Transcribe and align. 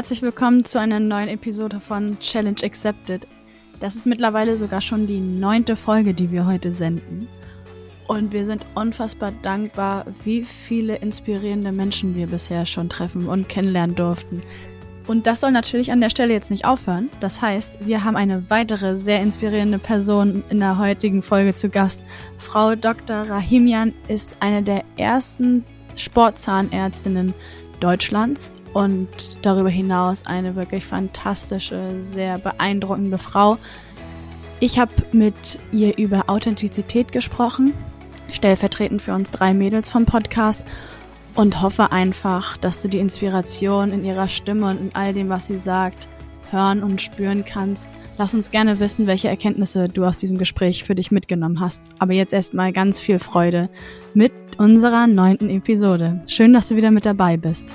Herzlich 0.00 0.22
willkommen 0.22 0.64
zu 0.64 0.80
einer 0.80 0.98
neuen 0.98 1.28
Episode 1.28 1.78
von 1.78 2.18
Challenge 2.20 2.62
Accepted. 2.62 3.28
Das 3.80 3.96
ist 3.96 4.06
mittlerweile 4.06 4.56
sogar 4.56 4.80
schon 4.80 5.06
die 5.06 5.20
neunte 5.20 5.76
Folge, 5.76 6.14
die 6.14 6.30
wir 6.30 6.46
heute 6.46 6.72
senden. 6.72 7.28
Und 8.08 8.32
wir 8.32 8.46
sind 8.46 8.64
unfassbar 8.74 9.30
dankbar, 9.42 10.06
wie 10.24 10.42
viele 10.42 10.96
inspirierende 10.96 11.70
Menschen 11.70 12.16
wir 12.16 12.28
bisher 12.28 12.64
schon 12.64 12.88
treffen 12.88 13.28
und 13.28 13.50
kennenlernen 13.50 13.94
durften. 13.94 14.40
Und 15.06 15.26
das 15.26 15.42
soll 15.42 15.50
natürlich 15.50 15.92
an 15.92 16.00
der 16.00 16.08
Stelle 16.08 16.32
jetzt 16.32 16.50
nicht 16.50 16.64
aufhören. 16.64 17.10
Das 17.20 17.42
heißt, 17.42 17.86
wir 17.86 18.02
haben 18.02 18.16
eine 18.16 18.48
weitere 18.48 18.96
sehr 18.96 19.20
inspirierende 19.20 19.78
Person 19.78 20.42
in 20.48 20.60
der 20.60 20.78
heutigen 20.78 21.20
Folge 21.20 21.52
zu 21.52 21.68
Gast. 21.68 22.00
Frau 22.38 22.74
Dr. 22.74 23.28
Rahimian 23.28 23.92
ist 24.08 24.38
eine 24.40 24.62
der 24.62 24.82
ersten 24.96 25.62
Sportzahnärztinnen 25.94 27.34
Deutschlands 27.80 28.54
und 28.72 29.38
darüber 29.42 29.68
hinaus 29.68 30.26
eine 30.26 30.56
wirklich 30.56 30.84
fantastische, 30.86 31.96
sehr 32.00 32.38
beeindruckende 32.38 33.18
Frau. 33.18 33.58
Ich 34.60 34.78
habe 34.78 34.92
mit 35.12 35.58
ihr 35.72 35.96
über 35.96 36.24
Authentizität 36.28 37.12
gesprochen, 37.12 37.72
stellvertretend 38.32 39.02
für 39.02 39.14
uns 39.14 39.30
drei 39.30 39.54
Mädels 39.54 39.88
vom 39.88 40.04
Podcast 40.04 40.66
und 41.34 41.62
hoffe 41.62 41.92
einfach, 41.92 42.56
dass 42.56 42.82
du 42.82 42.88
die 42.88 42.98
Inspiration 42.98 43.92
in 43.92 44.04
ihrer 44.04 44.28
Stimme 44.28 44.66
und 44.66 44.80
in 44.80 44.90
all 44.94 45.14
dem, 45.14 45.28
was 45.28 45.46
sie 45.46 45.58
sagt, 45.58 46.06
hören 46.50 46.82
und 46.82 47.00
spüren 47.00 47.44
kannst. 47.44 47.94
Lass 48.18 48.34
uns 48.34 48.50
gerne 48.50 48.80
wissen, 48.80 49.06
welche 49.06 49.28
Erkenntnisse 49.28 49.88
du 49.88 50.04
aus 50.04 50.16
diesem 50.16 50.36
Gespräch 50.36 50.84
für 50.84 50.94
dich 50.94 51.10
mitgenommen 51.10 51.60
hast. 51.60 51.88
Aber 51.98 52.12
jetzt 52.12 52.34
erstmal 52.34 52.72
ganz 52.72 53.00
viel 53.00 53.18
Freude 53.18 53.70
mit 54.12 54.32
unserer 54.58 55.06
neunten 55.06 55.48
Episode. 55.48 56.20
Schön, 56.26 56.52
dass 56.52 56.68
du 56.68 56.76
wieder 56.76 56.90
mit 56.90 57.06
dabei 57.06 57.36
bist. 57.36 57.72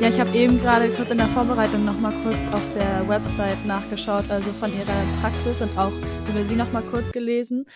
Ja, 0.00 0.08
ich 0.08 0.18
habe 0.18 0.34
eben 0.34 0.58
gerade 0.58 0.88
kurz 0.88 1.10
in 1.10 1.18
der 1.18 1.28
Vorbereitung 1.28 1.84
nochmal 1.84 2.14
kurz 2.24 2.48
auf 2.48 2.62
der 2.74 3.06
Website 3.06 3.66
nachgeschaut, 3.66 4.24
also 4.30 4.50
von 4.52 4.72
ihrer 4.72 5.20
Praxis 5.20 5.60
und 5.60 5.76
auch 5.76 5.92
über 6.26 6.42
sie 6.42 6.56
nochmal 6.56 6.82
kurz 6.84 7.12
gelesen. 7.12 7.66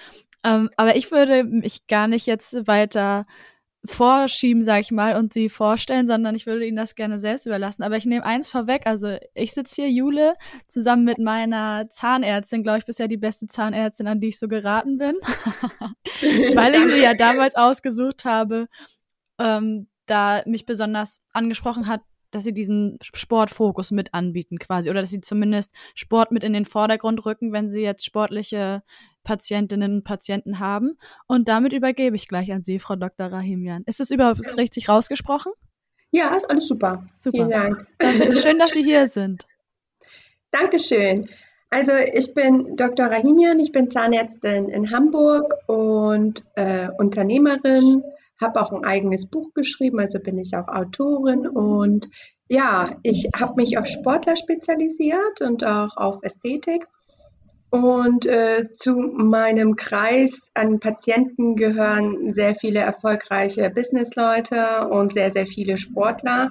Ähm, 0.42 0.70
aber 0.78 0.96
ich 0.96 1.10
würde 1.10 1.44
mich 1.44 1.86
gar 1.86 2.08
nicht 2.08 2.24
jetzt 2.24 2.66
weiter 2.66 3.26
vorschieben, 3.84 4.62
sag 4.62 4.80
ich 4.80 4.90
mal, 4.90 5.16
und 5.16 5.34
sie 5.34 5.50
vorstellen, 5.50 6.06
sondern 6.06 6.34
ich 6.34 6.46
würde 6.46 6.66
ihnen 6.66 6.78
das 6.78 6.94
gerne 6.94 7.18
selbst 7.18 7.44
überlassen. 7.44 7.82
Aber 7.82 7.98
ich 7.98 8.06
nehme 8.06 8.24
eins 8.24 8.48
vorweg. 8.48 8.86
Also 8.86 9.18
ich 9.34 9.52
sitze 9.52 9.82
hier, 9.82 9.90
Jule, 9.90 10.32
zusammen 10.66 11.04
mit 11.04 11.18
meiner 11.18 11.90
Zahnärztin, 11.90 12.62
glaube 12.62 12.78
ich, 12.78 12.86
bisher 12.86 13.06
die 13.06 13.18
beste 13.18 13.48
Zahnärztin, 13.48 14.06
an 14.06 14.20
die 14.20 14.28
ich 14.28 14.38
so 14.38 14.48
geraten 14.48 14.96
bin. 14.96 15.16
Weil 16.54 16.74
ich 16.74 16.84
sie 16.86 17.02
ja 17.02 17.12
damals 17.12 17.54
ausgesucht 17.54 18.24
habe, 18.24 18.66
ähm, 19.38 19.88
da 20.06 20.42
mich 20.46 20.64
besonders 20.64 21.22
angesprochen 21.34 21.86
hat, 21.86 22.00
dass 22.34 22.44
sie 22.44 22.52
diesen 22.52 22.98
Sportfokus 23.02 23.90
mit 23.90 24.14
anbieten 24.14 24.58
quasi 24.58 24.90
oder 24.90 25.00
dass 25.00 25.10
sie 25.10 25.20
zumindest 25.20 25.72
Sport 25.94 26.32
mit 26.32 26.44
in 26.44 26.52
den 26.52 26.64
Vordergrund 26.64 27.24
rücken, 27.26 27.52
wenn 27.52 27.70
sie 27.70 27.82
jetzt 27.82 28.04
sportliche 28.04 28.82
Patientinnen 29.22 29.96
und 29.96 30.04
Patienten 30.04 30.58
haben. 30.58 30.98
Und 31.26 31.48
damit 31.48 31.72
übergebe 31.72 32.16
ich 32.16 32.28
gleich 32.28 32.52
an 32.52 32.62
Sie, 32.62 32.78
Frau 32.78 32.96
Dr. 32.96 33.26
Rahimian. 33.26 33.82
Ist 33.86 34.00
das 34.00 34.10
überhaupt 34.10 34.40
richtig 34.56 34.88
rausgesprochen? 34.88 35.52
Ja, 36.10 36.36
ist 36.36 36.48
alles 36.48 36.68
super. 36.68 37.06
Super. 37.12 37.38
Vielen 37.38 37.50
Dank. 37.50 37.86
Dann 37.98 38.36
schön, 38.36 38.58
dass 38.58 38.72
Sie 38.72 38.82
hier 38.82 39.06
sind. 39.08 39.46
Dankeschön. 40.50 41.26
Also 41.70 41.92
ich 41.94 42.34
bin 42.34 42.76
Dr. 42.76 43.06
Rahimian, 43.06 43.58
ich 43.58 43.72
bin 43.72 43.88
Zahnärztin 43.88 44.68
in 44.68 44.92
Hamburg 44.92 45.54
und 45.66 46.44
äh, 46.54 46.88
Unternehmerin, 46.98 48.04
habe 48.40 48.60
auch 48.60 48.72
ein 48.72 48.84
eigenes 48.84 49.26
Buch 49.26 49.52
geschrieben, 49.54 50.00
also 50.00 50.18
bin 50.18 50.38
ich 50.38 50.56
auch 50.56 50.68
Autorin 50.68 51.46
und 51.46 52.08
ja, 52.48 52.96
ich 53.02 53.30
habe 53.34 53.54
mich 53.56 53.78
auf 53.78 53.86
Sportler 53.86 54.36
spezialisiert 54.36 55.40
und 55.40 55.64
auch 55.64 55.96
auf 55.96 56.18
Ästhetik. 56.22 56.86
Und 57.70 58.24
äh, 58.26 58.64
zu 58.72 58.92
meinem 58.94 59.74
Kreis 59.74 60.52
an 60.54 60.78
Patienten 60.78 61.56
gehören 61.56 62.30
sehr 62.30 62.54
viele 62.54 62.78
erfolgreiche 62.78 63.68
Businessleute 63.68 64.86
und 64.88 65.12
sehr, 65.12 65.30
sehr 65.30 65.46
viele 65.46 65.76
Sportler. 65.76 66.50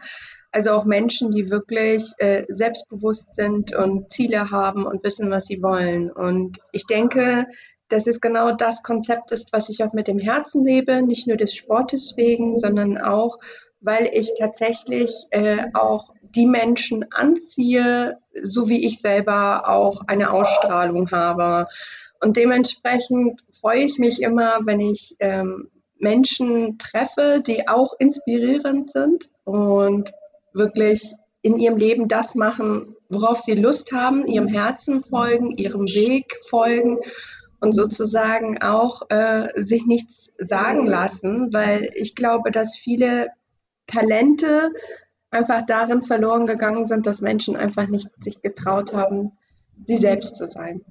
Also 0.51 0.71
auch 0.71 0.83
Menschen, 0.83 1.31
die 1.31 1.50
wirklich 1.50 2.11
äh, 2.17 2.44
selbstbewusst 2.50 3.35
sind 3.35 3.73
und 3.73 4.11
Ziele 4.11 4.51
haben 4.51 4.85
und 4.85 5.03
wissen, 5.03 5.31
was 5.31 5.45
sie 5.45 5.63
wollen. 5.63 6.11
Und 6.11 6.59
ich 6.73 6.85
denke, 6.88 7.45
dass 7.89 8.07
es 8.07 8.21
genau 8.21 8.51
das 8.51 8.83
Konzept 8.83 9.31
ist, 9.31 9.53
was 9.53 9.69
ich 9.69 9.83
auch 9.83 9.94
mit 9.94 10.07
dem 10.07 10.19
Herzen 10.19 10.63
lebe, 10.63 11.01
nicht 11.01 11.27
nur 11.27 11.38
des 11.38 11.53
Sportes 11.53 12.16
wegen, 12.17 12.57
sondern 12.57 12.97
auch, 12.97 13.38
weil 13.81 14.09
ich 14.13 14.33
tatsächlich 14.38 15.27
äh, 15.31 15.66
auch 15.73 16.13
die 16.21 16.45
Menschen 16.45 17.05
anziehe, 17.11 18.17
so 18.41 18.69
wie 18.69 18.85
ich 18.85 19.01
selber 19.01 19.69
auch 19.69 20.01
eine 20.07 20.31
Ausstrahlung 20.31 21.11
habe. 21.11 21.67
Und 22.19 22.38
dementsprechend 22.38 23.41
freue 23.51 23.83
ich 23.83 24.00
mich 24.00 24.21
immer, 24.21 24.59
wenn 24.63 24.79
ich 24.79 25.15
ähm, 25.19 25.69
Menschen 26.00 26.77
treffe, 26.77 27.41
die 27.45 27.67
auch 27.67 27.94
inspirierend 28.00 28.91
sind 28.91 29.27
und 29.44 30.11
wirklich 30.53 31.13
in 31.41 31.59
ihrem 31.59 31.77
Leben 31.77 32.07
das 32.07 32.35
machen, 32.35 32.95
worauf 33.09 33.39
sie 33.39 33.55
Lust 33.55 33.91
haben, 33.91 34.25
ihrem 34.25 34.47
Herzen 34.47 35.03
folgen, 35.03 35.51
ihrem 35.51 35.85
Weg 35.85 36.39
folgen 36.50 37.00
und 37.63 37.72
sozusagen 37.72 38.62
auch 38.62 39.03
äh, 39.09 39.47
sich 39.56 39.85
nichts 39.85 40.34
sagen 40.38 40.85
lassen, 40.85 41.53
weil 41.53 41.90
ich 41.96 42.13
glaube, 42.13 42.51
dass 42.51 42.75
viele 42.75 43.29
Talente 43.88 44.69
einfach 45.31 45.62
darin 45.66 46.01
verloren 46.01 46.46
gegangen 46.46 46.84
sind, 46.84 47.07
dass 47.07 47.22
Menschen 47.22 47.56
einfach 47.56 47.88
nicht 47.88 48.09
sich 48.22 48.41
getraut 48.41 48.94
haben, 48.94 49.31
sie 49.81 49.96
selbst 49.96 50.35
zu 50.35 50.46
sein. 50.46 50.81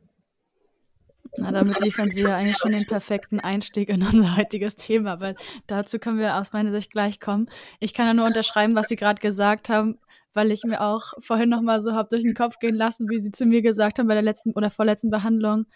Na, 1.36 1.52
damit 1.52 1.80
liefern 1.80 2.10
Sie 2.10 2.22
ja 2.22 2.36
eigentlich 2.36 2.56
schon 2.56 2.72
den 2.72 2.86
perfekten 2.86 3.38
Einstieg 3.38 3.90
in 3.90 4.02
unser 4.02 4.36
heutiges 4.38 4.76
Thema, 4.76 5.20
weil 5.20 5.36
dazu 5.66 5.98
können 5.98 6.18
wir 6.18 6.38
aus 6.38 6.54
meiner 6.54 6.72
Sicht 6.72 6.90
gleich 6.90 7.20
kommen. 7.20 7.50
Ich 7.80 7.92
kann 7.92 8.06
ja 8.06 8.14
nur 8.14 8.26
unterschreiben, 8.26 8.74
was 8.74 8.88
Sie 8.88 8.96
gerade 8.96 9.20
gesagt 9.20 9.68
haben, 9.68 9.98
weil 10.32 10.50
ich 10.50 10.64
mir 10.64 10.80
auch 10.80 11.12
vorhin 11.20 11.50
nochmal 11.50 11.82
so 11.82 11.92
habe 11.92 12.08
durch 12.10 12.22
den 12.22 12.34
Kopf 12.34 12.58
gehen 12.60 12.74
lassen, 12.74 13.10
wie 13.10 13.18
Sie 13.18 13.30
zu 13.30 13.44
mir 13.44 13.60
gesagt 13.60 13.98
haben 13.98 14.08
bei 14.08 14.14
der 14.14 14.22
letzten 14.22 14.52
oder 14.52 14.70
vorletzten 14.70 15.10
Behandlung 15.10 15.66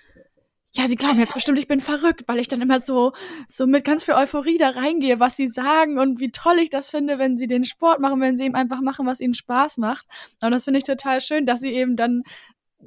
ja, 0.76 0.88
sie 0.88 0.97
glauben 0.97 1.19
jetzt 1.19 1.32
bestimmt, 1.32 1.59
ich 1.59 1.69
bin 1.69 1.81
verrückt, 1.81 2.25
weil 2.26 2.38
ich 2.38 2.48
dann 2.48 2.60
immer 2.60 2.81
so, 2.81 3.12
so 3.48 3.66
mit 3.66 3.84
ganz 3.84 4.04
viel 4.04 4.14
Euphorie 4.14 4.59
da 4.59 4.70
reingehe, 4.70 5.19
was 5.20 5.37
sie 5.37 5.48
sagen 5.48 5.98
und 5.98 6.20
wie 6.20 6.31
toll 6.31 6.59
ich 6.59 6.69
das 6.69 6.91
finde, 6.91 7.19
wenn 7.19 7.38
sie 7.38 7.47
den 7.47 7.64
Sport 7.64 7.98
machen, 8.00 8.20
wenn 8.20 8.37
sie 8.37 8.44
eben 8.44 8.54
einfach 8.54 8.82
machen, 8.82 9.06
was 9.06 9.20
ihnen 9.20 9.34
Spaß 9.34 9.78
macht. 9.78 10.06
Und 10.42 10.50
das 10.50 10.65
finde 10.65 10.78
ich 10.78 10.84
total 10.84 11.22
schön, 11.22 11.47
dass 11.47 11.60
sie 11.60 11.72
eben 11.72 11.97
dann, 11.97 12.25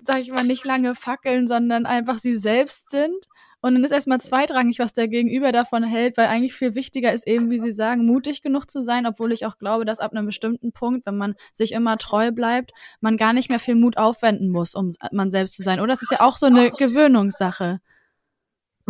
sag 0.03 0.19
ich 0.21 0.31
mal, 0.31 0.43
nicht 0.43 0.65
lange 0.65 0.93
fackeln, 0.93 1.47
sondern 1.47 1.87
einfach 1.87 2.19
sie 2.19 2.37
selbst 2.37 2.91
sind 2.91 3.25
und 3.61 3.73
dann 3.73 3.83
ist 3.83 3.91
erstmal 3.91 4.21
zweitrangig, 4.21 4.79
was 4.79 4.93
der 4.93 5.07
Gegenüber 5.07 5.51
davon 5.51 5.83
hält, 5.83 6.15
weil 6.17 6.27
eigentlich 6.27 6.53
viel 6.53 6.75
wichtiger 6.75 7.11
ist 7.11 7.27
eben, 7.27 7.49
wie 7.49 7.59
Sie 7.59 7.71
sagen, 7.71 8.05
mutig 8.05 8.41
genug 8.41 8.71
zu 8.71 8.81
sein, 8.81 9.05
obwohl 9.05 9.31
ich 9.33 9.45
auch 9.45 9.57
glaube, 9.57 9.83
dass 9.85 9.99
ab 9.99 10.13
einem 10.13 10.25
bestimmten 10.25 10.71
Punkt, 10.71 11.05
wenn 11.05 11.17
man 11.17 11.35
sich 11.51 11.73
immer 11.73 11.97
treu 11.97 12.31
bleibt, 12.31 12.71
man 13.01 13.17
gar 13.17 13.33
nicht 13.33 13.49
mehr 13.49 13.59
viel 13.59 13.75
Mut 13.75 13.97
aufwenden 13.97 14.49
muss, 14.49 14.75
um 14.75 14.91
man 15.11 15.31
selbst 15.31 15.55
zu 15.55 15.63
sein. 15.63 15.79
Oder 15.79 15.89
das 15.89 16.01
ist 16.01 16.11
ja 16.11 16.21
auch 16.21 16.37
so 16.37 16.45
eine 16.45 16.71
Gewöhnungssache. 16.71 17.81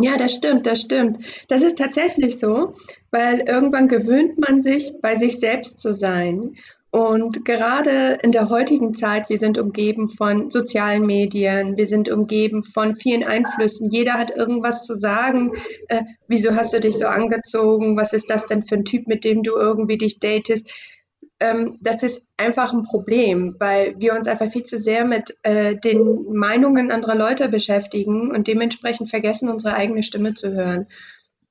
Ja, 0.02 0.16
das 0.16 0.34
stimmt, 0.34 0.66
das 0.66 0.80
stimmt. 0.80 1.18
Das 1.48 1.62
ist 1.62 1.76
tatsächlich 1.76 2.38
so, 2.38 2.74
weil 3.10 3.40
irgendwann 3.40 3.88
gewöhnt 3.88 4.38
man 4.38 4.62
sich, 4.62 4.92
bei 5.02 5.14
sich 5.14 5.38
selbst 5.38 5.78
zu 5.78 5.92
sein. 5.92 6.56
Und 6.90 7.44
gerade 7.44 8.18
in 8.22 8.32
der 8.32 8.48
heutigen 8.48 8.94
Zeit, 8.94 9.28
wir 9.28 9.38
sind 9.38 9.58
umgeben 9.58 10.08
von 10.08 10.50
sozialen 10.50 11.06
Medien, 11.06 11.76
wir 11.76 11.86
sind 11.86 12.08
umgeben 12.08 12.64
von 12.64 12.96
vielen 12.96 13.22
Einflüssen. 13.22 13.88
Jeder 13.88 14.14
hat 14.14 14.32
irgendwas 14.32 14.84
zu 14.84 14.96
sagen. 14.96 15.52
Äh, 15.86 16.02
wieso 16.26 16.56
hast 16.56 16.72
du 16.72 16.80
dich 16.80 16.98
so 16.98 17.06
angezogen? 17.06 17.96
Was 17.96 18.12
ist 18.12 18.28
das 18.28 18.46
denn 18.46 18.62
für 18.62 18.74
ein 18.74 18.84
Typ, 18.84 19.06
mit 19.06 19.24
dem 19.24 19.44
du 19.44 19.54
irgendwie 19.54 19.98
dich 19.98 20.18
datest? 20.18 20.68
Ähm, 21.38 21.78
das 21.80 22.02
ist 22.02 22.26
einfach 22.36 22.72
ein 22.72 22.82
Problem, 22.82 23.54
weil 23.60 23.94
wir 23.98 24.14
uns 24.14 24.26
einfach 24.26 24.50
viel 24.50 24.64
zu 24.64 24.76
sehr 24.76 25.04
mit 25.04 25.36
äh, 25.44 25.76
den 25.76 26.24
Meinungen 26.32 26.90
anderer 26.90 27.14
Leute 27.14 27.48
beschäftigen 27.48 28.32
und 28.32 28.48
dementsprechend 28.48 29.10
vergessen, 29.10 29.48
unsere 29.48 29.74
eigene 29.74 30.02
Stimme 30.02 30.34
zu 30.34 30.52
hören. 30.52 30.88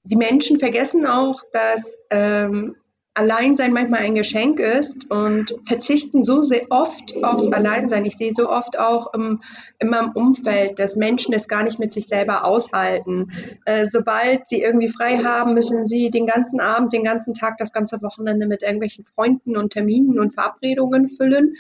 Die 0.04 0.18
Menschen 0.18 0.60
vergessen 0.60 1.06
auch, 1.06 1.42
dass 1.54 1.98
ähm, 2.10 2.76
Alleinsein 3.20 3.74
manchmal 3.74 4.00
ein 4.00 4.16
Geschenk 4.16 4.62
ist 4.62 5.12
und 5.12 5.54
verzichten 5.68 6.24
so 6.24 6.42
sehr 6.42 6.68
oft 6.70 7.22
aufs 7.22 7.52
Alleinsein. 7.52 8.06
Ich 8.06 8.16
sehe 8.16 8.32
so 8.32 8.50
oft 8.50 8.80
auch 8.80 9.14
im, 9.14 9.42
in 9.78 9.90
meinem 9.90 10.12
Umfeld, 10.14 10.80
dass 10.80 10.96
Menschen 10.96 11.34
es 11.34 11.50
gar 11.50 11.64
nicht 11.64 11.80
mit 11.80 11.92
sich 11.92 12.08
selber 12.08 12.46
aushalten. 12.46 13.30
Äh, 13.66 13.88
sobald 13.88 14.48
sie 14.48 14.62
irgendwie 14.62 14.88
frei 14.88 15.18
haben, 15.18 15.54
müssen 15.54 15.86
sie 15.86 16.10
den 16.12 16.28
ganzen 16.28 16.62
Abend, 16.62 16.94
den 16.94 17.04
ganzen 17.04 17.34
Tag, 17.34 17.58
das 17.58 17.74
ganze 17.74 18.02
Wochenende 18.02 18.48
mit 18.48 18.64
irgendwelchen 18.64 19.04
Freunden 19.04 19.58
und 19.58 19.74
Terminen 19.74 20.18
und 20.18 20.34
Verabredungen 20.34 21.10
füllen. 21.10 21.56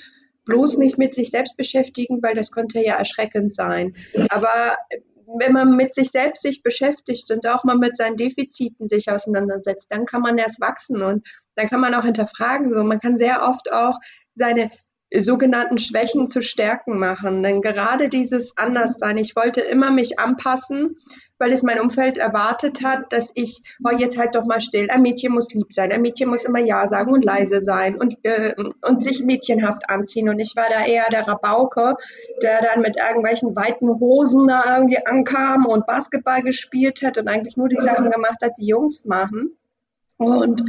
Bloß 0.45 0.77
nicht 0.77 0.97
mit 0.97 1.13
sich 1.13 1.29
selbst 1.29 1.57
beschäftigen, 1.57 2.23
weil 2.23 2.35
das 2.35 2.53
könnte 2.53 2.79
ja 2.79 2.95
erschreckend 2.95 3.53
sein. 3.53 3.95
Aber 4.29 4.77
wenn 5.37 5.53
man 5.53 5.75
mit 5.75 5.93
sich 5.93 6.11
selbst 6.11 6.41
sich 6.41 6.63
beschäftigt 6.63 7.29
und 7.31 7.47
auch 7.47 7.63
mal 7.63 7.77
mit 7.77 7.95
seinen 7.95 8.17
Defiziten 8.17 8.87
sich 8.87 9.11
auseinandersetzt, 9.11 9.91
dann 9.91 10.05
kann 10.05 10.21
man 10.21 10.37
erst 10.37 10.61
wachsen 10.61 11.01
und 11.01 11.27
dann 11.55 11.67
kann 11.67 11.81
man 11.81 11.93
auch 11.93 12.05
hinterfragen. 12.05 12.73
So, 12.73 12.83
man 12.83 12.99
kann 12.99 13.17
sehr 13.17 13.43
oft 13.43 13.71
auch 13.71 13.99
seine 14.33 14.71
sogenannten 15.15 15.77
Schwächen 15.77 16.27
zu 16.27 16.41
Stärken 16.41 16.97
machen. 16.99 17.43
Denn 17.43 17.61
gerade 17.61 18.09
dieses 18.09 18.57
Anderssein, 18.57 19.17
ich 19.17 19.35
wollte 19.35 19.61
immer 19.61 19.91
mich 19.91 20.19
anpassen, 20.19 20.97
weil 21.39 21.53
es 21.53 21.63
mein 21.63 21.79
Umfeld 21.79 22.17
erwartet 22.17 22.83
hat, 22.83 23.11
dass 23.13 23.31
ich, 23.33 23.63
oh, 23.83 23.95
jetzt 23.97 24.17
halt 24.17 24.35
doch 24.35 24.45
mal 24.45 24.59
still, 24.59 24.89
ein 24.89 25.01
Mädchen 25.01 25.31
muss 25.31 25.51
lieb 25.53 25.71
sein, 25.71 25.91
ein 25.91 26.01
Mädchen 26.01 26.29
muss 26.29 26.43
immer 26.43 26.59
Ja 26.59 26.87
sagen 26.87 27.13
und 27.13 27.23
leise 27.23 27.61
sein 27.61 27.95
und, 27.95 28.17
äh, 28.23 28.53
und 28.81 29.03
sich 29.03 29.23
mädchenhaft 29.23 29.89
anziehen. 29.89 30.29
Und 30.29 30.39
ich 30.39 30.55
war 30.55 30.65
da 30.69 30.85
eher 30.85 31.05
der 31.09 31.27
Rabauke, 31.27 31.95
der 32.41 32.61
dann 32.61 32.81
mit 32.81 32.97
irgendwelchen 32.97 33.55
weiten 33.55 33.89
Hosen 33.99 34.47
da 34.47 34.77
irgendwie 34.77 35.03
ankam 35.05 35.65
und 35.65 35.87
Basketball 35.87 36.41
gespielt 36.41 37.01
hat 37.01 37.17
und 37.17 37.29
eigentlich 37.29 37.55
nur 37.55 37.69
die 37.69 37.81
Sachen 37.81 38.11
gemacht 38.11 38.43
hat, 38.43 38.57
die 38.59 38.67
Jungs 38.67 39.05
machen. 39.05 39.57
Und 40.17 40.61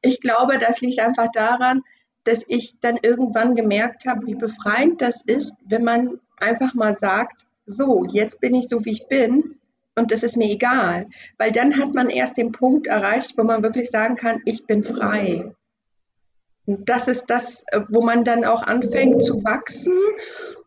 ich 0.00 0.22
glaube, 0.22 0.56
das 0.56 0.80
liegt 0.80 0.98
einfach 0.98 1.28
daran, 1.30 1.82
dass 2.24 2.42
ich 2.48 2.80
dann 2.80 2.98
irgendwann 3.02 3.54
gemerkt 3.54 4.06
habe, 4.06 4.26
wie 4.26 4.34
befreiend 4.34 5.02
das 5.02 5.22
ist, 5.22 5.56
wenn 5.66 5.84
man 5.84 6.18
einfach 6.38 6.72
mal 6.72 6.94
sagt, 6.94 7.42
so, 7.66 8.04
jetzt 8.08 8.40
bin 8.40 8.54
ich 8.54 8.68
so, 8.68 8.82
wie 8.86 8.92
ich 8.92 9.06
bin 9.08 9.56
und 9.96 10.10
das 10.10 10.22
ist 10.22 10.36
mir 10.36 10.50
egal, 10.50 11.08
weil 11.38 11.52
dann 11.52 11.78
hat 11.78 11.94
man 11.94 12.10
erst 12.10 12.36
den 12.36 12.52
Punkt 12.52 12.86
erreicht, 12.86 13.36
wo 13.36 13.44
man 13.44 13.62
wirklich 13.62 13.90
sagen 13.90 14.16
kann, 14.16 14.40
ich 14.44 14.66
bin 14.66 14.82
frei. 14.82 15.52
Und 16.66 16.88
das 16.88 17.08
ist 17.08 17.26
das, 17.26 17.64
wo 17.90 18.02
man 18.02 18.24
dann 18.24 18.44
auch 18.44 18.62
anfängt 18.62 19.22
zu 19.22 19.44
wachsen 19.44 19.92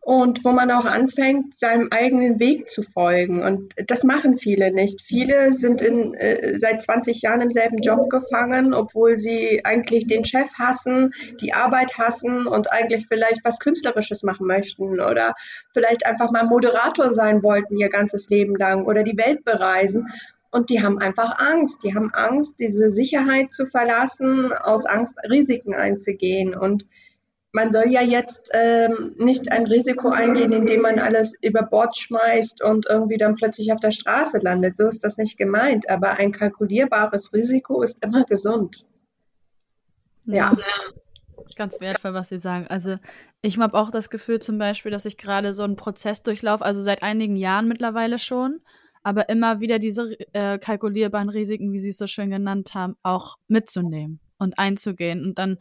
und 0.08 0.42
wo 0.42 0.52
man 0.52 0.70
auch 0.70 0.86
anfängt, 0.86 1.54
seinem 1.54 1.88
eigenen 1.90 2.40
Weg 2.40 2.70
zu 2.70 2.82
folgen. 2.82 3.42
Und 3.42 3.74
das 3.88 4.04
machen 4.04 4.38
viele 4.38 4.72
nicht. 4.72 5.02
Viele 5.02 5.52
sind 5.52 5.82
in, 5.82 6.14
äh, 6.14 6.56
seit 6.56 6.80
20 6.80 7.20
Jahren 7.20 7.42
im 7.42 7.50
selben 7.50 7.82
Job 7.82 8.08
gefangen, 8.08 8.72
obwohl 8.72 9.18
sie 9.18 9.66
eigentlich 9.66 10.06
den 10.06 10.24
Chef 10.24 10.48
hassen, 10.54 11.12
die 11.42 11.52
Arbeit 11.52 11.98
hassen 11.98 12.46
und 12.46 12.72
eigentlich 12.72 13.06
vielleicht 13.06 13.44
was 13.44 13.58
Künstlerisches 13.58 14.22
machen 14.22 14.46
möchten 14.46 14.98
oder 14.98 15.34
vielleicht 15.74 16.06
einfach 16.06 16.30
mal 16.30 16.46
Moderator 16.46 17.12
sein 17.12 17.42
wollten 17.42 17.76
ihr 17.76 17.90
ganzes 17.90 18.30
Leben 18.30 18.56
lang 18.56 18.86
oder 18.86 19.02
die 19.02 19.18
Welt 19.18 19.44
bereisen. 19.44 20.06
Und 20.50 20.70
die 20.70 20.82
haben 20.82 20.98
einfach 20.98 21.38
Angst. 21.38 21.84
Die 21.84 21.94
haben 21.94 22.14
Angst, 22.14 22.60
diese 22.60 22.90
Sicherheit 22.90 23.52
zu 23.52 23.66
verlassen, 23.66 24.54
aus 24.54 24.86
Angst 24.86 25.18
Risiken 25.28 25.74
einzugehen. 25.74 26.54
Und 26.54 26.86
man 27.52 27.72
soll 27.72 27.88
ja 27.88 28.02
jetzt 28.02 28.50
ähm, 28.52 29.14
nicht 29.16 29.50
ein 29.50 29.66
Risiko 29.66 30.10
eingehen, 30.10 30.52
indem 30.52 30.82
man 30.82 30.98
alles 30.98 31.34
über 31.40 31.62
Bord 31.62 31.96
schmeißt 31.96 32.62
und 32.62 32.86
irgendwie 32.86 33.16
dann 33.16 33.36
plötzlich 33.36 33.72
auf 33.72 33.80
der 33.80 33.90
Straße 33.90 34.38
landet. 34.38 34.76
So 34.76 34.86
ist 34.86 35.02
das 35.02 35.16
nicht 35.16 35.38
gemeint. 35.38 35.88
Aber 35.88 36.18
ein 36.18 36.32
kalkulierbares 36.32 37.32
Risiko 37.32 37.82
ist 37.82 38.04
immer 38.04 38.24
gesund. 38.24 38.84
Ja. 40.26 40.56
Ganz 41.56 41.80
wertvoll, 41.80 42.12
was 42.12 42.28
Sie 42.28 42.38
sagen. 42.38 42.66
Also 42.68 42.98
ich 43.40 43.58
habe 43.58 43.78
auch 43.78 43.90
das 43.90 44.10
Gefühl 44.10 44.40
zum 44.40 44.58
Beispiel, 44.58 44.92
dass 44.92 45.06
ich 45.06 45.16
gerade 45.16 45.54
so 45.54 45.62
einen 45.62 45.76
Prozess 45.76 46.22
durchlaufe, 46.22 46.64
also 46.64 46.82
seit 46.82 47.02
einigen 47.02 47.36
Jahren 47.36 47.66
mittlerweile 47.66 48.18
schon, 48.18 48.60
aber 49.02 49.28
immer 49.30 49.60
wieder 49.60 49.78
diese 49.78 50.16
äh, 50.34 50.58
kalkulierbaren 50.58 51.30
Risiken, 51.30 51.72
wie 51.72 51.80
Sie 51.80 51.88
es 51.88 51.98
so 51.98 52.06
schön 52.06 52.30
genannt 52.30 52.74
haben, 52.74 52.96
auch 53.02 53.36
mitzunehmen 53.48 54.20
und 54.38 54.58
einzugehen 54.58 55.24
und 55.24 55.38
dann 55.38 55.58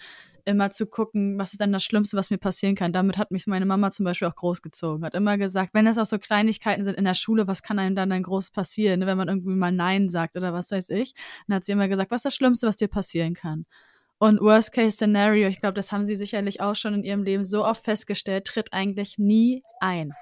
immer 0.48 0.72
zu 0.72 0.88
gucken, 0.88 1.38
was 1.38 1.52
ist 1.52 1.62
denn 1.62 1.72
das 1.72 1.84
Schlimmste, 1.84 2.18
was 2.18 2.30
mir 2.30 2.38
passieren 2.38 2.76
kann. 2.76 2.94
Damit 2.94 3.18
hat 3.18 3.32
mich 3.32 3.48
meine 3.48 3.66
Mama 3.66 3.92
zum 3.92 4.06
Beispiel 4.06 4.28
auch 4.28 4.36
großgezogen. 4.36 5.06
Hat 5.06 5.14
immer 5.14 5.38
gesagt, 5.38 5.74
wenn 5.74 5.88
es 5.88 5.98
auch 5.98 6.06
so 6.06 6.18
Kleinigkeiten 6.18 6.84
sind 6.84 6.98
in 6.98 7.06
der 7.06 7.14
Schule, 7.14 7.48
was 7.48 7.62
kann 7.62 7.80
einem 7.80 7.96
dann 7.96 8.10
dann 8.10 8.24
groß 8.24 8.52
passieren, 8.52 9.02
ne, 9.02 9.08
wenn 9.08 9.18
man 9.18 9.28
irgendwie 9.28 9.56
mal 9.56 9.72
Nein 9.72 10.10
sagt 10.10 10.36
oder 10.36 10.54
was 10.54 10.72
weiß 10.72 10.90
ich. 10.90 11.14
Dann 11.48 11.58
hat 11.58 11.66
sie 11.66 11.74
immer 11.74 11.88
gesagt, 11.88 12.12
was 12.12 12.20
ist 12.20 12.26
das 12.26 12.36
Schlimmste, 12.36 12.68
was 12.68 12.78
dir 12.78 12.88
passieren 12.88 13.34
kann. 13.34 13.66
Und 14.20 14.42
Worst 14.42 14.74
Case 14.74 14.96
Scenario, 14.96 15.48
ich 15.48 15.60
glaube, 15.60 15.76
das 15.76 15.92
haben 15.92 16.06
sie 16.06 16.16
sicherlich 16.16 16.62
auch 16.62 16.76
schon 16.76 16.96
in 16.96 17.04
ihrem 17.04 17.24
Leben 17.24 17.46
so 17.46 17.64
oft 17.64 17.84
festgestellt, 17.84 18.46
tritt 18.46 18.74
eigentlich 18.74 19.20
nie 19.20 19.64
ein. 19.80 20.14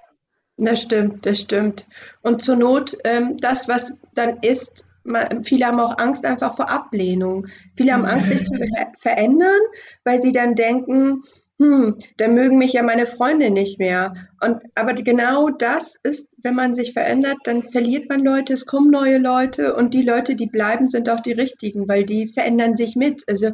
Das 0.58 0.82
stimmt, 0.82 1.26
das 1.26 1.42
stimmt. 1.42 1.88
Und 2.22 2.42
zur 2.42 2.56
Not, 2.56 2.98
ähm, 3.04 3.38
das, 3.38 3.68
was 3.68 3.98
dann 4.14 4.38
ist, 4.42 4.88
viele 5.44 5.66
haben 5.68 5.80
auch 5.80 5.98
Angst 5.98 6.26
einfach 6.26 6.56
vor 6.56 6.70
Ablehnung. 6.70 7.48
Viele 7.76 7.94
haben 7.94 8.06
Angst, 8.06 8.30
sich 8.30 8.44
zu 8.44 8.54
verändern, 8.98 9.62
weil 10.04 10.22
sie 10.22 10.32
dann 10.32 10.56
denken, 10.56 11.22
hm, 11.58 12.00
dann 12.18 12.36
mögen 12.36 12.58
mich 12.58 12.74
ja 12.74 12.84
meine 12.84 13.06
Freunde 13.06 13.50
nicht 13.50 13.80
mehr. 13.80 14.14
Und, 14.42 14.62
aber 14.76 14.94
genau 14.94 15.50
das 15.50 15.98
ist, 16.04 16.34
wenn 16.44 16.54
man 16.54 16.74
sich 16.74 16.92
verändert, 16.92 17.38
dann 17.46 17.64
verliert 17.64 18.10
man 18.10 18.26
Leute, 18.26 18.54
es 18.54 18.66
kommen 18.66 18.92
neue 18.92 19.20
Leute 19.20 19.74
und 19.76 19.94
die 19.94 20.02
Leute, 20.02 20.36
die 20.36 20.48
bleiben, 20.48 20.88
sind 20.88 21.10
auch 21.10 21.22
die 21.22 21.32
richtigen, 21.32 21.88
weil 21.88 22.04
die 22.04 22.28
verändern 22.28 22.76
sich 22.76 22.98
mit. 22.98 23.24
Also 23.28 23.52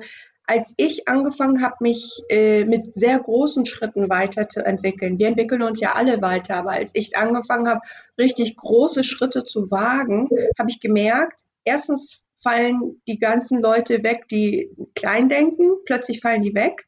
als 0.52 0.74
ich 0.76 1.08
angefangen 1.08 1.62
habe, 1.62 1.76
mich 1.80 2.24
äh, 2.28 2.66
mit 2.66 2.94
sehr 2.94 3.18
großen 3.18 3.66
Schritten 3.66 4.10
weiterzuentwickeln, 4.10 5.18
wir 5.18 5.30
entwickeln 5.30 5.62
uns 5.62 5.80
ja 5.80 5.94
alle 5.94 6.22
weiter, 6.22 6.58
aber 6.58 6.72
als 6.72 6.94
ich 6.94 7.16
angefangen 7.16 7.70
habe, 7.70 7.80
richtig 8.20 8.58
große 8.58 9.06
Schritte 9.06 9.46
zu 9.46 9.72
wagen, 9.72 10.28
habe 10.60 10.70
ich 10.70 10.82
gemerkt, 10.82 11.44
erstens 11.64 12.26
fallen 12.36 13.02
die 13.08 13.18
ganzen 13.18 13.62
Leute 13.62 14.04
weg, 14.04 14.28
die 14.30 14.70
klein 14.94 15.30
denken, 15.30 15.72
plötzlich 15.86 16.20
fallen 16.20 16.42
die 16.42 16.54
weg, 16.54 16.86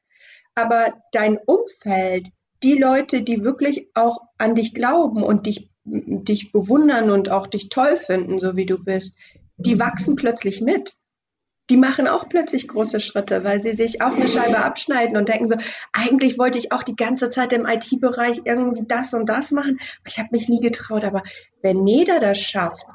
aber 0.55 0.95
dein 1.13 1.37
Umfeld, 1.45 2.31
die 2.63 2.77
Leute, 2.77 3.21
die 3.21 3.45
wirklich 3.45 3.87
auch 3.93 4.17
an 4.37 4.55
dich 4.55 4.73
glauben 4.73 5.23
und 5.23 5.45
dich, 5.45 5.69
dich 5.85 6.51
bewundern 6.51 7.09
und 7.11 7.29
auch 7.29 7.47
dich 7.47 7.69
toll 7.69 7.95
finden, 7.95 8.39
so 8.39 8.57
wie 8.57 8.65
du 8.65 8.77
bist, 8.83 9.17
die 9.55 9.79
wachsen 9.79 10.17
plötzlich 10.17 10.59
mit 10.59 10.95
die 11.69 11.77
machen 11.77 12.07
auch 12.07 12.27
plötzlich 12.27 12.67
große 12.67 12.99
Schritte, 12.99 13.43
weil 13.43 13.59
sie 13.59 13.73
sich 13.73 14.01
auch 14.01 14.13
eine 14.13 14.27
Scheibe 14.27 14.59
abschneiden 14.59 15.15
und 15.15 15.29
denken 15.29 15.47
so, 15.47 15.55
eigentlich 15.93 16.37
wollte 16.37 16.57
ich 16.57 16.71
auch 16.71 16.83
die 16.83 16.95
ganze 16.95 17.29
Zeit 17.29 17.53
im 17.53 17.65
IT-Bereich 17.65 18.41
irgendwie 18.43 18.85
das 18.85 19.13
und 19.13 19.29
das 19.29 19.51
machen, 19.51 19.79
aber 20.01 20.07
ich 20.07 20.19
habe 20.19 20.29
mich 20.31 20.49
nie 20.49 20.59
getraut. 20.59 21.05
Aber 21.05 21.23
wenn 21.61 21.83
Neda 21.83 22.19
das 22.19 22.39
schafft, 22.39 22.85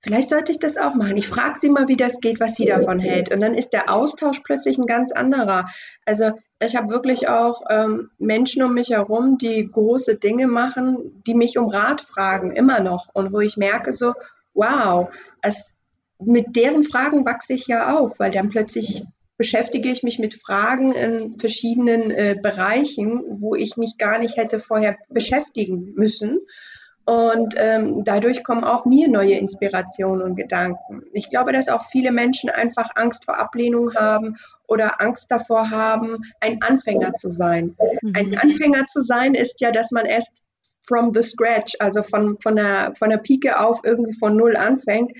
vielleicht 0.00 0.30
sollte 0.30 0.52
ich 0.52 0.58
das 0.58 0.78
auch 0.78 0.94
machen. 0.94 1.16
Ich 1.16 1.28
frage 1.28 1.58
sie 1.58 1.68
mal, 1.68 1.88
wie 1.88 1.96
das 1.96 2.20
geht, 2.20 2.40
was 2.40 2.54
sie 2.54 2.64
davon 2.64 2.98
hält. 2.98 3.30
Und 3.30 3.40
dann 3.40 3.54
ist 3.54 3.70
der 3.70 3.92
Austausch 3.92 4.40
plötzlich 4.40 4.78
ein 4.78 4.86
ganz 4.86 5.12
anderer. 5.12 5.68
Also 6.06 6.32
ich 6.60 6.76
habe 6.76 6.88
wirklich 6.88 7.28
auch 7.28 7.62
ähm, 7.68 8.10
Menschen 8.18 8.62
um 8.62 8.74
mich 8.74 8.90
herum, 8.90 9.38
die 9.38 9.68
große 9.70 10.16
Dinge 10.16 10.46
machen, 10.46 11.22
die 11.26 11.34
mich 11.34 11.58
um 11.58 11.68
Rat 11.68 12.00
fragen, 12.00 12.52
immer 12.52 12.80
noch. 12.80 13.08
Und 13.12 13.32
wo 13.32 13.40
ich 13.40 13.56
merke 13.56 13.92
so, 13.92 14.14
wow, 14.54 15.08
es 15.42 15.77
mit 16.18 16.56
deren 16.56 16.82
Fragen 16.82 17.24
wachse 17.24 17.54
ich 17.54 17.66
ja 17.66 17.96
auf, 17.98 18.18
weil 18.18 18.30
dann 18.30 18.48
plötzlich 18.48 19.04
beschäftige 19.36 19.88
ich 19.88 20.02
mich 20.02 20.18
mit 20.18 20.34
Fragen 20.34 20.92
in 20.92 21.38
verschiedenen 21.38 22.10
äh, 22.10 22.36
Bereichen, 22.40 23.22
wo 23.28 23.54
ich 23.54 23.76
mich 23.76 23.96
gar 23.96 24.18
nicht 24.18 24.36
hätte 24.36 24.58
vorher 24.58 24.98
beschäftigen 25.08 25.94
müssen. 25.94 26.40
Und 27.04 27.54
ähm, 27.56 28.04
dadurch 28.04 28.44
kommen 28.44 28.64
auch 28.64 28.84
mir 28.84 29.08
neue 29.08 29.38
Inspirationen 29.38 30.20
und 30.20 30.36
Gedanken. 30.36 31.04
Ich 31.14 31.30
glaube, 31.30 31.52
dass 31.52 31.70
auch 31.70 31.86
viele 31.86 32.12
Menschen 32.12 32.50
einfach 32.50 32.90
Angst 32.96 33.24
vor 33.24 33.38
Ablehnung 33.38 33.94
haben 33.94 34.36
oder 34.66 35.00
Angst 35.00 35.30
davor 35.30 35.70
haben, 35.70 36.18
ein 36.40 36.60
Anfänger 36.60 37.14
zu 37.14 37.30
sein. 37.30 37.76
Mhm. 38.02 38.12
Ein 38.14 38.38
Anfänger 38.38 38.84
zu 38.84 39.02
sein 39.02 39.34
ist 39.34 39.62
ja, 39.62 39.70
dass 39.70 39.90
man 39.90 40.04
erst 40.04 40.42
from 40.82 41.14
the 41.14 41.22
scratch, 41.22 41.76
also 41.78 42.02
von, 42.02 42.38
von, 42.40 42.56
der, 42.56 42.92
von 42.98 43.08
der 43.08 43.18
Pike 43.18 43.58
auf 43.58 43.80
irgendwie 43.84 44.12
von 44.12 44.36
Null 44.36 44.56
anfängt. 44.56 45.12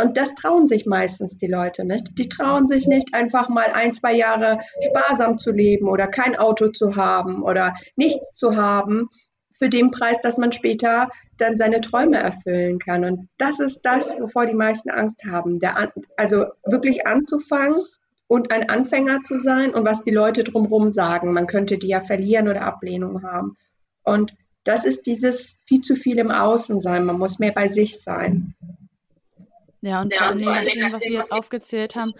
Und 0.00 0.16
das 0.16 0.34
trauen 0.34 0.66
sich 0.66 0.86
meistens 0.86 1.36
die 1.36 1.46
Leute 1.46 1.84
nicht. 1.84 2.18
Die 2.18 2.28
trauen 2.28 2.66
sich 2.66 2.86
nicht, 2.86 3.14
einfach 3.14 3.48
mal 3.48 3.72
ein, 3.72 3.92
zwei 3.92 4.14
Jahre 4.14 4.60
sparsam 4.80 5.38
zu 5.38 5.52
leben 5.52 5.88
oder 5.88 6.06
kein 6.06 6.36
Auto 6.36 6.68
zu 6.68 6.96
haben 6.96 7.42
oder 7.42 7.74
nichts 7.96 8.34
zu 8.34 8.56
haben 8.56 9.08
für 9.52 9.68
den 9.68 9.90
Preis, 9.90 10.20
dass 10.20 10.38
man 10.38 10.52
später 10.52 11.10
dann 11.36 11.56
seine 11.56 11.80
Träume 11.80 12.16
erfüllen 12.16 12.78
kann. 12.78 13.04
Und 13.04 13.28
das 13.38 13.60
ist 13.60 13.82
das, 13.82 14.18
wovor 14.18 14.46
die 14.46 14.54
meisten 14.54 14.90
Angst 14.90 15.24
haben. 15.28 15.58
Der, 15.58 15.92
also 16.16 16.46
wirklich 16.64 17.06
anzufangen 17.06 17.84
und 18.26 18.52
ein 18.52 18.68
Anfänger 18.70 19.20
zu 19.20 19.38
sein 19.38 19.74
und 19.74 19.84
was 19.84 20.02
die 20.02 20.12
Leute 20.12 20.44
drumherum 20.44 20.92
sagen. 20.92 21.32
Man 21.32 21.46
könnte 21.46 21.78
die 21.78 21.88
ja 21.88 22.00
verlieren 22.00 22.48
oder 22.48 22.62
Ablehnung 22.62 23.22
haben. 23.22 23.56
Und 24.02 24.34
das 24.64 24.84
ist 24.84 25.06
dieses 25.06 25.56
viel 25.64 25.80
zu 25.80 25.96
viel 25.96 26.18
im 26.18 26.30
Außen 26.30 26.80
sein. 26.80 27.04
Man 27.04 27.18
muss 27.18 27.38
mehr 27.38 27.52
bei 27.52 27.68
sich 27.68 28.00
sein. 28.00 28.54
Ja, 29.82 30.02
und 30.02 30.12
ja, 30.12 30.18
vor 30.18 30.28
allem 30.28 30.42
nach 30.42 30.72
dem, 30.72 30.92
was 30.92 31.02
Sie 31.02 31.14
jetzt 31.14 31.32
aufgezählt 31.32 31.96
haben, 31.96 32.12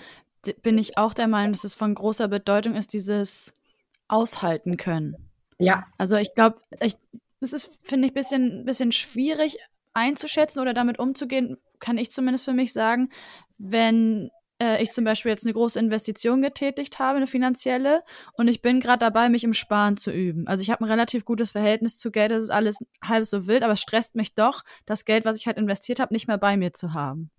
bin 0.62 0.78
ich 0.78 0.96
auch 0.96 1.12
der 1.12 1.28
Meinung, 1.28 1.52
dass 1.52 1.64
es 1.64 1.74
von 1.74 1.94
großer 1.94 2.28
Bedeutung 2.28 2.74
ist, 2.74 2.92
dieses 2.92 3.54
Aushalten 4.08 4.76
können. 4.76 5.16
Ja. 5.58 5.86
Also 5.98 6.16
ich 6.16 6.34
glaube, 6.34 6.60
es 6.80 7.52
ist, 7.52 7.70
finde 7.82 8.06
ich, 8.06 8.12
ein 8.12 8.14
bisschen, 8.14 8.64
bisschen 8.64 8.92
schwierig 8.92 9.58
einzuschätzen 9.92 10.60
oder 10.60 10.72
damit 10.72 10.98
umzugehen, 10.98 11.58
kann 11.78 11.98
ich 11.98 12.10
zumindest 12.10 12.44
für 12.44 12.52
mich 12.52 12.72
sagen, 12.72 13.10
wenn 13.58 14.30
äh, 14.60 14.82
ich 14.82 14.90
zum 14.90 15.04
Beispiel 15.04 15.30
jetzt 15.30 15.44
eine 15.44 15.54
große 15.54 15.78
Investition 15.78 16.42
getätigt 16.42 16.98
habe, 16.98 17.16
eine 17.16 17.26
finanzielle, 17.26 18.02
und 18.34 18.48
ich 18.48 18.62
bin 18.62 18.80
gerade 18.80 19.00
dabei, 19.00 19.28
mich 19.28 19.44
im 19.44 19.54
Sparen 19.54 19.96
zu 19.96 20.10
üben. 20.10 20.46
Also 20.46 20.62
ich 20.62 20.70
habe 20.70 20.84
ein 20.84 20.90
relativ 20.90 21.24
gutes 21.24 21.50
Verhältnis 21.50 21.98
zu 21.98 22.10
Geld, 22.10 22.30
das 22.30 22.44
ist 22.44 22.50
alles 22.50 22.78
halb 23.02 23.26
so 23.26 23.46
wild, 23.46 23.62
aber 23.62 23.72
es 23.72 23.80
stresst 23.80 24.14
mich 24.14 24.34
doch, 24.34 24.62
das 24.86 25.04
Geld, 25.04 25.24
was 25.24 25.36
ich 25.36 25.46
halt 25.46 25.58
investiert 25.58 26.00
habe, 26.00 26.14
nicht 26.14 26.28
mehr 26.28 26.38
bei 26.38 26.56
mir 26.56 26.72
zu 26.72 26.92
haben. 26.94 27.30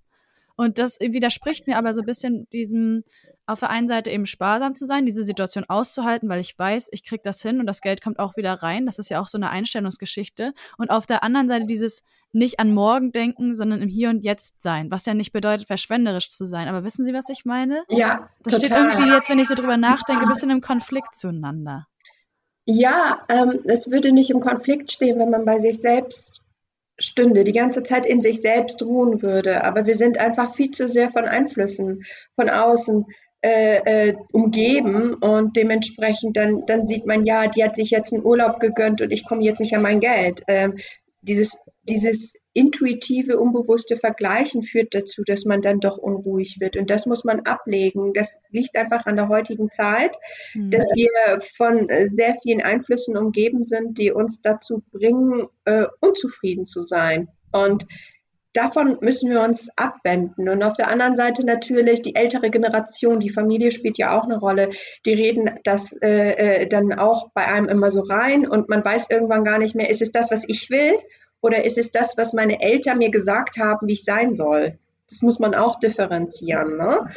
Und 0.55 0.79
das 0.79 0.99
widerspricht 0.99 1.67
mir 1.67 1.77
aber 1.77 1.93
so 1.93 2.01
ein 2.01 2.05
bisschen 2.05 2.47
diesem, 2.51 3.03
auf 3.45 3.59
der 3.59 3.69
einen 3.69 3.87
Seite 3.87 4.11
eben 4.11 4.25
sparsam 4.25 4.75
zu 4.75 4.85
sein, 4.85 5.05
diese 5.05 5.23
Situation 5.23 5.65
auszuhalten, 5.67 6.29
weil 6.29 6.41
ich 6.41 6.57
weiß, 6.57 6.89
ich 6.91 7.03
krieg 7.03 7.23
das 7.23 7.41
hin 7.41 7.59
und 7.59 7.65
das 7.65 7.81
Geld 7.81 8.01
kommt 8.01 8.19
auch 8.19 8.37
wieder 8.37 8.53
rein. 8.53 8.85
Das 8.85 8.99
ist 8.99 9.09
ja 9.09 9.21
auch 9.21 9.27
so 9.27 9.37
eine 9.37 9.49
Einstellungsgeschichte. 9.49 10.53
Und 10.77 10.89
auf 10.89 11.05
der 11.05 11.23
anderen 11.23 11.47
Seite 11.47 11.65
dieses 11.65 12.03
nicht 12.33 12.59
an 12.59 12.73
morgen 12.73 13.11
denken, 13.11 13.53
sondern 13.53 13.81
im 13.81 13.89
Hier 13.89 14.09
und 14.09 14.23
Jetzt 14.23 14.61
sein, 14.61 14.89
was 14.89 15.05
ja 15.05 15.13
nicht 15.13 15.33
bedeutet, 15.33 15.67
verschwenderisch 15.67 16.29
zu 16.29 16.45
sein. 16.45 16.67
Aber 16.67 16.83
wissen 16.83 17.03
Sie, 17.03 17.13
was 17.13 17.27
ich 17.29 17.45
meine? 17.45 17.83
Ja. 17.89 18.29
Das 18.43 18.57
total. 18.57 18.59
steht 18.59 18.97
irgendwie 18.97 19.13
jetzt, 19.13 19.29
wenn 19.29 19.39
ich 19.39 19.47
so 19.47 19.55
drüber 19.55 19.77
nachdenke, 19.77 20.23
ein 20.23 20.29
bisschen 20.29 20.49
im 20.49 20.61
Konflikt 20.61 21.15
zueinander. 21.15 21.87
Ja, 22.65 23.25
ähm, 23.27 23.59
es 23.65 23.91
würde 23.91 24.11
nicht 24.11 24.29
im 24.29 24.39
Konflikt 24.39 24.91
stehen, 24.91 25.19
wenn 25.19 25.29
man 25.29 25.45
bei 25.45 25.57
sich 25.57 25.81
selbst 25.81 26.40
stünde, 27.01 27.43
die 27.43 27.51
ganze 27.51 27.83
Zeit 27.83 28.05
in 28.05 28.21
sich 28.21 28.41
selbst 28.41 28.81
ruhen 28.83 29.21
würde. 29.21 29.63
Aber 29.63 29.85
wir 29.85 29.95
sind 29.95 30.19
einfach 30.19 30.53
viel 30.53 30.71
zu 30.71 30.87
sehr 30.87 31.09
von 31.09 31.25
Einflüssen 31.25 32.03
von 32.35 32.49
außen 32.49 33.05
äh, 33.43 34.09
äh, 34.09 34.15
umgeben 34.31 35.15
und 35.15 35.57
dementsprechend 35.57 36.37
dann, 36.37 36.63
dann 36.67 36.85
sieht 36.85 37.07
man, 37.07 37.25
ja, 37.25 37.47
die 37.47 37.63
hat 37.63 37.75
sich 37.75 37.89
jetzt 37.89 38.13
einen 38.13 38.23
Urlaub 38.23 38.59
gegönnt 38.59 39.01
und 39.01 39.11
ich 39.11 39.25
komme 39.25 39.43
jetzt 39.43 39.59
nicht 39.59 39.75
an 39.75 39.81
mein 39.81 39.99
Geld. 39.99 40.43
Ähm, 40.47 40.77
dieses, 41.21 41.57
dieses 41.83 42.35
intuitive, 42.53 43.37
unbewusste 43.37 43.97
Vergleichen 43.97 44.63
führt 44.63 44.93
dazu, 44.93 45.23
dass 45.25 45.45
man 45.45 45.61
dann 45.61 45.79
doch 45.79 45.97
unruhig 45.97 46.59
wird. 46.59 46.75
Und 46.75 46.89
das 46.89 47.05
muss 47.05 47.23
man 47.23 47.41
ablegen. 47.41 48.13
Das 48.13 48.41
liegt 48.49 48.75
einfach 48.77 49.05
an 49.05 49.15
der 49.15 49.29
heutigen 49.29 49.71
Zeit, 49.71 50.17
mhm. 50.53 50.69
dass 50.69 50.83
wir 50.93 51.41
von 51.55 51.87
äh, 51.89 52.07
sehr 52.07 52.35
vielen 52.41 52.61
Einflüssen 52.61 53.15
umgeben 53.15 53.63
sind, 53.63 53.97
die 53.97 54.11
uns 54.11 54.41
dazu 54.41 54.83
bringen, 54.91 55.47
äh, 55.65 55.85
unzufrieden 56.01 56.65
zu 56.65 56.81
sein. 56.81 57.29
Und 57.53 57.85
davon 58.53 58.97
müssen 58.99 59.29
wir 59.29 59.41
uns 59.41 59.69
abwenden. 59.77 60.49
Und 60.49 60.61
auf 60.61 60.75
der 60.75 60.89
anderen 60.89 61.15
Seite 61.15 61.45
natürlich 61.45 62.01
die 62.01 62.15
ältere 62.15 62.49
Generation, 62.49 63.21
die 63.21 63.29
Familie 63.29 63.71
spielt 63.71 63.97
ja 63.97 64.17
auch 64.19 64.25
eine 64.25 64.37
Rolle. 64.37 64.71
Die 65.05 65.13
reden 65.13 65.51
das 65.63 65.93
äh, 66.01 66.63
äh, 66.63 66.67
dann 66.67 66.93
auch 66.93 67.31
bei 67.33 67.45
einem 67.45 67.69
immer 67.69 67.91
so 67.91 68.01
rein 68.01 68.47
und 68.47 68.67
man 68.67 68.83
weiß 68.83 69.09
irgendwann 69.09 69.45
gar 69.45 69.57
nicht 69.57 69.75
mehr, 69.75 69.89
ist 69.89 70.01
es 70.01 70.11
das, 70.11 70.31
was 70.31 70.43
ich 70.47 70.69
will 70.69 70.95
oder 71.41 71.63
ist 71.65 71.77
es 71.77 71.91
das, 71.91 72.17
was 72.17 72.33
meine 72.33 72.61
Eltern 72.61 72.99
mir 72.99 73.11
gesagt 73.11 73.57
haben, 73.57 73.87
wie 73.87 73.93
ich 73.93 74.03
sein 74.03 74.33
soll? 74.33 74.77
Das 75.09 75.21
muss 75.21 75.39
man 75.39 75.55
auch 75.55 75.79
differenzieren. 75.79 76.77
Ne? 76.77 77.07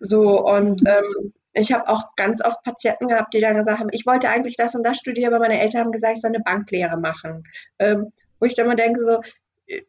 So 0.00 0.44
und 0.44 0.82
ähm, 0.86 1.32
ich 1.52 1.72
habe 1.72 1.88
auch 1.88 2.16
ganz 2.16 2.44
oft 2.44 2.62
Patienten 2.64 3.08
gehabt, 3.08 3.32
die 3.32 3.40
dann 3.40 3.56
gesagt 3.56 3.78
haben, 3.78 3.90
ich 3.92 4.06
wollte 4.06 4.28
eigentlich 4.28 4.56
das 4.56 4.74
und 4.74 4.82
das 4.84 4.96
studieren, 4.96 5.32
aber 5.32 5.44
meine 5.44 5.60
Eltern 5.60 5.82
haben 5.82 5.92
gesagt, 5.92 6.16
ich 6.16 6.20
soll 6.20 6.30
eine 6.30 6.42
Banklehre 6.42 6.96
machen. 6.96 7.44
Ähm, 7.78 8.12
wo 8.40 8.46
ich 8.46 8.56
dann 8.56 8.66
mal 8.66 8.74
denke, 8.74 9.04
so, 9.04 9.20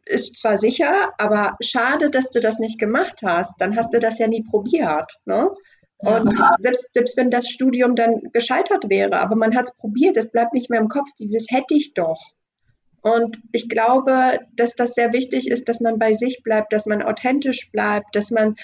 ist 0.06 0.38
zwar 0.38 0.58
sicher, 0.58 1.14
aber 1.18 1.58
schade, 1.62 2.10
dass 2.10 2.30
du 2.30 2.40
das 2.40 2.60
nicht 2.60 2.80
gemacht 2.80 3.22
hast. 3.24 3.60
Dann 3.60 3.76
hast 3.76 3.94
du 3.94 4.00
das 4.00 4.20
ja 4.20 4.28
nie 4.28 4.44
probiert. 4.44 5.20
Ne? 5.26 5.50
Und 5.98 6.38
ja. 6.38 6.56
selbst, 6.60 6.94
selbst 6.94 7.18
wenn 7.18 7.32
das 7.32 7.50
Studium 7.50 7.96
dann 7.96 8.32
gescheitert 8.32 8.90
wäre, 8.90 9.20
aber 9.20 9.36
man 9.36 9.56
hat 9.56 9.70
es 9.70 9.76
probiert, 9.76 10.18
es 10.18 10.32
bleibt 10.32 10.54
nicht 10.54 10.70
mehr 10.70 10.80
im 10.80 10.88
Kopf, 10.88 11.10
dieses 11.20 11.48
hätte 11.50 11.74
ich 11.74 11.94
doch. 11.94 12.22
Und 13.06 13.38
ich 13.52 13.70
glaube, 13.70 14.40
dass 14.56 14.74
das 14.74 14.96
sehr 14.96 15.14
wichtig 15.14 15.48
ist, 15.52 15.70
dass 15.70 15.80
man 15.80 16.00
bei 16.00 16.14
sich 16.14 16.42
bleibt, 16.42 16.74
dass 16.74 16.88
man 16.88 17.04
authentisch 17.04 17.70
bleibt, 17.72 18.16
dass 18.16 18.32
man 18.32 18.56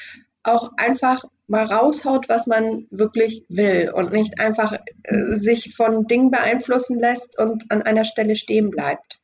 auch 0.41 0.71
einfach 0.77 1.25
mal 1.45 1.65
raushaut, 1.65 2.27
was 2.27 2.47
man 2.47 2.87
wirklich 2.89 3.45
will 3.49 3.91
und 3.93 4.11
nicht 4.11 4.39
einfach 4.39 4.73
äh, 5.03 5.35
sich 5.35 5.75
von 5.75 6.07
Dingen 6.07 6.31
beeinflussen 6.31 6.97
lässt 6.97 7.37
und 7.37 7.69
an 7.69 7.83
einer 7.83 8.03
Stelle 8.03 8.35
stehen 8.35 8.71
bleibt. 8.71 9.19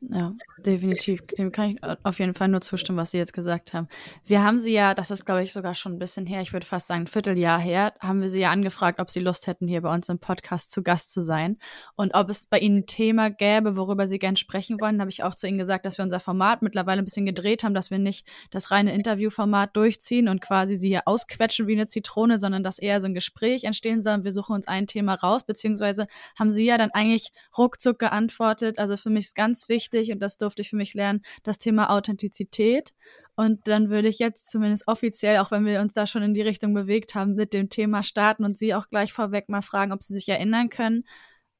Ja, 0.00 0.32
definitiv. 0.66 1.26
Dem 1.38 1.52
kann 1.52 1.70
ich 1.70 1.78
auf 2.02 2.18
jeden 2.18 2.34
Fall 2.34 2.48
nur 2.48 2.60
zustimmen, 2.60 2.98
was 2.98 3.10
Sie 3.10 3.18
jetzt 3.18 3.32
gesagt 3.32 3.74
haben. 3.74 3.88
Wir 4.24 4.42
haben 4.42 4.58
Sie 4.58 4.72
ja, 4.72 4.94
das 4.94 5.10
ist 5.10 5.24
glaube 5.24 5.42
ich 5.42 5.52
sogar 5.52 5.74
schon 5.74 5.94
ein 5.94 5.98
bisschen 5.98 6.26
her, 6.26 6.40
ich 6.42 6.52
würde 6.52 6.66
fast 6.66 6.88
sagen 6.88 7.02
ein 7.02 7.06
Vierteljahr 7.06 7.58
her, 7.58 7.94
haben 8.00 8.20
wir 8.20 8.28
Sie 8.28 8.40
ja 8.40 8.50
angefragt, 8.50 9.00
ob 9.00 9.10
Sie 9.10 9.20
Lust 9.20 9.46
hätten, 9.46 9.66
hier 9.66 9.80
bei 9.82 9.92
uns 9.92 10.08
im 10.08 10.18
Podcast 10.18 10.70
zu 10.70 10.82
Gast 10.82 11.12
zu 11.12 11.22
sein 11.22 11.58
und 11.96 12.14
ob 12.14 12.28
es 12.28 12.46
bei 12.46 12.58
Ihnen 12.58 12.78
ein 12.78 12.86
Thema 12.86 13.30
gäbe, 13.30 13.76
worüber 13.76 14.06
Sie 14.06 14.18
gern 14.18 14.36
sprechen 14.36 14.80
wollen. 14.80 14.98
Da 14.98 15.02
habe 15.02 15.10
ich 15.10 15.22
auch 15.22 15.34
zu 15.34 15.46
Ihnen 15.46 15.58
gesagt, 15.58 15.86
dass 15.86 15.98
wir 15.98 16.04
unser 16.04 16.20
Format 16.20 16.62
mittlerweile 16.62 17.02
ein 17.02 17.04
bisschen 17.04 17.26
gedreht 17.26 17.64
haben, 17.64 17.74
dass 17.74 17.90
wir 17.90 17.98
nicht 17.98 18.26
das 18.50 18.70
reine 18.70 18.92
Interviewformat 18.94 19.74
durchziehen 19.76 20.28
und 20.28 20.40
quasi 20.40 20.76
Sie 20.76 20.88
hier 20.88 21.02
ausquetschen 21.06 21.66
wie 21.66 21.72
eine 21.72 21.86
Zitrone, 21.86 22.38
sondern 22.38 22.62
dass 22.62 22.78
eher 22.78 23.00
so 23.00 23.06
ein 23.06 23.14
Gespräch 23.14 23.64
entstehen 23.64 24.02
soll. 24.02 24.24
Wir 24.24 24.32
suchen 24.32 24.54
uns 24.54 24.68
ein 24.68 24.86
Thema 24.86 25.14
raus, 25.14 25.44
beziehungsweise 25.44 26.06
haben 26.38 26.50
Sie 26.50 26.64
ja 26.64 26.78
dann 26.78 26.90
eigentlich 26.90 27.32
ruckzuck 27.56 27.98
geantwortet. 27.98 28.78
Also 28.78 28.96
für 28.96 29.10
mich 29.10 29.26
ist 29.26 29.34
ganz 29.34 29.68
wichtig 29.68 30.12
und 30.12 30.20
das 30.20 30.38
durfte 30.38 30.49
ich 30.58 30.70
für 30.70 30.76
mich 30.76 30.94
lernen, 30.94 31.22
das 31.42 31.58
Thema 31.58 31.90
Authentizität. 31.90 32.92
Und 33.36 33.68
dann 33.68 33.88
würde 33.88 34.08
ich 34.08 34.18
jetzt 34.18 34.50
zumindest 34.50 34.86
offiziell, 34.86 35.38
auch 35.38 35.50
wenn 35.50 35.64
wir 35.64 35.80
uns 35.80 35.94
da 35.94 36.06
schon 36.06 36.22
in 36.22 36.34
die 36.34 36.42
Richtung 36.42 36.74
bewegt 36.74 37.14
haben, 37.14 37.34
mit 37.34 37.54
dem 37.54 37.70
Thema 37.70 38.02
starten 38.02 38.44
und 38.44 38.58
Sie 38.58 38.74
auch 38.74 38.88
gleich 38.88 39.12
vorweg 39.12 39.48
mal 39.48 39.62
fragen, 39.62 39.92
ob 39.92 40.02
Sie 40.02 40.12
sich 40.12 40.28
erinnern 40.28 40.68
können, 40.68 41.04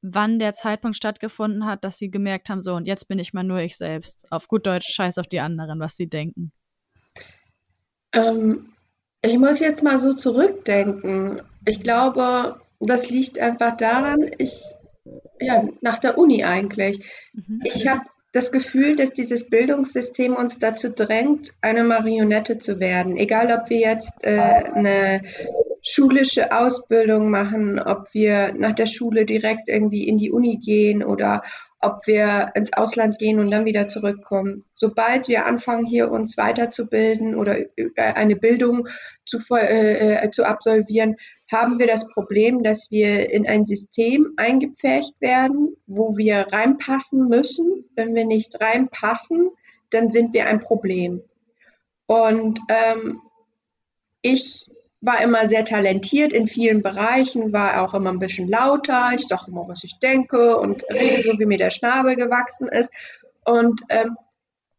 wann 0.02 0.38
der 0.38 0.52
Zeitpunkt 0.52 0.97
stattgefunden 0.97 1.66
hat, 1.66 1.85
dass 1.85 1.99
Sie 1.99 2.11
gemerkt 2.11 2.49
haben, 2.49 2.61
so 2.61 2.75
und 2.75 2.87
jetzt 2.87 3.09
bin 3.09 3.18
ich 3.18 3.32
mal 3.32 3.44
nur 3.44 3.61
ich 3.61 3.76
selbst. 3.76 4.30
Auf 4.30 4.49
gut 4.49 4.66
Deutsch, 4.66 4.92
scheiß 4.92 5.18
auf 5.18 5.26
die 5.26 5.40
anderen, 5.40 5.80
was 5.80 5.97
sie 5.97 6.06
denken. 6.06 6.52
Ähm, 8.12 8.73
ich 9.23 9.38
muss 9.38 9.61
jetzt 9.61 9.82
mal 9.82 9.99
so 9.99 10.12
zurückdenken. 10.12 11.42
Ich 11.66 11.82
glaube, 11.82 12.61
das 12.80 13.11
liegt 13.11 13.38
einfach 13.38 13.76
daran, 13.76 14.30
ich, 14.38 14.62
ja, 15.40 15.68
nach 15.80 15.99
der 15.99 16.18
Uni 16.18 16.44
eigentlich. 16.44 17.04
Mhm. 17.32 17.61
Ich 17.64 17.87
habe 17.87 18.02
das 18.32 18.52
Gefühl, 18.52 18.96
dass 18.96 19.12
dieses 19.12 19.49
Bildungssystem 19.49 20.37
uns 20.37 20.58
dazu 20.58 20.90
drängt, 20.90 21.52
eine 21.62 21.84
Marionette 21.84 22.58
zu 22.58 22.78
werden. 22.78 23.16
Egal, 23.16 23.52
ob 23.52 23.70
wir 23.70 23.78
jetzt 23.78 24.25
äh, 24.25 24.38
eine 24.38 25.22
schulische 25.82 26.52
Ausbildung 26.52 27.30
machen, 27.30 27.78
ob 27.78 28.12
wir 28.12 28.52
nach 28.52 28.75
der 28.75 28.87
Schule 28.87 29.25
direkt 29.25 29.68
irgendwie 29.68 30.06
in 30.06 30.18
die 30.18 30.30
Uni 30.30 30.58
gehen 30.58 31.02
oder 31.02 31.42
ob 31.80 32.06
wir 32.06 32.52
ins 32.54 32.75
Ausland 32.75 33.18
gehen 33.18 33.38
und 33.38 33.50
dann 33.50 33.64
wieder 33.64 33.88
zurückkommen. 33.88 34.64
Sobald 34.70 35.28
wir 35.28 35.46
anfangen, 35.46 35.87
hier 35.87 36.10
uns 36.10 36.37
weiterzubilden 36.37 37.34
oder 37.34 37.56
eine 37.96 38.37
Bildung 38.37 38.87
zu, 39.25 39.38
äh, 39.54 40.25
äh, 40.25 40.30
zu 40.30 40.44
absolvieren, 40.44 41.16
haben 41.50 41.78
wir 41.78 41.87
das 41.87 42.09
Problem, 42.09 42.62
dass 42.62 42.90
wir 42.90 43.30
in 43.30 43.47
ein 43.47 43.64
System 43.64 44.35
eingepfercht 44.37 45.21
werden, 45.21 45.76
wo 45.87 46.16
wir 46.16 46.47
reinpassen 46.52 47.28
müssen. 47.28 47.85
Wenn 47.97 48.14
wir 48.14 48.25
nicht 48.25 48.61
reinpassen, 48.61 49.50
dann 49.90 50.11
sind 50.11 50.33
wir 50.33 50.47
ein 50.47 50.61
Problem. 50.61 51.23
Und 52.07 52.61
ähm, 52.69 53.21
ich 54.23 54.71
war 55.00 55.23
immer 55.23 55.47
sehr 55.47 55.64
talentiert 55.64 56.33
in 56.33 56.47
vielen 56.47 56.83
Bereichen, 56.83 57.52
war 57.52 57.83
auch 57.83 57.95
immer 57.95 58.11
ein 58.11 58.19
bisschen 58.19 58.49
lauter. 58.49 59.12
Ich 59.14 59.26
sage 59.26 59.45
immer, 59.49 59.66
was 59.66 59.83
ich 59.83 59.99
denke 59.99 60.59
und 60.59 60.85
rede 60.92 61.23
so, 61.23 61.38
wie 61.38 61.47
mir 61.47 61.59
der 61.59 61.71
Schnabel 61.71 62.16
gewachsen 62.16 62.69
ist. 62.69 62.92
Und 63.45 63.80
ähm, 63.88 64.16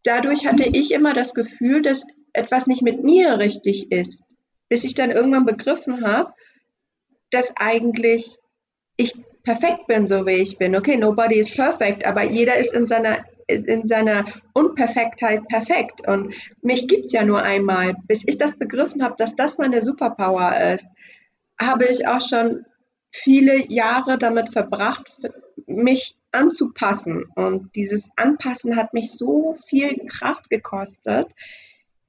dadurch 0.03 0.45
hatte 0.45 0.63
ich 0.63 0.91
immer 0.93 1.13
das 1.13 1.33
Gefühl, 1.33 1.81
dass 1.81 2.05
etwas 2.33 2.67
nicht 2.67 2.81
mit 2.81 3.03
mir 3.03 3.39
richtig 3.39 3.91
ist, 3.91 4.23
bis 4.69 4.83
ich 4.83 4.93
dann 4.93 5.11
irgendwann 5.11 5.45
begriffen 5.45 6.05
habe, 6.05 6.33
dass 7.31 7.53
eigentlich 7.57 8.37
ich 8.97 9.13
perfekt 9.43 9.87
bin, 9.87 10.05
so 10.05 10.25
wie 10.25 10.33
ich 10.33 10.57
bin. 10.57 10.75
Okay, 10.75 10.97
nobody 10.97 11.39
is 11.39 11.53
perfect, 11.53 12.05
aber 12.05 12.23
jeder 12.23 12.57
ist 12.57 12.73
in 12.73 12.85
seiner 12.85 13.25
in 13.47 13.85
seiner 13.85 14.25
Unperfektheit 14.53 15.47
perfekt. 15.47 16.07
Und 16.07 16.33
mich 16.61 16.87
gibt 16.87 17.05
es 17.05 17.11
ja 17.11 17.23
nur 17.23 17.41
einmal. 17.41 17.95
Bis 18.07 18.23
ich 18.25 18.37
das 18.37 18.57
begriffen 18.57 19.03
habe, 19.03 19.15
dass 19.17 19.35
das 19.35 19.57
meine 19.57 19.81
Superpower 19.81 20.73
ist, 20.73 20.87
habe 21.59 21.85
ich 21.85 22.07
auch 22.07 22.21
schon 22.21 22.65
viele 23.11 23.69
Jahre 23.69 24.17
damit 24.17 24.51
verbracht, 24.51 25.11
mich 25.67 26.15
anzupassen. 26.31 27.25
Und 27.35 27.75
dieses 27.75 28.09
Anpassen 28.15 28.75
hat 28.75 28.93
mich 28.93 29.11
so 29.11 29.57
viel 29.67 30.05
Kraft 30.07 30.49
gekostet, 30.49 31.27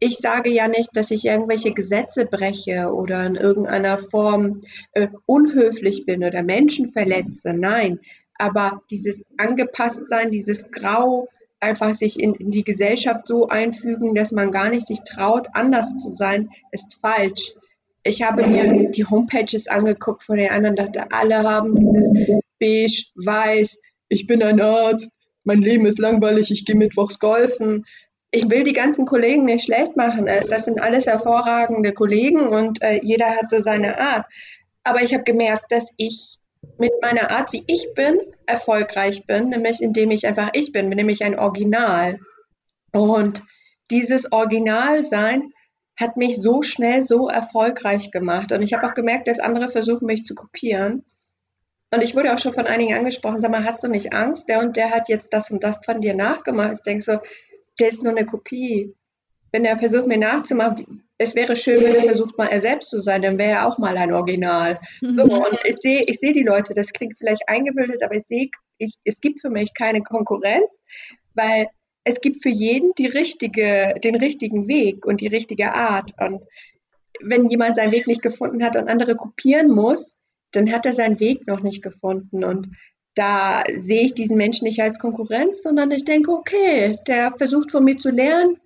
ich 0.02 0.16
sage 0.16 0.50
ja 0.50 0.66
nicht, 0.66 0.90
dass 0.94 1.12
ich 1.12 1.26
irgendwelche 1.26 1.73
Gesetze 1.73 2.26
breche 2.26 2.92
oder 2.92 3.25
in 3.25 3.37
irgendeiner 3.37 3.99
Form 3.99 4.62
äh, 4.94 5.06
unhöflich 5.26 6.06
bin 6.06 6.25
oder 6.25 6.42
Menschen 6.42 6.88
verletze. 6.88 7.52
Nein, 7.52 8.00
aber 8.37 8.82
dieses 8.90 9.25
Angepasstsein, 9.37 10.32
dieses 10.32 10.73
Grau, 10.73 11.28
einfach 11.61 11.94
sich 11.94 12.18
in, 12.18 12.35
in, 12.35 12.50
die 12.50 12.64
Gesellschaft 12.64 13.28
so 13.28 13.47
einfügen, 13.47 14.16
dass 14.16 14.32
man 14.32 14.50
gar 14.50 14.71
nicht 14.71 14.88
sich 14.88 15.04
traut, 15.04 15.47
anders 15.52 15.97
zu 15.99 16.11
sein, 16.11 16.50
ist 16.73 16.99
falsch. 17.00 17.54
Ich 18.02 18.23
habe 18.23 18.44
mir 18.44 18.90
die 18.90 19.04
Homepages 19.04 19.68
angeguckt 19.68 20.25
von 20.25 20.37
den 20.37 20.50
anderen, 20.50 20.75
dachte, 20.75 21.12
alle 21.12 21.44
haben 21.44 21.76
dieses 21.76 22.12
beige, 22.59 23.04
weiß, 23.14 23.78
ich 24.09 24.26
bin 24.26 24.42
ein 24.42 24.61
Arzt, 24.61 25.12
mein 25.44 25.62
Leben 25.62 25.87
ist 25.87 26.00
langweilig, 26.00 26.50
ich 26.50 26.64
gehe 26.64 26.75
mittwochs 26.75 27.21
golfen 27.21 27.85
ich 28.32 28.50
will 28.50 28.64
die 28.64 28.72
ganzen 28.72 29.04
Kollegen 29.04 29.44
nicht 29.44 29.66
schlecht 29.66 29.96
machen. 29.96 30.26
Äh, 30.26 30.46
das 30.48 30.64
sind 30.64 30.80
alles 30.80 31.06
hervorragende 31.06 31.92
Kollegen 31.92 32.48
und 32.48 32.82
äh, 32.82 32.98
jeder 33.02 33.26
hat 33.26 33.50
so 33.50 33.60
seine 33.60 33.98
Art. 33.98 34.26
Aber 34.82 35.02
ich 35.02 35.14
habe 35.14 35.22
gemerkt, 35.22 35.70
dass 35.70 35.92
ich 35.98 36.38
mit 36.78 36.92
meiner 37.02 37.30
Art, 37.30 37.52
wie 37.52 37.62
ich 37.66 37.92
bin, 37.94 38.18
erfolgreich 38.46 39.26
bin, 39.26 39.50
nämlich 39.50 39.82
indem 39.82 40.10
ich 40.10 40.26
einfach 40.26 40.50
ich 40.54 40.72
bin, 40.72 40.88
nämlich 40.88 41.22
ein 41.22 41.38
Original. 41.38 42.18
Und 42.92 43.42
dieses 43.90 44.32
Originalsein 44.32 45.52
hat 46.00 46.16
mich 46.16 46.40
so 46.40 46.62
schnell 46.62 47.02
so 47.02 47.28
erfolgreich 47.28 48.10
gemacht. 48.10 48.50
Und 48.50 48.62
ich 48.62 48.72
habe 48.72 48.86
auch 48.86 48.94
gemerkt, 48.94 49.28
dass 49.28 49.40
andere 49.40 49.68
versuchen, 49.68 50.06
mich 50.06 50.24
zu 50.24 50.34
kopieren. 50.34 51.04
Und 51.90 52.02
ich 52.02 52.16
wurde 52.16 52.32
auch 52.32 52.38
schon 52.38 52.54
von 52.54 52.66
einigen 52.66 52.94
angesprochen, 52.94 53.42
sag 53.42 53.50
mal, 53.50 53.64
hast 53.64 53.84
du 53.84 53.88
nicht 53.88 54.14
Angst? 54.14 54.48
Der 54.48 54.60
und 54.60 54.78
der 54.78 54.90
hat 54.90 55.10
jetzt 55.10 55.34
das 55.34 55.50
und 55.50 55.62
das 55.62 55.84
von 55.84 56.00
dir 56.00 56.14
nachgemacht. 56.14 56.72
Ich 56.76 56.82
denke 56.82 57.04
so, 57.04 57.18
der 57.82 57.88
ist 57.88 58.04
nur 58.04 58.12
eine 58.12 58.24
Kopie. 58.24 58.94
Wenn 59.50 59.64
er 59.64 59.76
versucht, 59.76 60.06
mir 60.06 60.16
nachzumachen, 60.16 61.02
es 61.18 61.34
wäre 61.34 61.56
schön, 61.56 61.82
wenn 61.82 61.96
er 61.96 62.04
versucht, 62.04 62.38
mal 62.38 62.46
er 62.46 62.60
selbst 62.60 62.90
zu 62.90 63.00
sein, 63.00 63.22
dann 63.22 63.38
wäre 63.38 63.50
er 63.50 63.68
auch 63.68 63.76
mal 63.78 63.96
ein 63.96 64.12
Original. 64.12 64.78
So, 65.00 65.24
mhm. 65.24 65.32
und 65.32 65.58
ich 65.64 65.76
sehe 65.78 66.04
ich 66.06 66.20
seh 66.20 66.32
die 66.32 66.44
Leute, 66.44 66.74
das 66.74 66.92
klingt 66.92 67.18
vielleicht 67.18 67.48
eingebildet, 67.48 68.04
aber 68.04 68.14
ich 68.14 68.24
sehe, 68.24 68.50
ich, 68.78 68.94
es 69.04 69.20
gibt 69.20 69.40
für 69.40 69.50
mich 69.50 69.74
keine 69.74 70.02
Konkurrenz, 70.02 70.84
weil 71.34 71.66
es 72.04 72.20
gibt 72.20 72.40
für 72.40 72.50
jeden 72.50 72.92
die 72.96 73.06
richtige, 73.06 73.94
den 74.02 74.14
richtigen 74.14 74.68
Weg 74.68 75.04
und 75.04 75.20
die 75.20 75.26
richtige 75.26 75.74
Art. 75.74 76.12
Und 76.20 76.44
wenn 77.20 77.48
jemand 77.48 77.74
seinen 77.74 77.92
Weg 77.92 78.06
nicht 78.06 78.22
gefunden 78.22 78.64
hat 78.64 78.76
und 78.76 78.88
andere 78.88 79.16
kopieren 79.16 79.70
muss, 79.70 80.18
dann 80.52 80.70
hat 80.70 80.86
er 80.86 80.92
seinen 80.92 81.18
Weg 81.18 81.48
noch 81.48 81.62
nicht 81.62 81.82
gefunden. 81.82 82.44
Und 82.44 82.68
da 83.14 83.64
sehe 83.76 84.02
ich 84.02 84.14
diesen 84.14 84.37
Menschen 84.37 84.64
nicht 84.64 84.81
als 84.81 84.99
Konkurrenz, 84.99 85.62
sondern 85.62 85.90
ich 85.90 86.04
denke, 86.04 86.33
okay, 86.33 86.99
der 87.07 87.33
versucht 87.33 87.71
von 87.71 87.85
mir 87.85 87.97
zu 87.97 88.11
lernen. 88.11 88.59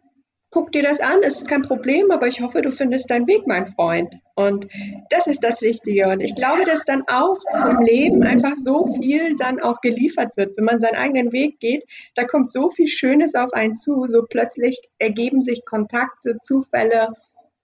Guck 0.50 0.70
dir 0.70 0.84
das 0.84 1.00
an, 1.00 1.22
ist 1.22 1.48
kein 1.48 1.62
Problem, 1.62 2.12
aber 2.12 2.28
ich 2.28 2.40
hoffe, 2.40 2.62
du 2.62 2.70
findest 2.70 3.10
deinen 3.10 3.26
Weg, 3.26 3.46
mein 3.46 3.66
Freund. 3.66 4.14
Und 4.36 4.68
das 5.10 5.26
ist 5.26 5.42
das 5.42 5.60
Wichtige. 5.60 6.08
Und 6.08 6.20
ich 6.20 6.36
glaube, 6.36 6.64
dass 6.64 6.84
dann 6.84 7.02
auch 7.08 7.38
vom 7.50 7.82
Leben 7.82 8.22
einfach 8.22 8.54
so 8.56 8.86
viel 8.94 9.34
dann 9.34 9.60
auch 9.60 9.80
geliefert 9.80 10.36
wird. 10.36 10.56
Wenn 10.56 10.64
man 10.64 10.78
seinen 10.78 10.94
eigenen 10.94 11.32
Weg 11.32 11.58
geht, 11.58 11.84
da 12.14 12.24
kommt 12.24 12.52
so 12.52 12.70
viel 12.70 12.86
Schönes 12.86 13.34
auf 13.34 13.52
einen 13.52 13.76
zu. 13.76 14.06
So 14.06 14.22
plötzlich 14.22 14.80
ergeben 14.98 15.40
sich 15.40 15.64
Kontakte, 15.66 16.38
Zufälle 16.40 17.08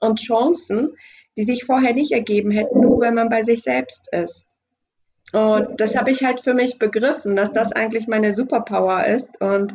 und 0.00 0.20
Chancen, 0.20 0.96
die 1.38 1.44
sich 1.44 1.64
vorher 1.64 1.94
nicht 1.94 2.12
ergeben 2.12 2.50
hätten, 2.50 2.80
nur 2.80 3.00
wenn 3.00 3.14
man 3.14 3.28
bei 3.28 3.42
sich 3.42 3.62
selbst 3.62 4.12
ist. 4.12 4.51
Und 5.32 5.80
das 5.80 5.96
habe 5.96 6.10
ich 6.10 6.24
halt 6.24 6.40
für 6.40 6.54
mich 6.54 6.78
begriffen, 6.78 7.36
dass 7.36 7.52
das 7.52 7.72
eigentlich 7.72 8.06
meine 8.06 8.32
Superpower 8.32 9.06
ist. 9.06 9.40
Und 9.40 9.74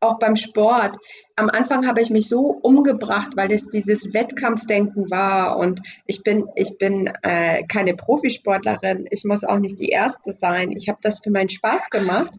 auch 0.00 0.18
beim 0.18 0.36
Sport. 0.36 0.96
Am 1.36 1.50
Anfang 1.50 1.86
habe 1.86 2.00
ich 2.00 2.10
mich 2.10 2.28
so 2.28 2.58
umgebracht, 2.62 3.32
weil 3.36 3.52
es 3.52 3.68
dieses 3.68 4.12
Wettkampfdenken 4.12 5.10
war. 5.10 5.56
Und 5.58 5.80
ich 6.06 6.22
bin, 6.22 6.46
ich 6.56 6.78
bin 6.78 7.10
äh, 7.22 7.62
keine 7.64 7.94
Profisportlerin. 7.94 9.06
Ich 9.10 9.24
muss 9.24 9.44
auch 9.44 9.58
nicht 9.58 9.78
die 9.78 9.90
Erste 9.90 10.32
sein. 10.32 10.72
Ich 10.72 10.88
habe 10.88 10.98
das 11.02 11.20
für 11.20 11.30
meinen 11.30 11.50
Spaß 11.50 11.90
gemacht. 11.90 12.32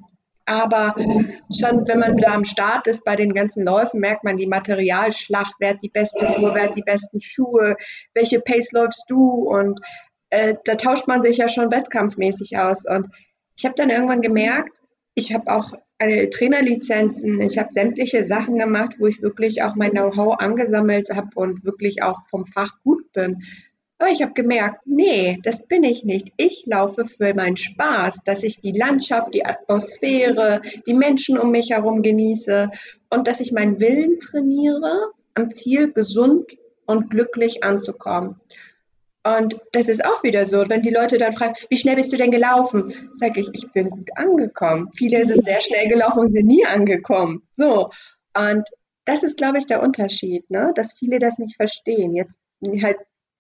Aber 0.45 0.95
schon, 0.97 1.87
wenn 1.87 1.99
man 1.99 2.17
da 2.17 2.33
am 2.33 2.45
Start 2.45 2.87
ist 2.87 3.05
bei 3.05 3.15
den 3.15 3.33
ganzen 3.33 3.63
Läufen, 3.63 3.99
merkt 3.99 4.23
man 4.23 4.37
die 4.37 4.47
Materialschlacht. 4.47 5.53
Wer 5.59 5.71
hat 5.71 5.83
die 5.83 5.89
beste 5.89 6.25
Uhr, 6.39 6.53
wer 6.55 6.63
hat 6.63 6.75
die 6.75 6.81
besten 6.81 7.21
Schuhe, 7.21 7.75
welche 8.13 8.39
Pace 8.39 8.71
läufst 8.71 9.05
du? 9.07 9.47
Und 9.47 9.79
äh, 10.31 10.55
da 10.65 10.75
tauscht 10.75 11.07
man 11.07 11.21
sich 11.21 11.37
ja 11.37 11.47
schon 11.47 11.71
wettkampfmäßig 11.71 12.57
aus. 12.57 12.85
Und 12.85 13.07
ich 13.55 13.65
habe 13.65 13.75
dann 13.75 13.89
irgendwann 13.89 14.21
gemerkt, 14.21 14.81
ich 15.13 15.33
habe 15.33 15.51
auch 15.51 15.73
eine 15.99 16.29
Trainerlizenzen, 16.29 17.39
ich 17.41 17.59
habe 17.59 17.71
sämtliche 17.71 18.25
Sachen 18.25 18.57
gemacht, 18.57 18.95
wo 18.97 19.07
ich 19.07 19.21
wirklich 19.21 19.61
auch 19.61 19.75
mein 19.75 19.91
Know-how 19.91 20.39
angesammelt 20.39 21.09
habe 21.13 21.29
und 21.35 21.63
wirklich 21.63 22.01
auch 22.01 22.23
vom 22.29 22.45
Fach 22.45 22.81
gut 22.83 23.11
bin. 23.13 23.43
Aber 23.99 24.09
ich 24.09 24.23
habe 24.23 24.33
gemerkt, 24.33 24.81
nee, 24.85 25.37
das 25.43 25.67
bin 25.67 25.83
ich 25.83 26.03
nicht. 26.03 26.31
Ich 26.37 26.63
laufe 26.65 27.05
für 27.05 27.35
meinen 27.35 27.57
Spaß, 27.57 28.23
dass 28.23 28.41
ich 28.41 28.59
die 28.59 28.71
Landschaft, 28.71 29.35
die 29.35 29.45
Atmosphäre, 29.45 30.61
die 30.87 30.95
Menschen 30.95 31.37
um 31.37 31.51
mich 31.51 31.69
herum 31.69 32.01
genieße 32.01 32.71
und 33.11 33.27
dass 33.27 33.41
ich 33.41 33.51
meinen 33.51 33.79
Willen 33.79 34.17
trainiere, 34.17 35.11
am 35.35 35.51
Ziel 35.51 35.91
gesund 35.93 36.57
und 36.87 37.11
glücklich 37.11 37.63
anzukommen. 37.63 38.41
Und 39.23 39.59
das 39.71 39.87
ist 39.87 40.03
auch 40.03 40.23
wieder 40.23 40.45
so, 40.45 40.67
wenn 40.67 40.81
die 40.81 40.89
Leute 40.89 41.17
dann 41.19 41.33
fragen, 41.33 41.53
wie 41.69 41.77
schnell 41.77 41.95
bist 41.95 42.11
du 42.11 42.17
denn 42.17 42.31
gelaufen? 42.31 43.09
Sage 43.13 43.41
ich, 43.41 43.49
ich 43.53 43.71
bin 43.71 43.89
gut 43.89 44.09
angekommen. 44.15 44.89
Viele 44.95 45.23
sind 45.25 45.43
sehr 45.43 45.61
schnell 45.61 45.87
gelaufen 45.87 46.19
und 46.19 46.29
sind 46.29 46.47
nie 46.47 46.65
angekommen. 46.65 47.43
So. 47.53 47.91
Und 48.35 48.67
das 49.05 49.23
ist, 49.23 49.37
glaube 49.37 49.59
ich, 49.59 49.67
der 49.67 49.83
Unterschied, 49.83 50.49
ne? 50.49 50.71
dass 50.75 50.93
viele 50.93 51.19
das 51.19 51.37
nicht 51.37 51.55
verstehen. 51.55 52.15
Jetzt 52.15 52.39
halt 52.81 52.97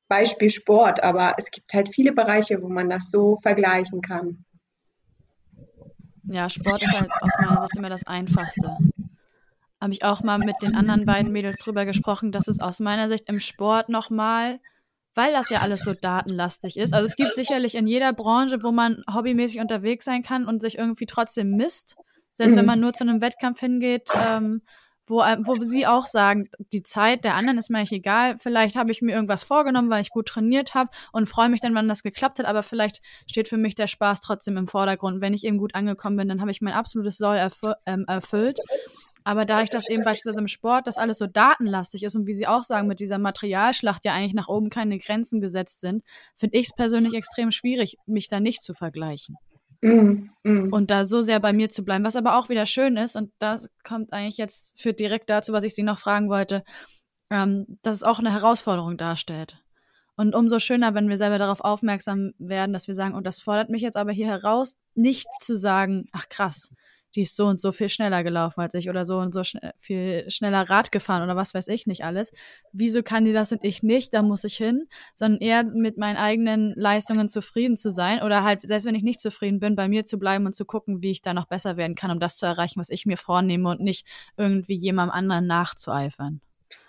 Beispiel 0.07 0.49
Sport, 0.49 1.01
aber 1.01 1.35
es 1.37 1.49
gibt 1.51 1.73
halt 1.73 1.89
viele 1.89 2.11
Bereiche, 2.11 2.61
wo 2.61 2.67
man 2.67 2.89
das 2.89 3.09
so 3.09 3.39
vergleichen 3.41 4.01
kann. 4.01 4.43
Ja, 6.25 6.49
Sport 6.49 6.83
ist 6.83 6.99
halt 6.99 7.09
aus 7.21 7.31
meiner 7.39 7.57
Sicht 7.57 7.77
immer 7.77 7.89
das 7.89 8.05
Einfachste. 8.05 8.77
Habe 9.79 9.93
ich 9.93 10.03
auch 10.03 10.21
mal 10.21 10.37
mit 10.37 10.61
den 10.61 10.75
anderen 10.75 11.05
beiden 11.05 11.31
Mädels 11.31 11.57
drüber 11.57 11.85
gesprochen, 11.85 12.31
dass 12.31 12.47
es 12.47 12.59
aus 12.59 12.79
meiner 12.79 13.09
Sicht 13.09 13.27
im 13.29 13.39
Sport 13.39 13.89
nochmal 13.89 14.59
weil 15.15 15.33
das 15.33 15.49
ja 15.49 15.59
alles 15.59 15.81
so 15.81 15.93
datenlastig 15.93 16.77
ist. 16.77 16.93
Also 16.93 17.05
es 17.05 17.15
gibt 17.15 17.35
sicherlich 17.35 17.75
in 17.75 17.87
jeder 17.87 18.13
Branche, 18.13 18.63
wo 18.63 18.71
man 18.71 19.03
hobbymäßig 19.13 19.59
unterwegs 19.59 20.05
sein 20.05 20.23
kann 20.23 20.45
und 20.45 20.61
sich 20.61 20.77
irgendwie 20.77 21.05
trotzdem 21.05 21.51
misst. 21.51 21.95
Selbst 22.33 22.53
mhm. 22.53 22.59
wenn 22.59 22.65
man 22.65 22.79
nur 22.79 22.93
zu 22.93 23.03
einem 23.03 23.21
Wettkampf 23.21 23.59
hingeht, 23.59 24.09
ähm, 24.15 24.61
wo, 25.07 25.21
äh, 25.21 25.37
wo 25.41 25.55
sie 25.55 25.85
auch 25.85 26.05
sagen, 26.05 26.47
die 26.71 26.83
Zeit 26.83 27.25
der 27.25 27.35
anderen 27.35 27.57
ist 27.57 27.69
mir 27.69 27.79
eigentlich 27.79 27.91
egal. 27.91 28.37
Vielleicht 28.37 28.77
habe 28.77 28.91
ich 28.91 29.01
mir 29.01 29.13
irgendwas 29.13 29.43
vorgenommen, 29.43 29.89
weil 29.89 30.01
ich 30.01 30.09
gut 30.09 30.27
trainiert 30.27 30.73
habe 30.73 30.89
und 31.11 31.27
freue 31.27 31.49
mich 31.49 31.59
dann, 31.59 31.75
wenn 31.75 31.89
das 31.89 32.03
geklappt 32.03 32.39
hat. 32.39 32.45
Aber 32.45 32.63
vielleicht 32.63 33.01
steht 33.29 33.49
für 33.49 33.57
mich 33.57 33.75
der 33.75 33.87
Spaß 33.87 34.21
trotzdem 34.21 34.55
im 34.57 34.67
Vordergrund. 34.67 35.21
Wenn 35.21 35.33
ich 35.33 35.43
eben 35.43 35.57
gut 35.57 35.75
angekommen 35.75 36.15
bin, 36.15 36.29
dann 36.29 36.39
habe 36.39 36.51
ich 36.51 36.61
mein 36.61 36.73
absolutes 36.73 37.17
Soll 37.17 37.35
erfü 37.35 37.73
ähm, 37.85 38.05
erfüllt. 38.07 38.59
Aber 39.23 39.45
da 39.45 39.61
ich 39.61 39.69
das 39.69 39.87
eben 39.89 40.03
beispielsweise 40.03 40.41
im 40.41 40.47
Sport, 40.47 40.87
das 40.87 40.97
alles 40.97 41.17
so 41.17 41.27
datenlastig 41.27 42.03
ist 42.03 42.15
und 42.15 42.25
wie 42.25 42.33
Sie 42.33 42.47
auch 42.47 42.63
sagen, 42.63 42.87
mit 42.87 42.99
dieser 42.99 43.17
Materialschlacht 43.17 44.03
ja 44.05 44.13
eigentlich 44.13 44.33
nach 44.33 44.47
oben 44.47 44.69
keine 44.69 44.97
Grenzen 44.97 45.41
gesetzt 45.41 45.81
sind, 45.81 46.03
finde 46.35 46.57
ich 46.57 46.67
es 46.67 46.75
persönlich 46.75 47.13
extrem 47.13 47.51
schwierig, 47.51 47.97
mich 48.05 48.27
da 48.27 48.39
nicht 48.39 48.63
zu 48.63 48.73
vergleichen. 48.73 49.35
Mm, 49.81 50.29
mm. 50.43 50.73
Und 50.73 50.91
da 50.91 51.05
so 51.05 51.21
sehr 51.21 51.39
bei 51.39 51.53
mir 51.53 51.69
zu 51.69 51.83
bleiben, 51.83 52.03
was 52.03 52.15
aber 52.15 52.37
auch 52.37 52.49
wieder 52.49 52.65
schön 52.65 52.97
ist, 52.97 53.15
und 53.15 53.31
das 53.39 53.69
kommt 53.83 54.13
eigentlich 54.13 54.37
jetzt, 54.37 54.79
führt 54.79 54.99
direkt 54.99 55.29
dazu, 55.29 55.53
was 55.53 55.63
ich 55.63 55.75
Sie 55.75 55.83
noch 55.83 55.99
fragen 55.99 56.29
wollte, 56.29 56.63
ähm, 57.29 57.65
dass 57.81 57.95
es 57.95 58.03
auch 58.03 58.19
eine 58.19 58.31
Herausforderung 58.31 58.97
darstellt. 58.97 59.57
Und 60.15 60.35
umso 60.35 60.59
schöner, 60.59 60.93
wenn 60.93 61.09
wir 61.09 61.17
selber 61.17 61.39
darauf 61.39 61.61
aufmerksam 61.61 62.33
werden, 62.37 62.73
dass 62.73 62.87
wir 62.87 62.93
sagen, 62.93 63.15
und 63.15 63.25
das 63.25 63.41
fordert 63.41 63.69
mich 63.69 63.81
jetzt 63.81 63.97
aber 63.97 64.11
hier 64.11 64.27
heraus, 64.27 64.77
nicht 64.93 65.25
zu 65.39 65.55
sagen, 65.55 66.05
ach 66.11 66.29
krass, 66.29 66.69
die 67.15 67.21
ist 67.21 67.35
so 67.35 67.47
und 67.47 67.59
so 67.59 67.71
viel 67.71 67.89
schneller 67.89 68.23
gelaufen 68.23 68.61
als 68.61 68.73
ich 68.73 68.89
oder 68.89 69.05
so 69.05 69.19
und 69.19 69.33
so 69.33 69.43
schn 69.43 69.59
viel 69.77 70.29
schneller 70.29 70.69
Rad 70.69 70.91
gefahren 70.91 71.23
oder 71.23 71.35
was 71.35 71.53
weiß 71.53 71.67
ich 71.67 71.87
nicht 71.87 72.03
alles. 72.03 72.31
Wieso 72.71 73.03
kann 73.03 73.25
die 73.25 73.33
das 73.33 73.51
und 73.51 73.63
ich 73.63 73.83
nicht? 73.83 74.13
Da 74.13 74.21
muss 74.21 74.43
ich 74.43 74.55
hin, 74.55 74.87
sondern 75.13 75.41
eher 75.41 75.63
mit 75.63 75.97
meinen 75.97 76.17
eigenen 76.17 76.73
Leistungen 76.75 77.29
zufrieden 77.29 77.77
zu 77.77 77.91
sein 77.91 78.21
oder 78.21 78.43
halt, 78.43 78.61
selbst 78.67 78.85
wenn 78.85 78.95
ich 78.95 79.03
nicht 79.03 79.19
zufrieden 79.19 79.59
bin, 79.59 79.75
bei 79.75 79.87
mir 79.87 80.05
zu 80.05 80.17
bleiben 80.17 80.45
und 80.45 80.55
zu 80.55 80.65
gucken, 80.65 81.01
wie 81.01 81.11
ich 81.11 81.21
da 81.21 81.33
noch 81.33 81.47
besser 81.47 81.77
werden 81.77 81.95
kann, 81.95 82.11
um 82.11 82.19
das 82.19 82.37
zu 82.37 82.45
erreichen, 82.45 82.79
was 82.79 82.89
ich 82.89 83.05
mir 83.05 83.17
vornehme 83.17 83.69
und 83.69 83.81
nicht 83.81 84.05
irgendwie 84.37 84.75
jemandem 84.75 85.13
anderen 85.13 85.47
nachzueifern. 85.47 86.41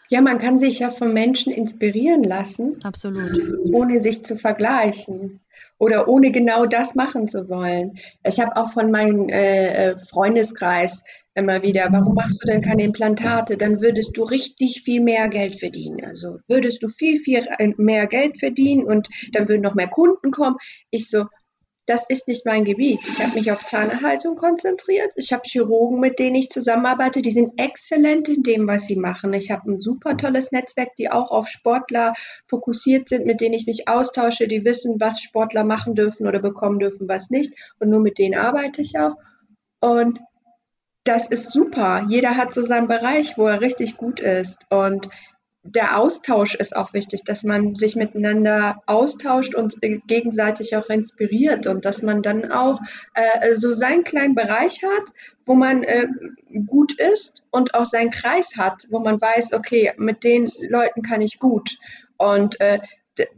Ja, 0.08 0.20
man 0.20 0.38
kann 0.38 0.58
sich 0.58 0.80
ja 0.80 0.90
von 0.90 1.12
Menschen 1.14 1.52
inspirieren 1.52 2.22
lassen. 2.22 2.76
Absolut. 2.84 3.32
Ohne 3.64 3.98
sich 3.98 4.24
zu 4.24 4.36
vergleichen 4.36 5.40
oder 5.82 6.06
ohne 6.06 6.30
genau 6.30 6.64
das 6.64 6.94
machen 6.94 7.26
zu 7.26 7.48
wollen. 7.48 7.98
Ich 8.24 8.38
habe 8.38 8.56
auch 8.56 8.70
von 8.70 8.92
meinem 8.92 9.28
äh, 9.28 9.90
äh, 9.90 9.96
Freundeskreis 9.98 11.02
immer 11.34 11.64
wieder, 11.64 11.88
warum 11.90 12.14
machst 12.14 12.40
du 12.40 12.46
denn 12.46 12.60
keine 12.60 12.84
Implantate? 12.84 13.56
Dann 13.56 13.80
würdest 13.80 14.16
du 14.16 14.22
richtig 14.22 14.82
viel 14.84 15.00
mehr 15.00 15.26
Geld 15.26 15.58
verdienen. 15.58 16.04
Also 16.04 16.38
würdest 16.46 16.84
du 16.84 16.88
viel, 16.88 17.18
viel 17.18 17.44
mehr 17.78 18.06
Geld 18.06 18.38
verdienen 18.38 18.84
und 18.84 19.08
dann 19.32 19.48
würden 19.48 19.62
noch 19.62 19.74
mehr 19.74 19.88
Kunden 19.88 20.30
kommen. 20.30 20.56
Ich 20.90 21.10
so, 21.10 21.24
das 21.86 22.04
ist 22.08 22.28
nicht 22.28 22.46
mein 22.46 22.64
Gebiet. 22.64 23.00
Ich 23.08 23.20
habe 23.20 23.34
mich 23.34 23.50
auf 23.50 23.64
Zahnerhaltung 23.64 24.36
konzentriert. 24.36 25.12
Ich 25.16 25.32
habe 25.32 25.42
Chirurgen, 25.44 25.98
mit 25.98 26.20
denen 26.20 26.36
ich 26.36 26.50
zusammenarbeite, 26.50 27.22
die 27.22 27.32
sind 27.32 27.60
exzellent 27.60 28.28
in 28.28 28.44
dem, 28.44 28.68
was 28.68 28.86
sie 28.86 28.96
machen. 28.96 29.32
Ich 29.34 29.50
habe 29.50 29.70
ein 29.70 29.80
super 29.80 30.16
tolles 30.16 30.52
Netzwerk, 30.52 30.94
die 30.96 31.10
auch 31.10 31.32
auf 31.32 31.48
Sportler 31.48 32.12
fokussiert 32.46 33.08
sind, 33.08 33.26
mit 33.26 33.40
denen 33.40 33.54
ich 33.54 33.66
mich 33.66 33.88
austausche, 33.88 34.46
die 34.46 34.64
wissen, 34.64 35.00
was 35.00 35.20
Sportler 35.20 35.64
machen 35.64 35.94
dürfen 35.94 36.28
oder 36.28 36.38
bekommen 36.38 36.78
dürfen, 36.78 37.08
was 37.08 37.30
nicht. 37.30 37.52
Und 37.80 37.90
nur 37.90 38.00
mit 38.00 38.18
denen 38.18 38.38
arbeite 38.38 38.80
ich 38.82 38.96
auch. 38.98 39.16
Und 39.80 40.20
das 41.02 41.26
ist 41.26 41.52
super. 41.52 42.04
Jeder 42.08 42.36
hat 42.36 42.52
so 42.52 42.62
seinen 42.62 42.86
Bereich, 42.86 43.36
wo 43.36 43.48
er 43.48 43.60
richtig 43.60 43.96
gut 43.96 44.20
ist. 44.20 44.66
Und 44.70 45.08
der 45.64 45.98
Austausch 45.98 46.54
ist 46.56 46.74
auch 46.74 46.92
wichtig, 46.92 47.22
dass 47.24 47.44
man 47.44 47.76
sich 47.76 47.94
miteinander 47.94 48.82
austauscht 48.86 49.54
und 49.54 49.80
gegenseitig 49.80 50.76
auch 50.76 50.88
inspiriert 50.88 51.66
und 51.66 51.84
dass 51.84 52.02
man 52.02 52.22
dann 52.22 52.50
auch 52.50 52.80
äh, 53.14 53.54
so 53.54 53.72
seinen 53.72 54.02
kleinen 54.02 54.34
Bereich 54.34 54.82
hat, 54.82 55.10
wo 55.44 55.54
man 55.54 55.84
äh, 55.84 56.08
gut 56.66 56.98
ist 56.98 57.42
und 57.50 57.74
auch 57.74 57.84
seinen 57.84 58.10
Kreis 58.10 58.56
hat, 58.56 58.86
wo 58.90 58.98
man 58.98 59.20
weiß, 59.20 59.52
okay, 59.52 59.92
mit 59.96 60.24
den 60.24 60.50
Leuten 60.58 61.02
kann 61.02 61.20
ich 61.20 61.38
gut. 61.38 61.78
Und 62.16 62.60
äh, 62.60 62.80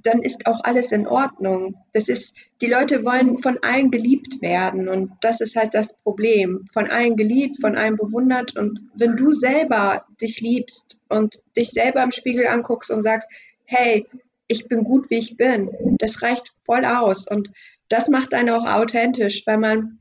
dann 0.03 0.23
ist 0.23 0.47
auch 0.47 0.61
alles 0.63 0.93
in 0.93 1.07
Ordnung. 1.07 1.77
Das 1.93 2.09
ist, 2.09 2.37
die 2.61 2.67
Leute 2.67 3.05
wollen 3.05 3.37
von 3.37 3.59
allen 3.63 3.91
geliebt 3.91 4.41
werden 4.41 4.89
und 4.89 5.13
das 5.21 5.41
ist 5.41 5.57
halt 5.57 5.75
das 5.75 5.97
Problem. 5.99 6.67
Von 6.73 6.89
allen 6.89 7.17
geliebt, 7.17 7.61
von 7.61 7.77
allen 7.77 7.97
bewundert 7.97 8.57
und 8.57 8.81
wenn 8.95 9.17
du 9.17 9.33
selber 9.33 10.05
dich 10.21 10.41
liebst 10.41 11.01
und 11.09 11.43
dich 11.57 11.71
selber 11.71 12.03
im 12.03 12.13
Spiegel 12.13 12.47
anguckst 12.47 12.91
und 12.91 13.03
sagst, 13.03 13.29
hey, 13.65 14.07
ich 14.47 14.69
bin 14.69 14.85
gut, 14.85 15.11
wie 15.11 15.19
ich 15.19 15.37
bin, 15.37 15.97
das 15.99 16.23
reicht 16.23 16.53
voll 16.63 16.85
aus 16.85 17.27
und 17.27 17.51
das 17.89 18.09
macht 18.09 18.35
einen 18.35 18.51
auch 18.51 18.67
authentisch, 18.67 19.47
weil 19.47 19.59
man 19.59 20.01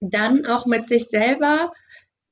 dann 0.00 0.46
auch 0.46 0.66
mit 0.66 0.88
sich 0.88 1.08
selber 1.08 1.72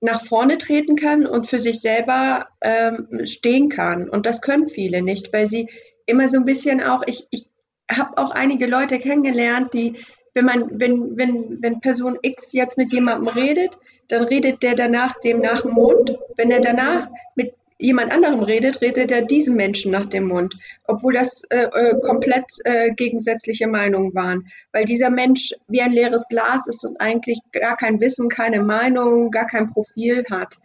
nach 0.00 0.24
vorne 0.24 0.58
treten 0.58 0.96
kann 0.96 1.26
und 1.26 1.46
für 1.46 1.60
sich 1.60 1.80
selber 1.80 2.48
ähm, 2.60 3.24
stehen 3.24 3.68
kann. 3.68 4.10
Und 4.10 4.26
das 4.26 4.42
können 4.42 4.68
viele 4.68 5.00
nicht, 5.00 5.32
weil 5.32 5.46
sie 5.46 5.68
immer 6.12 6.28
so 6.28 6.38
ein 6.38 6.44
bisschen 6.44 6.82
auch, 6.82 7.02
ich, 7.06 7.26
ich 7.30 7.46
habe 7.90 8.16
auch 8.18 8.30
einige 8.30 8.66
Leute 8.66 8.98
kennengelernt, 8.98 9.72
die, 9.74 9.96
wenn 10.34 10.44
man, 10.44 10.80
wenn, 10.80 11.16
wenn, 11.16 11.60
wenn 11.60 11.80
Person 11.80 12.18
X 12.22 12.52
jetzt 12.52 12.78
mit 12.78 12.92
jemandem 12.92 13.28
redet, 13.28 13.78
dann 14.08 14.24
redet 14.24 14.62
der 14.62 14.74
danach 14.74 15.18
dem 15.20 15.40
nach 15.40 15.62
dem 15.62 15.72
Mund. 15.72 16.18
Wenn 16.36 16.50
er 16.50 16.60
danach 16.60 17.08
mit 17.34 17.54
jemand 17.78 18.12
anderem 18.12 18.40
redet, 18.40 18.80
redet 18.80 19.10
er 19.10 19.22
diesem 19.22 19.56
Menschen 19.56 19.90
nach 19.90 20.06
dem 20.06 20.28
Mund, 20.28 20.56
obwohl 20.86 21.14
das 21.14 21.42
äh, 21.50 21.64
äh, 21.64 22.00
komplett 22.00 22.44
äh, 22.64 22.92
gegensätzliche 22.92 23.66
Meinungen 23.66 24.14
waren, 24.14 24.46
weil 24.72 24.84
dieser 24.84 25.10
Mensch 25.10 25.52
wie 25.66 25.82
ein 25.82 25.92
leeres 25.92 26.28
Glas 26.28 26.66
ist 26.68 26.84
und 26.84 27.00
eigentlich 27.00 27.40
gar 27.50 27.76
kein 27.76 28.00
Wissen, 28.00 28.28
keine 28.28 28.62
Meinung, 28.62 29.30
gar 29.30 29.46
kein 29.46 29.66
Profil 29.66 30.24
hat 30.30 30.58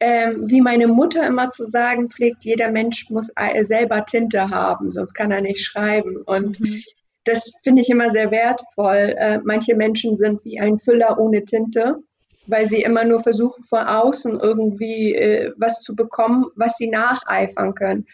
ähm, 0.00 0.44
wie 0.48 0.60
meine 0.60 0.86
Mutter 0.86 1.26
immer 1.26 1.50
zu 1.50 1.64
sagen 1.66 2.08
pflegt, 2.08 2.44
jeder 2.44 2.70
Mensch 2.70 3.08
muss 3.10 3.32
selber 3.62 4.04
Tinte 4.04 4.50
haben, 4.50 4.92
sonst 4.92 5.14
kann 5.14 5.30
er 5.30 5.40
nicht 5.40 5.64
schreiben. 5.64 6.16
Und 6.16 6.60
mhm. 6.60 6.82
das 7.24 7.54
finde 7.62 7.82
ich 7.82 7.90
immer 7.90 8.10
sehr 8.10 8.30
wertvoll. 8.30 9.14
Äh, 9.16 9.40
manche 9.44 9.74
Menschen 9.74 10.16
sind 10.16 10.44
wie 10.44 10.60
ein 10.60 10.78
Füller 10.78 11.18
ohne 11.18 11.44
Tinte, 11.44 11.98
weil 12.46 12.66
sie 12.66 12.82
immer 12.82 13.04
nur 13.04 13.20
versuchen, 13.20 13.64
von 13.64 13.86
außen 13.86 14.38
irgendwie 14.40 15.14
äh, 15.14 15.52
was 15.56 15.80
zu 15.80 15.94
bekommen, 15.94 16.46
was 16.56 16.76
sie 16.76 16.88
nacheifern 16.88 17.74
können. 17.74 18.06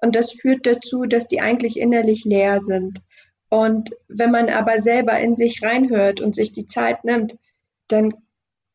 Und 0.00 0.16
das 0.16 0.32
führt 0.32 0.66
dazu, 0.66 1.04
dass 1.04 1.28
die 1.28 1.40
eigentlich 1.40 1.78
innerlich 1.78 2.24
leer 2.24 2.60
sind. 2.60 3.00
Und 3.48 3.90
wenn 4.08 4.30
man 4.30 4.48
aber 4.48 4.80
selber 4.80 5.18
in 5.18 5.34
sich 5.34 5.62
reinhört 5.62 6.20
und 6.20 6.34
sich 6.34 6.52
die 6.52 6.66
Zeit 6.66 7.04
nimmt, 7.04 7.36
dann 7.88 8.12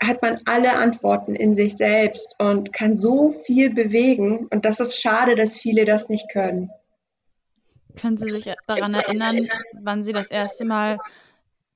hat 0.02 0.22
man 0.22 0.40
alle 0.46 0.74
Antworten 0.74 1.36
in 1.36 1.56
sich 1.56 1.78
selbst 1.78 2.36
und 2.40 2.74
kann 2.74 2.98
so 2.98 3.32
viel 3.32 3.74
bewegen. 3.74 4.48
Und 4.48 4.66
das 4.66 4.80
ist 4.80 5.00
schade, 5.00 5.36
dass 5.36 5.60
viele 5.60 5.86
das 5.86 6.10
nicht 6.10 6.30
können. 6.32 6.72
Können 8.00 8.18
Sie 8.18 8.30
sich 8.30 8.52
daran 8.68 8.94
erinnern, 8.94 9.48
wann 9.82 10.04
Sie 10.04 10.14
das 10.14 10.32
erste 10.32 10.66
Mal 10.66 10.98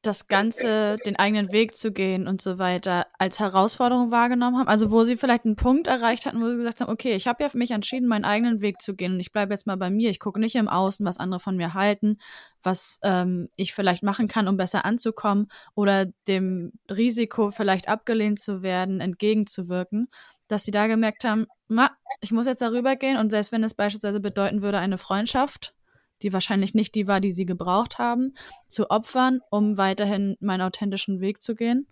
das 0.05 0.27
Ganze, 0.27 0.97
den 1.05 1.15
eigenen 1.15 1.51
Weg 1.51 1.75
zu 1.75 1.91
gehen 1.91 2.27
und 2.27 2.41
so 2.41 2.57
weiter, 2.57 3.07
als 3.17 3.39
Herausforderung 3.39 4.11
wahrgenommen 4.11 4.57
haben? 4.57 4.67
Also 4.67 4.91
wo 4.91 5.03
sie 5.03 5.17
vielleicht 5.17 5.45
einen 5.45 5.55
Punkt 5.55 5.87
erreicht 5.87 6.25
hatten, 6.25 6.41
wo 6.41 6.49
sie 6.49 6.57
gesagt 6.57 6.81
haben, 6.81 6.91
okay, 6.91 7.15
ich 7.15 7.27
habe 7.27 7.43
ja 7.43 7.49
für 7.49 7.57
mich 7.57 7.71
entschieden, 7.71 8.07
meinen 8.07 8.25
eigenen 8.25 8.61
Weg 8.61 8.81
zu 8.81 8.95
gehen 8.95 9.13
und 9.13 9.19
ich 9.19 9.31
bleibe 9.31 9.53
jetzt 9.53 9.67
mal 9.67 9.77
bei 9.77 9.89
mir. 9.89 10.09
Ich 10.09 10.19
gucke 10.19 10.39
nicht 10.39 10.55
im 10.55 10.67
Außen, 10.67 11.05
was 11.05 11.17
andere 11.17 11.39
von 11.39 11.57
mir 11.57 11.73
halten, 11.73 12.17
was 12.63 12.99
ähm, 13.03 13.49
ich 13.55 13.73
vielleicht 13.73 14.03
machen 14.03 14.27
kann, 14.27 14.47
um 14.47 14.57
besser 14.57 14.85
anzukommen 14.85 15.47
oder 15.75 16.07
dem 16.27 16.73
Risiko, 16.89 17.51
vielleicht 17.51 17.87
abgelehnt 17.87 18.39
zu 18.39 18.61
werden, 18.61 19.01
entgegenzuwirken, 19.01 20.09
dass 20.47 20.63
sie 20.63 20.71
da 20.71 20.87
gemerkt 20.87 21.23
haben, 21.23 21.47
na, 21.67 21.91
ich 22.21 22.31
muss 22.31 22.47
jetzt 22.47 22.61
darüber 22.61 22.95
gehen 22.95 23.17
und 23.17 23.31
selbst 23.31 23.51
wenn 23.51 23.63
es 23.63 23.73
beispielsweise 23.73 24.19
bedeuten 24.19 24.61
würde, 24.61 24.77
eine 24.77 24.97
Freundschaft 24.97 25.73
die 26.21 26.33
wahrscheinlich 26.33 26.73
nicht 26.73 26.95
die 26.95 27.07
war, 27.07 27.19
die 27.19 27.31
sie 27.31 27.45
gebraucht 27.45 27.97
haben, 27.99 28.33
zu 28.67 28.89
opfern, 28.89 29.41
um 29.49 29.77
weiterhin 29.77 30.37
meinen 30.39 30.61
authentischen 30.61 31.21
Weg 31.21 31.41
zu 31.41 31.55
gehen? 31.55 31.87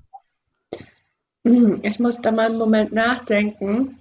Ich 1.43 1.99
muss 1.99 2.21
da 2.21 2.31
mal 2.31 2.47
einen 2.47 2.57
Moment 2.57 2.93
nachdenken. 2.93 3.99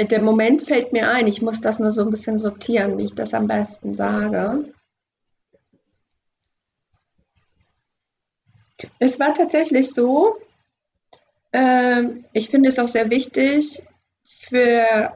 Der 0.00 0.22
Moment 0.22 0.62
fällt 0.62 0.92
mir 0.92 1.10
ein, 1.10 1.26
ich 1.26 1.42
muss 1.42 1.60
das 1.60 1.80
nur 1.80 1.90
so 1.90 2.02
ein 2.02 2.10
bisschen 2.10 2.38
sortieren, 2.38 2.96
wie 2.98 3.06
ich 3.06 3.14
das 3.14 3.34
am 3.34 3.48
besten 3.48 3.94
sage. 3.94 4.72
Es 9.00 9.18
war 9.18 9.34
tatsächlich 9.34 9.90
so, 9.90 10.36
äh, 11.50 12.04
ich 12.32 12.48
finde 12.48 12.68
es 12.68 12.78
auch 12.78 12.88
sehr 12.88 13.10
wichtig, 13.10 13.82
für 14.24 15.12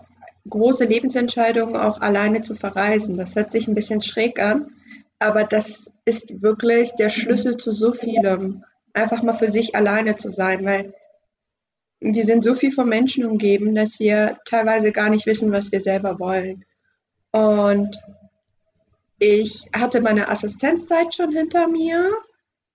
große 0.49 0.85
Lebensentscheidungen 0.85 1.77
auch 1.77 2.01
alleine 2.01 2.43
zu 2.43 2.55
verreisen. 2.55 3.17
Das 3.17 3.37
hört 3.37 3.51
sich 3.51 3.69
ein 3.69 3.75
bisschen 3.75 4.03
schräg 4.03 4.41
an, 4.41 4.73
aber 5.19 5.45
das 5.45 5.93
ist 6.05 6.43
wirklich 6.43 6.93
der 6.93 7.09
Schlüssel 7.09 7.57
zu 7.57 7.73
so 7.73 7.93
vielem. 7.93 8.65
Einfach 8.93 9.23
mal 9.23 9.33
für 9.33 9.49
sich 9.49 9.75
alleine 9.75 10.17
zu 10.17 10.31
sein, 10.31 10.65
weil 10.65 10.95
wir 12.01 12.25
sind 12.25 12.43
so 12.43 12.55
viel 12.55 12.73
von 12.73 12.89
Menschen 12.89 13.25
umgeben, 13.25 13.75
dass 13.75 14.01
wir 14.01 14.39
teilweise 14.45 14.91
gar 14.91 15.09
nicht 15.09 15.27
wissen, 15.27 15.53
was 15.53 15.71
wir 15.71 15.81
selber 15.81 16.19
wollen. 16.19 16.65
Und 17.31 17.99
ich 19.19 19.69
hatte 19.73 20.01
meine 20.01 20.29
Assistenzzeit 20.29 21.15
schon 21.15 21.31
hinter 21.31 21.69
mir, 21.69 22.11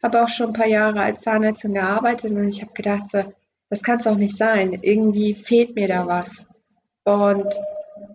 habe 0.02 0.24
auch 0.24 0.30
schon 0.30 0.48
ein 0.48 0.54
paar 0.54 0.68
Jahre 0.68 1.02
als 1.02 1.22
Zahnärztin 1.22 1.74
gearbeitet 1.74 2.32
und 2.32 2.48
ich 2.48 2.62
habe 2.62 2.72
gedacht, 2.74 3.10
so, 3.10 3.34
das 3.70 3.84
kann 3.84 3.98
es 3.98 4.08
auch 4.08 4.16
nicht 4.16 4.38
sein. 4.38 4.80
Irgendwie 4.82 5.36
fehlt 5.36 5.76
mir 5.76 5.90
da 5.90 6.08
was. 6.08 6.48
Und 7.08 7.58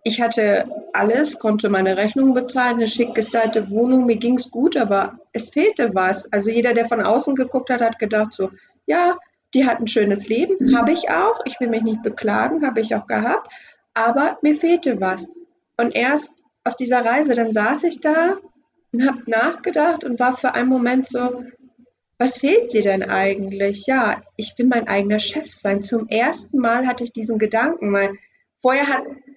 ich 0.05 0.20
hatte 0.20 0.66
alles, 0.92 1.38
konnte 1.38 1.70
meine 1.70 1.96
Rechnung 1.96 2.35
bezahlen, 2.35 2.74
eine 2.74 2.88
schick 2.88 3.14
gestylte 3.14 3.70
Wohnung, 3.70 4.05
mir 4.05 4.16
ging 4.16 4.35
es 4.35 4.50
gut, 4.50 4.76
aber 4.76 5.18
es 5.33 5.48
fehlte 5.48 5.94
was. 5.94 6.31
Also 6.31 6.50
jeder, 6.50 6.74
der 6.74 6.85
von 6.85 7.00
außen 7.00 7.35
geguckt 7.35 7.70
hat, 7.70 7.81
hat 7.81 7.98
gedacht 7.98 8.35
so, 8.35 8.50
ja, 8.85 9.16
die 9.55 9.64
hat 9.64 9.81
ein 9.81 9.87
schönes 9.87 10.28
Leben, 10.28 10.76
habe 10.76 10.92
ich 10.92 11.09
auch, 11.09 11.40
ich 11.46 11.59
will 11.59 11.68
mich 11.68 11.83
nicht 11.85 12.02
beklagen, 12.02 12.66
habe 12.66 12.83
ich 12.83 12.94
auch 12.94 13.07
gehabt, 13.07 13.50
aber 13.94 14.37
mir 14.42 14.55
fehlte 14.55 15.00
was. 15.00 15.26
Und 15.78 15.96
erst 15.96 16.31
auf 16.62 16.76
dieser 16.76 17.02
Reise, 17.02 17.35
dann 17.35 17.55
saß 17.55 17.85
ich 17.85 18.00
da 18.00 18.37
und 18.92 19.09
habe 19.09 19.22
nachgedacht 19.24 20.05
und 20.05 20.20
war 20.20 20.37
für 20.37 20.52
einen 20.52 20.68
Moment 20.68 21.09
so, 21.09 21.44
was 22.18 22.37
fehlt 22.37 22.74
dir 22.74 22.83
denn 22.83 23.02
eigentlich? 23.02 23.87
Ja, 23.87 24.20
ich 24.37 24.52
will 24.59 24.66
mein 24.66 24.87
eigener 24.87 25.18
Chef 25.18 25.50
sein. 25.50 25.81
Zum 25.81 26.09
ersten 26.09 26.59
Mal 26.59 26.87
hatte 26.87 27.05
ich 27.05 27.14
diesen 27.14 27.38
Gedanken, 27.38 27.90
weil 27.90 28.18
vorher 28.62 28.87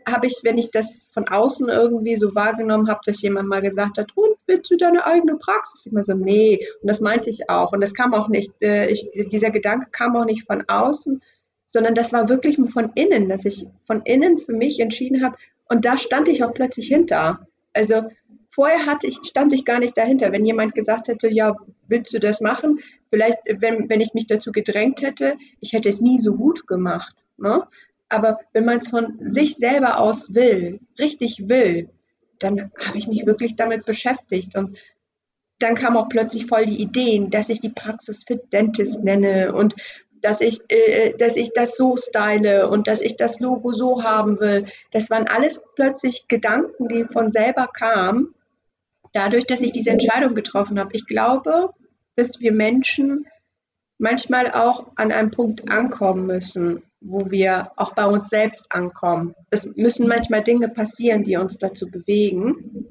habe 0.08 0.28
ich, 0.28 0.40
wenn 0.44 0.58
ich 0.58 0.72
das 0.72 1.10
von 1.12 1.28
außen 1.28 1.68
irgendwie 1.68 2.16
so 2.16 2.36
wahrgenommen 2.36 2.88
habe, 2.88 3.02
dass 3.06 3.22
jemand 3.22 3.50
mal 3.50 3.62
gesagt 3.62 3.98
hat, 3.98 4.12
und 4.16 4.36
willst 4.46 4.72
du 4.72 4.78
deine 4.78 5.06
eigene 5.06 5.36
Praxis? 5.36 5.86
Ich 5.86 5.92
immer 5.92 6.04
so, 6.04 6.14
nee. 6.14 6.66
Und 6.82 6.88
das 6.88 7.02
meinte 7.02 7.30
ich 7.32 7.50
auch. 7.50 7.74
Und 7.74 7.82
das 7.82 7.96
kam 7.96 8.14
auch 8.14 8.30
nicht, 8.30 8.52
äh, 8.62 8.88
ich, 8.88 9.10
dieser 9.32 9.50
Gedanke 9.50 9.88
kam 9.92 10.16
auch 10.16 10.26
nicht 10.26 10.46
von 10.46 10.64
außen, 10.68 11.22
sondern 11.68 11.96
das 11.96 12.14
war 12.14 12.30
wirklich 12.30 12.58
von 12.72 12.92
innen, 12.94 13.28
dass 13.28 13.46
ich 13.46 13.66
von 13.84 14.04
innen 14.04 14.38
für 14.38 14.54
mich 14.54 14.80
entschieden 14.80 15.24
habe. 15.24 15.36
Und 15.68 15.86
da 15.86 15.98
stand 15.98 16.28
ich 16.28 16.44
auch 16.44 16.54
plötzlich 16.54 16.88
hinter. 16.88 17.48
Also 17.74 18.04
vorher 18.50 18.86
hatte 18.86 19.08
ich, 19.08 19.16
stand 19.24 19.54
ich 19.54 19.66
gar 19.66 19.80
nicht 19.80 19.98
dahinter. 19.98 20.32
Wenn 20.32 20.46
jemand 20.46 20.76
gesagt 20.76 21.08
hätte, 21.08 21.28
ja, 21.28 21.56
willst 21.88 22.14
du 22.14 22.20
das 22.20 22.42
machen? 22.42 22.80
Vielleicht, 23.10 23.40
wenn, 23.48 23.90
wenn 23.90 24.02
ich 24.02 24.14
mich 24.14 24.28
dazu 24.28 24.52
gedrängt 24.52 25.02
hätte, 25.02 25.36
ich 25.60 25.74
hätte 25.74 25.90
es 25.90 26.00
nie 26.00 26.20
so 26.20 26.36
gut 26.36 26.68
gemacht. 26.68 27.26
Ne? 27.38 27.64
Aber 28.10 28.40
wenn 28.54 28.66
man 28.66 28.78
es 28.78 28.90
von 28.90 29.18
sich 29.20 29.56
selber 29.56 30.00
aus 30.00 30.36
will, 30.36 30.80
richtig 31.00 31.50
will, 31.50 31.90
dann 32.40 32.72
habe 32.86 32.98
ich 32.98 33.08
mich 33.08 33.26
wirklich 33.26 33.56
damit 33.56 33.86
beschäftigt. 33.86 34.56
Und 34.56 34.78
dann 35.60 35.76
kam 35.76 35.98
auch 35.98 36.10
plötzlich 36.10 36.48
voll 36.48 36.66
die 36.66 36.82
Ideen, 36.82 37.30
dass 37.30 37.50
ich 37.50 37.62
die 37.62 37.70
Praxis 37.70 38.24
Fit 38.24 38.52
Dentist 38.52 39.04
nenne 39.04 39.54
und 39.54 39.76
dass 40.22 40.42
ich, 40.42 40.60
äh, 40.70 41.14
dass 41.18 41.36
ich 41.36 41.54
das 41.54 41.78
so 41.78 41.96
style 41.98 42.70
und 42.70 42.88
dass 42.88 43.02
ich 43.02 43.16
das 43.16 43.40
Logo 43.40 43.72
so 43.72 44.04
haben 44.04 44.40
will. 44.40 44.66
Das 44.92 45.10
waren 45.10 45.28
alles 45.28 45.64
plötzlich 45.76 46.28
Gedanken, 46.28 46.88
die 46.88 47.06
von 47.06 47.30
selber 47.32 47.68
kamen, 47.68 48.34
dadurch, 49.14 49.46
dass 49.46 49.62
ich 49.62 49.72
diese 49.72 49.92
Entscheidung 49.92 50.36
getroffen 50.36 50.80
habe. 50.80 50.92
Ich 50.94 51.06
glaube, 51.06 51.74
dass 52.16 52.40
wir 52.40 52.52
Menschen 52.52 53.28
manchmal 53.98 54.52
auch 54.52 54.92
an 54.96 55.12
einem 55.12 55.32
Punkt 55.32 55.70
ankommen 55.72 56.26
müssen, 56.26 56.84
wo 57.06 57.30
wir 57.30 57.72
auch 57.76 57.94
bei 57.94 58.06
uns 58.06 58.30
selbst 58.30 58.72
ankommen. 58.72 59.36
Es 59.52 59.76
müssen 59.76 60.08
manchmal 60.08 60.44
Dinge 60.44 60.70
passieren, 60.70 61.24
die 61.24 61.38
uns 61.38 61.58
dazu 61.58 61.90
bewegen. 61.90 62.90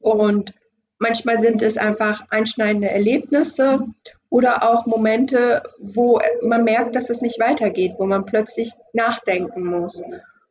Und 0.00 0.54
manchmal 0.98 1.38
sind 1.38 1.62
es 1.62 1.78
einfach 1.78 2.26
einschneidende 2.28 2.90
Erlebnisse 2.90 3.80
oder 4.28 4.68
auch 4.68 4.84
Momente, 4.86 5.62
wo 5.78 6.20
man 6.42 6.64
merkt, 6.64 6.94
dass 6.94 7.08
es 7.08 7.22
nicht 7.22 7.40
weitergeht, 7.40 7.94
wo 7.98 8.06
man 8.06 8.26
plötzlich 8.26 8.72
nachdenken 8.92 9.66
muss. 9.66 10.02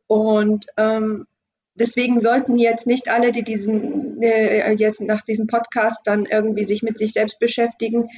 Und 0.08 0.66
ähm, 0.76 1.26
deswegen 1.76 2.18
sollten 2.18 2.58
jetzt 2.58 2.86
nicht 2.86 3.08
alle, 3.08 3.30
die 3.30 3.44
diesen 3.44 4.20
äh, 4.22 4.72
jetzt 4.72 5.00
nach 5.00 5.22
diesem 5.22 5.46
Podcast 5.46 6.00
dann 6.04 6.26
irgendwie 6.26 6.64
sich 6.64 6.82
mit 6.82 6.98
sich 6.98 7.12
selbst 7.12 7.38
beschäftigen, 7.38 8.08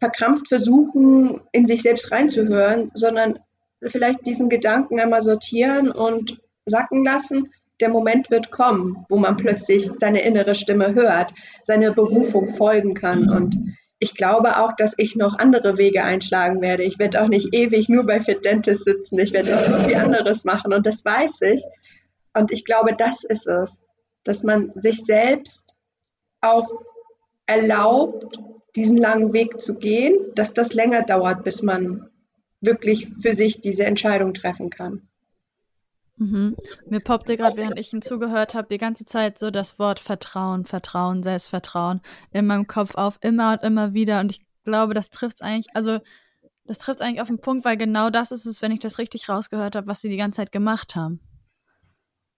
verkrampft 0.00 0.48
versuchen, 0.48 1.40
in 1.52 1.64
sich 1.66 1.82
selbst 1.82 2.10
reinzuhören, 2.10 2.90
sondern 2.94 3.38
vielleicht 3.86 4.26
diesen 4.26 4.48
Gedanken 4.48 5.00
einmal 5.00 5.22
sortieren 5.22 5.90
und 5.90 6.40
sacken 6.66 7.04
lassen. 7.04 7.52
Der 7.80 7.88
Moment 7.88 8.30
wird 8.30 8.50
kommen, 8.50 9.04
wo 9.08 9.16
man 9.16 9.36
plötzlich 9.36 9.86
seine 9.86 10.22
innere 10.22 10.54
Stimme 10.54 10.94
hört, 10.94 11.32
seine 11.62 11.92
Berufung 11.92 12.50
folgen 12.50 12.94
kann. 12.94 13.28
Und 13.28 13.76
ich 13.98 14.14
glaube 14.14 14.58
auch, 14.58 14.72
dass 14.76 14.94
ich 14.96 15.16
noch 15.16 15.38
andere 15.38 15.78
Wege 15.78 16.04
einschlagen 16.04 16.60
werde. 16.60 16.84
Ich 16.84 16.98
werde 16.98 17.22
auch 17.22 17.28
nicht 17.28 17.52
ewig 17.52 17.88
nur 17.88 18.04
bei 18.04 18.20
Fit 18.20 18.44
Dentist 18.44 18.84
sitzen. 18.84 19.18
Ich 19.18 19.32
werde 19.32 19.58
auch 19.58 19.62
so 19.62 19.78
viel 19.88 19.96
anderes 19.96 20.44
machen. 20.44 20.72
Und 20.72 20.86
das 20.86 21.04
weiß 21.04 21.40
ich. 21.42 21.62
Und 22.34 22.52
ich 22.52 22.64
glaube, 22.64 22.94
das 22.96 23.24
ist 23.24 23.46
es, 23.46 23.82
dass 24.24 24.42
man 24.42 24.72
sich 24.74 25.04
selbst 25.04 25.74
auch 26.40 26.68
erlaubt, 27.46 28.38
diesen 28.76 28.96
langen 28.96 29.32
Weg 29.32 29.60
zu 29.60 29.74
gehen, 29.74 30.14
dass 30.34 30.54
das 30.54 30.72
länger 30.72 31.02
dauert, 31.02 31.44
bis 31.44 31.62
man 31.62 32.08
wirklich 32.62 33.08
für 33.20 33.34
sich 33.34 33.60
diese 33.60 33.84
Entscheidung 33.84 34.32
treffen 34.32 34.70
kann. 34.70 35.02
Mhm. 36.16 36.56
Mir 36.88 37.00
poppte 37.00 37.36
gerade, 37.36 37.56
während 37.56 37.78
ich 37.78 37.92
ihm 37.92 38.00
zugehört 38.00 38.54
habe, 38.54 38.68
die 38.70 38.78
ganze 38.78 39.04
Zeit 39.04 39.38
so 39.38 39.50
das 39.50 39.78
Wort 39.78 39.98
Vertrauen, 39.98 40.64
Vertrauen, 40.64 41.22
Selbstvertrauen 41.22 42.00
in 42.30 42.46
meinem 42.46 42.66
Kopf 42.66 42.94
auf, 42.94 43.18
immer 43.20 43.52
und 43.52 43.62
immer 43.62 43.92
wieder. 43.92 44.20
Und 44.20 44.30
ich 44.30 44.40
glaube, 44.64 44.94
das 44.94 45.10
trifft 45.10 45.36
es 45.36 45.42
eigentlich, 45.42 45.74
also 45.74 45.98
das 46.64 46.78
trifft 46.78 47.00
es 47.00 47.06
eigentlich 47.06 47.20
auf 47.20 47.28
den 47.28 47.40
Punkt, 47.40 47.64
weil 47.64 47.76
genau 47.76 48.08
das 48.10 48.30
ist 48.30 48.46
es, 48.46 48.62
wenn 48.62 48.72
ich 48.72 48.78
das 48.78 48.98
richtig 48.98 49.28
rausgehört 49.28 49.74
habe, 49.74 49.88
was 49.88 50.00
sie 50.00 50.08
die 50.08 50.16
ganze 50.16 50.36
Zeit 50.36 50.52
gemacht 50.52 50.94
haben. 50.94 51.20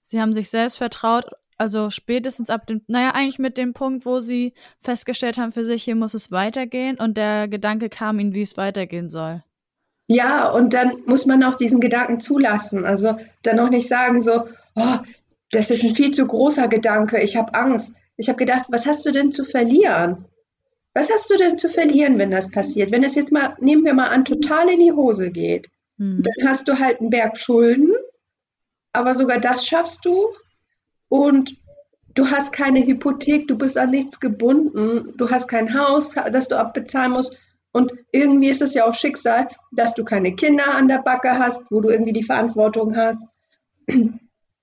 Sie 0.02 0.20
haben 0.20 0.32
sich 0.32 0.48
selbst 0.48 0.78
vertraut, 0.78 1.26
also 1.58 1.90
spätestens 1.90 2.50
ab 2.50 2.66
dem, 2.66 2.82
naja, 2.86 3.12
eigentlich 3.12 3.38
mit 3.38 3.58
dem 3.58 3.74
Punkt, 3.74 4.06
wo 4.06 4.20
sie 4.20 4.54
festgestellt 4.78 5.38
haben 5.38 5.52
für 5.52 5.64
sich, 5.64 5.84
hier 5.84 5.94
muss 5.94 6.14
es 6.14 6.32
weitergehen 6.32 6.98
und 6.98 7.16
der 7.16 7.48
Gedanke 7.48 7.88
kam 7.88 8.18
ihnen, 8.18 8.34
wie 8.34 8.42
es 8.42 8.56
weitergehen 8.56 9.10
soll. 9.10 9.42
Ja, 10.06 10.50
und 10.50 10.74
dann 10.74 11.02
muss 11.06 11.26
man 11.26 11.42
auch 11.42 11.54
diesen 11.54 11.80
Gedanken 11.80 12.20
zulassen. 12.20 12.84
Also 12.84 13.16
dann 13.42 13.58
auch 13.60 13.70
nicht 13.70 13.88
sagen 13.88 14.20
so, 14.20 14.48
oh, 14.74 14.98
das 15.50 15.70
ist 15.70 15.84
ein 15.84 15.94
viel 15.94 16.10
zu 16.10 16.26
großer 16.26 16.68
Gedanke, 16.68 17.20
ich 17.20 17.36
habe 17.36 17.54
Angst. 17.54 17.94
Ich 18.16 18.28
habe 18.28 18.38
gedacht, 18.38 18.66
was 18.68 18.86
hast 18.86 19.06
du 19.06 19.12
denn 19.12 19.32
zu 19.32 19.44
verlieren? 19.44 20.26
Was 20.92 21.10
hast 21.10 21.30
du 21.30 21.36
denn 21.36 21.56
zu 21.56 21.68
verlieren, 21.68 22.18
wenn 22.18 22.30
das 22.30 22.50
passiert? 22.50 22.92
Wenn 22.92 23.02
es 23.02 23.14
jetzt 23.14 23.32
mal, 23.32 23.56
nehmen 23.60 23.84
wir 23.84 23.94
mal 23.94 24.08
an, 24.08 24.24
total 24.24 24.68
in 24.68 24.80
die 24.80 24.92
Hose 24.92 25.30
geht, 25.30 25.68
hm. 25.98 26.22
dann 26.22 26.48
hast 26.48 26.68
du 26.68 26.78
halt 26.78 27.00
einen 27.00 27.10
Berg 27.10 27.38
Schulden 27.38 27.94
aber 28.94 29.14
sogar 29.14 29.40
das 29.40 29.66
schaffst 29.66 30.04
du 30.06 30.28
und 31.08 31.56
du 32.14 32.30
hast 32.30 32.52
keine 32.52 32.86
Hypothek, 32.86 33.48
du 33.48 33.58
bist 33.58 33.76
an 33.76 33.90
nichts 33.90 34.20
gebunden, 34.20 35.12
du 35.16 35.30
hast 35.30 35.48
kein 35.48 35.78
Haus, 35.78 36.14
das 36.30 36.48
du 36.48 36.56
abbezahlen 36.56 37.12
musst 37.12 37.36
und 37.74 37.92
irgendwie 38.12 38.48
ist 38.48 38.62
es 38.62 38.72
ja 38.72 38.86
auch 38.86 38.94
Schicksal, 38.94 39.48
dass 39.72 39.94
du 39.94 40.04
keine 40.04 40.36
Kinder 40.36 40.76
an 40.76 40.86
der 40.86 41.02
Backe 41.02 41.38
hast, 41.40 41.70
wo 41.70 41.80
du 41.80 41.90
irgendwie 41.90 42.12
die 42.12 42.22
Verantwortung 42.22 42.96
hast. 42.96 43.26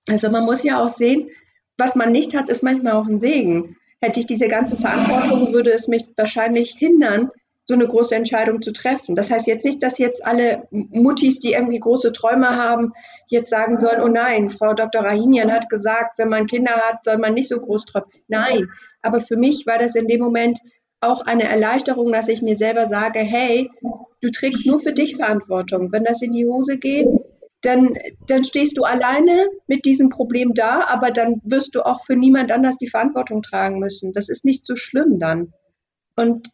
Also 0.08 0.30
man 0.30 0.46
muss 0.46 0.64
ja 0.64 0.82
auch 0.82 0.88
sehen, 0.88 1.28
was 1.76 1.94
man 1.94 2.10
nicht 2.10 2.34
hat, 2.34 2.48
ist 2.48 2.62
manchmal 2.62 2.94
auch 2.94 3.06
ein 3.06 3.20
Segen. 3.20 3.76
Hätte 4.00 4.18
ich 4.18 4.26
diese 4.26 4.48
ganze 4.48 4.76
Verantwortung, 4.76 5.52
würde 5.52 5.72
es 5.72 5.88
mich 5.88 6.06
wahrscheinlich 6.16 6.74
hindern, 6.78 7.30
so 7.66 7.74
eine 7.74 7.86
große 7.86 8.14
Entscheidung 8.14 8.62
zu 8.62 8.72
treffen. 8.72 9.14
Das 9.14 9.30
heißt 9.30 9.46
jetzt 9.46 9.66
nicht, 9.66 9.82
dass 9.82 9.98
jetzt 9.98 10.24
alle 10.24 10.66
Muttis, 10.70 11.38
die 11.38 11.52
irgendwie 11.52 11.80
große 11.80 12.12
Träume 12.12 12.56
haben, 12.56 12.92
jetzt 13.28 13.50
sagen 13.50 13.76
sollen, 13.76 14.00
oh 14.00 14.08
nein, 14.08 14.48
Frau 14.48 14.72
Dr. 14.72 15.04
Rahimian 15.04 15.52
hat 15.52 15.68
gesagt, 15.68 16.18
wenn 16.18 16.30
man 16.30 16.46
Kinder 16.46 16.72
hat, 16.72 17.04
soll 17.04 17.18
man 17.18 17.34
nicht 17.34 17.48
so 17.48 17.60
groß 17.60 17.84
träumen. 17.84 18.08
Nein, 18.26 18.68
aber 19.02 19.20
für 19.20 19.36
mich 19.36 19.66
war 19.66 19.78
das 19.78 19.94
in 19.96 20.08
dem 20.08 20.20
Moment 20.20 20.60
auch 21.02 21.22
eine 21.22 21.44
Erleichterung, 21.44 22.12
dass 22.12 22.28
ich 22.28 22.42
mir 22.42 22.56
selber 22.56 22.86
sage, 22.86 23.18
hey, 23.20 23.70
du 24.20 24.30
trägst 24.30 24.66
nur 24.66 24.78
für 24.78 24.92
dich 24.92 25.16
Verantwortung. 25.16 25.92
Wenn 25.92 26.04
das 26.04 26.22
in 26.22 26.32
die 26.32 26.46
Hose 26.46 26.78
geht, 26.78 27.08
dann, 27.62 27.96
dann 28.26 28.44
stehst 28.44 28.76
du 28.76 28.84
alleine 28.84 29.46
mit 29.66 29.84
diesem 29.84 30.08
Problem 30.08 30.52
da, 30.54 30.84
aber 30.88 31.10
dann 31.10 31.40
wirst 31.44 31.74
du 31.74 31.82
auch 31.82 32.04
für 32.04 32.16
niemand 32.16 32.50
anders 32.50 32.76
die 32.76 32.88
Verantwortung 32.88 33.42
tragen 33.42 33.78
müssen. 33.78 34.12
Das 34.12 34.28
ist 34.28 34.44
nicht 34.44 34.66
so 34.66 34.74
schlimm 34.74 35.18
dann. 35.18 35.52
Und 36.16 36.48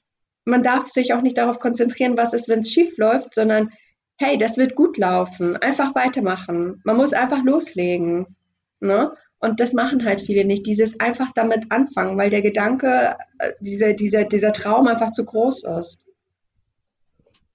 man 0.44 0.62
darf 0.62 0.90
sich 0.90 1.12
auch 1.14 1.22
nicht 1.22 1.38
darauf 1.38 1.58
konzentrieren, 1.58 2.16
was 2.16 2.32
ist, 2.32 2.48
wenn 2.48 2.60
es 2.60 2.72
schief 2.72 2.96
läuft, 2.98 3.34
sondern 3.34 3.70
hey, 4.18 4.36
das 4.36 4.56
wird 4.56 4.74
gut 4.74 4.98
laufen, 4.98 5.56
einfach 5.56 5.94
weitermachen. 5.94 6.80
Man 6.84 6.96
muss 6.96 7.12
einfach 7.12 7.42
loslegen. 7.44 8.36
Ne? 8.80 9.12
Und 9.40 9.60
das 9.60 9.72
machen 9.72 10.04
halt 10.04 10.20
viele 10.20 10.44
nicht, 10.44 10.66
dieses 10.66 10.98
einfach 10.98 11.30
damit 11.34 11.70
anfangen, 11.70 12.18
weil 12.18 12.30
der 12.30 12.42
Gedanke, 12.42 13.16
äh, 13.38 13.52
dieser, 13.60 13.92
dieser, 13.92 14.24
dieser 14.24 14.52
Traum 14.52 14.88
einfach 14.88 15.12
zu 15.12 15.24
groß 15.24 15.64
ist. 15.80 16.06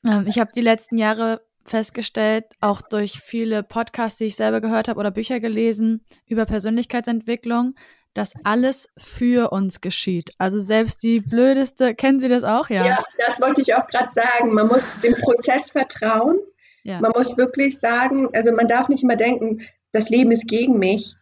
Ähm, 0.05 0.25
ich 0.27 0.39
habe 0.39 0.51
die 0.55 0.61
letzten 0.61 0.97
Jahre 0.97 1.41
festgestellt, 1.65 2.45
auch 2.61 2.81
durch 2.81 3.19
viele 3.19 3.63
Podcasts, 3.63 4.17
die 4.17 4.25
ich 4.25 4.35
selber 4.35 4.61
gehört 4.61 4.87
habe 4.87 4.99
oder 4.99 5.11
Bücher 5.11 5.39
gelesen 5.39 6.01
über 6.25 6.45
Persönlichkeitsentwicklung, 6.45 7.75
dass 8.13 8.33
alles 8.43 8.89
für 8.97 9.51
uns 9.51 9.81
geschieht. 9.81 10.33
Also 10.37 10.59
selbst 10.59 11.03
die 11.03 11.19
blödeste, 11.19 11.95
kennen 11.95 12.19
Sie 12.19 12.29
das 12.29 12.43
auch, 12.43 12.69
ja? 12.69 12.85
Ja, 12.85 13.03
das 13.17 13.41
wollte 13.41 13.61
ich 13.61 13.73
auch 13.75 13.87
gerade 13.87 14.11
sagen. 14.11 14.53
Man 14.53 14.67
muss 14.67 14.91
dem 15.01 15.13
Prozess 15.13 15.71
vertrauen. 15.71 16.37
Ja. 16.83 16.99
Man 16.99 17.11
muss 17.15 17.37
wirklich 17.37 17.79
sagen, 17.79 18.29
also 18.33 18.51
man 18.51 18.67
darf 18.67 18.89
nicht 18.89 19.03
immer 19.03 19.15
denken, 19.15 19.61
das 19.91 20.09
Leben 20.09 20.31
ist 20.31 20.47
gegen 20.47 20.77
mich. 20.77 21.15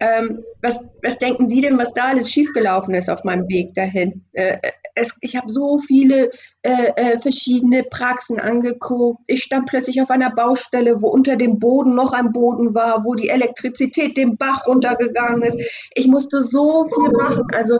Ähm, 0.00 0.42
was, 0.62 0.80
was 1.02 1.18
denken 1.18 1.48
Sie 1.48 1.60
denn, 1.60 1.78
was 1.78 1.92
da 1.92 2.04
alles 2.04 2.30
schiefgelaufen 2.30 2.94
ist 2.94 3.10
auf 3.10 3.22
meinem 3.24 3.48
Weg 3.48 3.74
dahin? 3.74 4.24
Äh, 4.32 4.56
es, 4.94 5.14
ich 5.20 5.36
habe 5.36 5.50
so 5.50 5.78
viele 5.78 6.30
äh, 6.62 6.92
äh, 6.96 7.18
verschiedene 7.18 7.84
Praxen 7.84 8.40
angeguckt. 8.40 9.22
Ich 9.26 9.42
stand 9.42 9.66
plötzlich 9.66 10.00
auf 10.02 10.10
einer 10.10 10.34
Baustelle, 10.34 11.00
wo 11.02 11.08
unter 11.08 11.36
dem 11.36 11.58
Boden 11.58 11.94
noch 11.94 12.12
ein 12.12 12.32
Boden 12.32 12.74
war, 12.74 13.04
wo 13.04 13.14
die 13.14 13.28
Elektrizität 13.28 14.16
den 14.16 14.36
Bach 14.36 14.66
runtergegangen 14.66 15.42
ist. 15.42 15.58
Ich 15.94 16.06
musste 16.06 16.42
so 16.42 16.86
viel 16.86 17.10
machen. 17.12 17.46
Also 17.54 17.78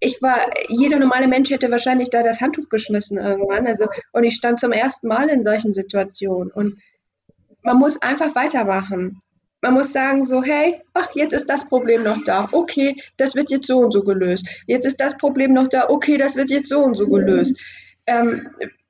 ich 0.00 0.20
war, 0.20 0.38
jeder 0.68 0.98
normale 0.98 1.28
Mensch 1.28 1.50
hätte 1.50 1.70
wahrscheinlich 1.70 2.10
da 2.10 2.22
das 2.22 2.40
Handtuch 2.40 2.68
geschmissen 2.68 3.18
irgendwann. 3.18 3.66
Also, 3.66 3.86
und 4.12 4.24
ich 4.24 4.34
stand 4.34 4.58
zum 4.58 4.72
ersten 4.72 5.06
Mal 5.06 5.28
in 5.28 5.42
solchen 5.44 5.72
Situationen. 5.72 6.50
Und 6.50 6.78
man 7.62 7.78
muss 7.78 8.02
einfach 8.02 8.34
weitermachen. 8.34 9.21
Man 9.62 9.74
muss 9.74 9.92
sagen 9.92 10.24
so, 10.24 10.42
hey, 10.42 10.80
ach, 10.92 11.08
jetzt 11.14 11.32
ist 11.32 11.48
das 11.48 11.68
Problem 11.68 12.02
noch 12.02 12.22
da. 12.24 12.48
Okay, 12.52 12.96
das 13.16 13.34
wird 13.34 13.50
jetzt 13.50 13.68
so 13.68 13.78
und 13.78 13.92
so 13.92 14.02
gelöst. 14.02 14.46
Jetzt 14.66 14.84
ist 14.84 15.00
das 15.00 15.16
Problem 15.16 15.54
noch 15.54 15.68
da. 15.68 15.88
Okay, 15.88 16.18
das 16.18 16.36
wird 16.36 16.50
jetzt 16.50 16.68
so 16.68 16.80
und 16.80 16.96
so 16.96 17.06
gelöst. 17.06 17.56
Ähm, 18.06 18.48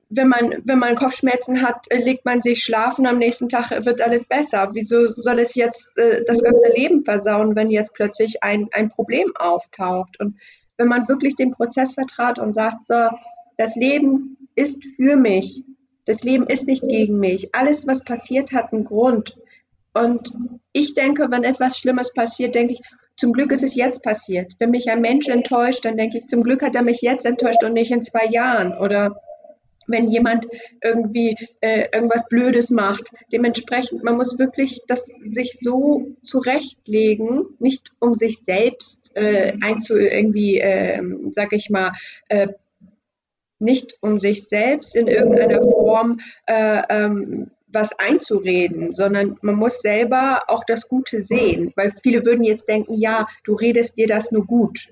wenn 0.09 0.27
man, 0.27 0.61
wenn 0.65 0.79
man 0.79 0.95
Kopfschmerzen 0.95 1.61
hat, 1.61 1.85
äh, 1.89 1.97
legt 1.97 2.25
man 2.25 2.41
sich 2.41 2.63
schlafen, 2.63 3.05
am 3.05 3.19
nächsten 3.19 3.49
Tag 3.49 3.85
wird 3.85 4.01
alles 4.01 4.25
besser. 4.25 4.69
Wieso 4.73 5.07
soll 5.07 5.39
es 5.39 5.55
jetzt 5.55 5.97
äh, 5.97 6.23
das 6.25 6.43
ganze 6.43 6.71
Leben 6.75 7.03
versauen, 7.03 7.55
wenn 7.55 7.69
jetzt 7.69 7.93
plötzlich 7.93 8.43
ein, 8.43 8.67
ein 8.73 8.89
Problem 8.89 9.31
auftaucht? 9.37 10.19
Und 10.19 10.35
wenn 10.77 10.87
man 10.87 11.07
wirklich 11.07 11.35
den 11.35 11.51
Prozess 11.51 11.93
vertraut 11.93 12.39
und 12.39 12.53
sagt, 12.53 12.85
so, 12.87 13.09
das 13.57 13.75
Leben 13.75 14.49
ist 14.55 14.83
für 14.95 15.15
mich, 15.15 15.63
das 16.05 16.23
Leben 16.23 16.47
ist 16.47 16.67
nicht 16.67 16.87
gegen 16.87 17.19
mich. 17.19 17.53
Alles, 17.55 17.87
was 17.87 18.03
passiert, 18.03 18.51
hat 18.53 18.73
einen 18.73 18.83
Grund. 18.83 19.37
Und 19.93 20.31
ich 20.71 20.93
denke, 20.93 21.27
wenn 21.29 21.43
etwas 21.43 21.77
Schlimmes 21.77 22.13
passiert, 22.13 22.55
denke 22.55 22.73
ich, 22.73 22.81
zum 23.15 23.31
Glück 23.31 23.51
ist 23.51 23.63
es 23.63 23.75
jetzt 23.75 24.03
passiert. 24.03 24.53
Wenn 24.57 24.71
mich 24.71 24.89
ein 24.89 25.01
Mensch 25.01 25.27
enttäuscht, 25.27 25.85
dann 25.85 25.97
denke 25.97 26.17
ich, 26.17 26.25
zum 26.25 26.43
Glück 26.43 26.63
hat 26.63 26.75
er 26.75 26.81
mich 26.81 27.01
jetzt 27.01 27.25
enttäuscht 27.25 27.63
und 27.63 27.73
nicht 27.73 27.91
in 27.91 28.01
zwei 28.01 28.25
Jahren. 28.25 28.75
Oder 28.77 29.21
wenn 29.87 30.09
jemand 30.09 30.47
irgendwie 30.81 31.35
äh, 31.61 31.87
irgendwas 31.93 32.27
Blödes 32.27 32.69
macht. 32.69 33.09
Dementsprechend, 33.31 34.03
man 34.03 34.17
muss 34.17 34.39
wirklich 34.39 34.81
das 34.87 35.11
sich 35.21 35.59
so 35.59 36.15
zurechtlegen, 36.21 37.45
nicht 37.59 37.91
um 37.99 38.15
sich 38.15 38.39
selbst 38.39 39.15
äh, 39.15 39.53
einzu 39.61 39.97
irgendwie, 39.97 40.59
äh, 40.59 41.01
sag 41.31 41.53
ich 41.53 41.69
mal, 41.69 41.91
äh, 42.29 42.47
nicht 43.59 43.97
um 44.01 44.19
sich 44.19 44.47
selbst 44.47 44.95
in 44.95 45.07
irgendeiner 45.07 45.61
Form 45.61 46.19
äh, 46.47 46.81
ähm, 46.89 47.51
was 47.73 47.97
einzureden, 47.99 48.91
sondern 48.91 49.37
man 49.41 49.55
muss 49.55 49.81
selber 49.81 50.43
auch 50.47 50.63
das 50.65 50.87
Gute 50.87 51.21
sehen, 51.21 51.73
weil 51.75 51.91
viele 51.91 52.25
würden 52.25 52.43
jetzt 52.43 52.67
denken, 52.67 52.93
ja, 52.93 53.27
du 53.43 53.53
redest 53.53 53.97
dir 53.97 54.07
das 54.07 54.31
nur 54.31 54.45
gut. 54.45 54.87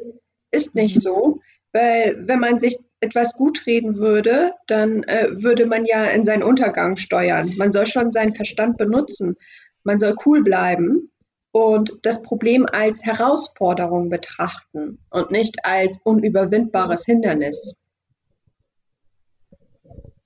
Ist 0.52 0.76
nicht 0.76 1.02
so, 1.02 1.40
weil 1.72 2.28
wenn 2.28 2.40
man 2.40 2.60
sich 2.60 2.78
etwas 3.00 3.34
gut 3.34 3.66
reden 3.66 3.96
würde, 3.96 4.54
dann 4.68 5.04
äh, 5.04 5.30
würde 5.32 5.66
man 5.66 5.86
ja 5.86 6.06
in 6.06 6.24
seinen 6.24 6.44
Untergang 6.44 6.98
steuern. 6.98 7.54
Man 7.58 7.72
soll 7.72 7.86
schon 7.86 8.12
seinen 8.12 8.34
Verstand 8.34 8.78
benutzen. 8.78 9.36
Man 9.84 10.00
soll 10.00 10.16
cool 10.26 10.44
bleiben 10.44 11.12
und 11.52 11.98
das 12.04 12.22
Problem 12.22 12.66
als 12.72 13.04
Herausforderung 13.04 14.10
betrachten 14.10 15.00
und 15.10 15.32
nicht 15.32 15.66
als 15.66 16.00
unüberwindbares 16.04 17.06
Hindernis. 17.06 17.82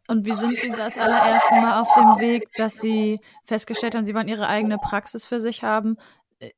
Und 0.07 0.25
wie 0.25 0.33
sind 0.33 0.57
Sie 0.57 0.69
das 0.69 0.97
allererste 0.97 1.55
Mal 1.55 1.81
auf 1.81 1.91
dem 1.93 2.19
Weg, 2.19 2.47
dass 2.55 2.79
Sie 2.79 3.19
festgestellt 3.45 3.95
haben, 3.95 4.05
Sie 4.05 4.13
wollen 4.13 4.27
Ihre 4.27 4.47
eigene 4.47 4.77
Praxis 4.77 5.25
für 5.25 5.39
sich 5.39 5.63
haben? 5.63 5.97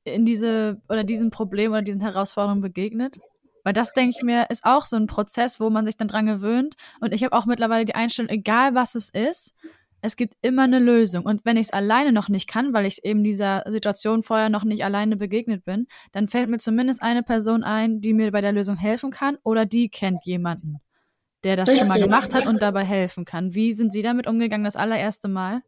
in 0.04 0.26
diese 0.26 0.82
oder 0.90 1.04
diesen 1.04 1.30
Problem 1.30 1.72
oder 1.72 1.82
diesen 1.82 2.02
Herausforderungen 2.02 2.62
begegnet? 2.62 3.20
Weil 3.64 3.74
das, 3.74 3.92
denke 3.94 4.16
ich 4.18 4.24
mir, 4.24 4.50
ist 4.50 4.64
auch 4.64 4.86
so 4.86 4.96
ein 4.96 5.08
Prozess, 5.08 5.60
wo 5.60 5.70
man 5.70 5.86
sich 5.86 5.98
dann 5.98 6.08
dran 6.08 6.26
gewöhnt. 6.26 6.76
Und 7.02 7.14
ich 7.14 7.24
habe 7.24 7.36
auch 7.36 7.46
mittlerweile 7.46 7.86
die 7.86 7.96
Einstellung, 7.96 8.30
egal 8.30 8.76
was 8.76 8.96
es 8.96 9.10
ist, 9.10 9.54
es 10.02 10.16
gibt 10.16 10.36
immer 10.42 10.64
eine 10.64 10.80
Lösung. 10.80 11.26
Und 11.26 11.44
wenn 11.44 11.58
ich 11.58 11.68
es 11.68 11.74
alleine 11.74 12.14
noch 12.14 12.30
nicht 12.30 12.48
kann, 12.48 12.72
weil 12.72 12.86
ich 12.86 13.04
eben 13.04 13.24
dieser 13.24 13.64
Situation 13.68 14.24
vorher 14.24 14.50
noch 14.50 14.64
nicht 14.64 14.86
alleine 14.86 15.18
begegnet 15.18 15.66
bin, 15.66 15.88
dann 16.14 16.28
fällt 16.28 16.50
mir 16.50 16.60
zumindest 16.60 17.02
eine 17.02 17.24
Person 17.24 17.64
ein, 17.64 18.00
die 18.00 18.14
mir 18.14 18.32
bei 18.32 18.42
der 18.42 18.54
Lösung 18.54 18.78
helfen 18.78 19.12
kann 19.12 19.38
oder 19.44 19.66
die 19.66 19.90
kennt 19.90 20.24
jemanden, 20.24 20.80
der 21.44 21.56
das 21.56 21.78
schon 21.78 21.88
mal 21.88 22.02
gemacht 22.02 22.34
hat 22.34 22.48
und 22.48 22.62
dabei 22.62 22.84
helfen 22.84 23.26
kann. 23.26 23.54
Wie 23.54 23.74
sind 23.74 23.94
Sie 23.94 24.02
damit 24.02 24.28
umgegangen 24.28 24.64
das 24.64 24.76
allererste 24.76 25.28
Mal? 25.28 25.62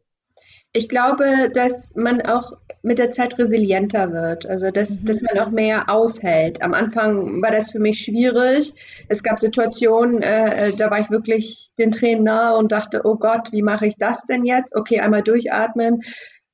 Ich 0.72 0.88
glaube, 0.88 1.50
dass 1.52 1.94
man 1.96 2.20
auch 2.22 2.52
mit 2.82 2.98
der 2.98 3.10
Zeit 3.10 3.38
resilienter 3.38 4.12
wird, 4.12 4.46
also 4.46 4.70
dass, 4.70 5.00
mhm. 5.00 5.04
dass 5.04 5.22
man 5.22 5.38
auch 5.38 5.50
mehr 5.50 5.90
aushält. 5.90 6.62
Am 6.62 6.74
Anfang 6.74 7.42
war 7.42 7.50
das 7.50 7.72
für 7.72 7.80
mich 7.80 8.00
schwierig. 8.00 8.72
Es 9.08 9.22
gab 9.22 9.40
Situationen, 9.40 10.22
äh, 10.22 10.68
äh, 10.68 10.72
da 10.74 10.90
war 10.90 11.00
ich 11.00 11.10
wirklich 11.10 11.70
den 11.78 11.90
Tränen 11.90 12.24
nahe 12.24 12.56
und 12.56 12.72
dachte, 12.72 13.02
oh 13.04 13.16
Gott, 13.16 13.52
wie 13.52 13.62
mache 13.62 13.86
ich 13.86 13.96
das 13.96 14.26
denn 14.26 14.44
jetzt? 14.44 14.74
Okay, 14.74 15.00
einmal 15.00 15.22
durchatmen, 15.22 16.02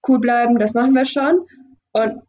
cool 0.08 0.18
bleiben, 0.18 0.58
das 0.58 0.74
machen 0.74 0.94
wir 0.94 1.04
schon. 1.04 1.46
Und 1.92 2.22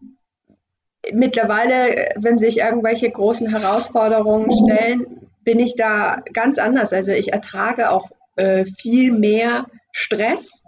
mittlerweile, 1.14 2.10
wenn 2.18 2.38
sich 2.38 2.60
irgendwelche 2.60 3.10
großen 3.10 3.50
Herausforderungen 3.50 4.52
stellen, 4.52 5.28
bin 5.48 5.60
ich 5.60 5.76
da 5.76 6.22
ganz 6.34 6.58
anders. 6.58 6.92
Also 6.92 7.14
ich 7.14 7.32
ertrage 7.32 7.90
auch 7.90 8.12
äh, 8.36 8.66
viel 8.66 9.12
mehr 9.12 9.66
Stress 9.94 10.66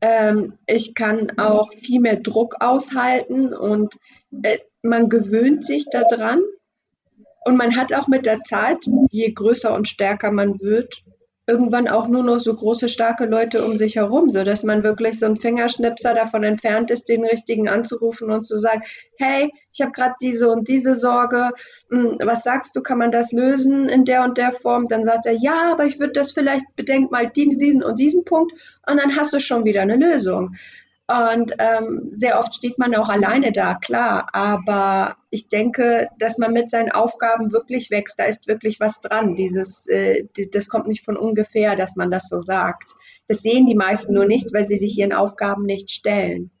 ähm, 0.00 0.54
ich 0.66 0.94
kann 0.94 1.38
auch 1.38 1.72
viel 1.72 2.00
mehr 2.00 2.16
Druck 2.16 2.56
aushalten 2.60 3.52
und 3.52 3.94
äh, 4.42 4.58
man 4.82 5.08
gewöhnt 5.08 5.64
sich 5.64 5.86
daran. 5.90 6.40
Und 7.44 7.56
man 7.56 7.76
hat 7.76 7.92
auch 7.94 8.08
mit 8.08 8.26
der 8.26 8.42
Zeit, 8.42 8.78
je 9.10 9.30
größer 9.30 9.74
und 9.74 9.88
stärker 9.88 10.30
man 10.30 10.60
wird, 10.60 11.02
irgendwann 11.50 11.88
auch 11.88 12.06
nur 12.06 12.22
noch 12.22 12.38
so 12.38 12.54
große, 12.54 12.88
starke 12.88 13.26
Leute 13.26 13.64
um 13.64 13.76
sich 13.76 13.96
herum, 13.96 14.30
so 14.30 14.44
dass 14.44 14.62
man 14.62 14.84
wirklich 14.84 15.18
so 15.18 15.26
ein 15.26 15.36
Fingerschnipser 15.36 16.14
davon 16.14 16.44
entfernt 16.44 16.90
ist, 16.90 17.08
den 17.08 17.24
richtigen 17.24 17.68
anzurufen 17.68 18.30
und 18.30 18.46
zu 18.46 18.56
sagen, 18.56 18.82
hey, 19.18 19.52
ich 19.72 19.80
habe 19.80 19.92
gerade 19.92 20.14
diese 20.22 20.48
und 20.48 20.68
diese 20.68 20.94
Sorge, 20.94 21.50
hm, 21.90 22.18
was 22.22 22.44
sagst 22.44 22.76
du, 22.76 22.82
kann 22.82 22.98
man 22.98 23.10
das 23.10 23.32
lösen 23.32 23.88
in 23.88 24.04
der 24.04 24.22
und 24.22 24.38
der 24.38 24.52
Form? 24.52 24.88
Dann 24.88 25.04
sagt 25.04 25.26
er, 25.26 25.32
ja, 25.32 25.72
aber 25.72 25.86
ich 25.86 25.98
würde 25.98 26.12
das 26.12 26.32
vielleicht, 26.32 26.64
bedenk 26.76 27.10
mal 27.10 27.28
diesen 27.28 27.82
und 27.82 27.98
diesen 27.98 28.24
Punkt 28.24 28.52
und 28.86 28.96
dann 28.96 29.16
hast 29.16 29.32
du 29.32 29.40
schon 29.40 29.64
wieder 29.64 29.82
eine 29.82 29.96
Lösung. 29.96 30.54
Und 31.10 31.54
ähm, 31.58 32.12
sehr 32.14 32.38
oft 32.38 32.54
steht 32.54 32.78
man 32.78 32.94
auch 32.94 33.08
alleine 33.08 33.50
da, 33.50 33.74
klar. 33.74 34.28
Aber 34.32 35.16
ich 35.30 35.48
denke, 35.48 36.08
dass 36.20 36.38
man 36.38 36.52
mit 36.52 36.70
seinen 36.70 36.92
Aufgaben 36.92 37.50
wirklich 37.50 37.90
wächst. 37.90 38.20
Da 38.20 38.26
ist 38.26 38.46
wirklich 38.46 38.78
was 38.78 39.00
dran. 39.00 39.34
Dieses, 39.34 39.88
äh, 39.88 40.28
das 40.52 40.68
kommt 40.68 40.86
nicht 40.86 41.04
von 41.04 41.16
ungefähr, 41.16 41.74
dass 41.74 41.96
man 41.96 42.12
das 42.12 42.28
so 42.28 42.38
sagt. 42.38 42.94
Das 43.26 43.38
sehen 43.42 43.66
die 43.66 43.74
meisten 43.74 44.14
nur 44.14 44.26
nicht, 44.26 44.54
weil 44.54 44.68
sie 44.68 44.78
sich 44.78 44.96
ihren 44.96 45.12
Aufgaben 45.12 45.64
nicht 45.64 45.90
stellen. 45.90 46.52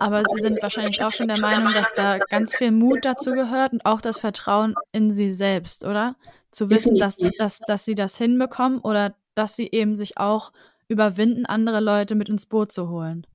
Aber 0.00 0.22
Sie 0.24 0.40
sind 0.40 0.62
wahrscheinlich 0.62 1.02
auch 1.02 1.12
schon 1.12 1.28
der 1.28 1.40
Meinung, 1.40 1.72
dass 1.72 1.92
da 1.94 2.18
ganz 2.18 2.54
viel 2.54 2.70
Mut 2.70 3.04
dazu 3.04 3.32
gehört 3.32 3.72
und 3.72 3.84
auch 3.84 4.00
das 4.00 4.18
Vertrauen 4.18 4.74
in 4.92 5.10
Sie 5.10 5.32
selbst, 5.32 5.84
oder? 5.84 6.16
Zu 6.50 6.70
wissen, 6.70 6.96
dass, 6.96 7.16
dass, 7.38 7.58
dass 7.58 7.84
Sie 7.84 7.96
das 7.96 8.16
hinbekommen 8.16 8.78
oder 8.78 9.14
dass 9.34 9.56
Sie 9.56 9.68
eben 9.70 9.96
sich 9.96 10.18
auch 10.18 10.52
überwinden, 10.88 11.46
andere 11.46 11.80
Leute 11.80 12.14
mit 12.14 12.28
ins 12.28 12.46
Boot 12.46 12.72
zu 12.72 12.88
holen. 12.88 13.26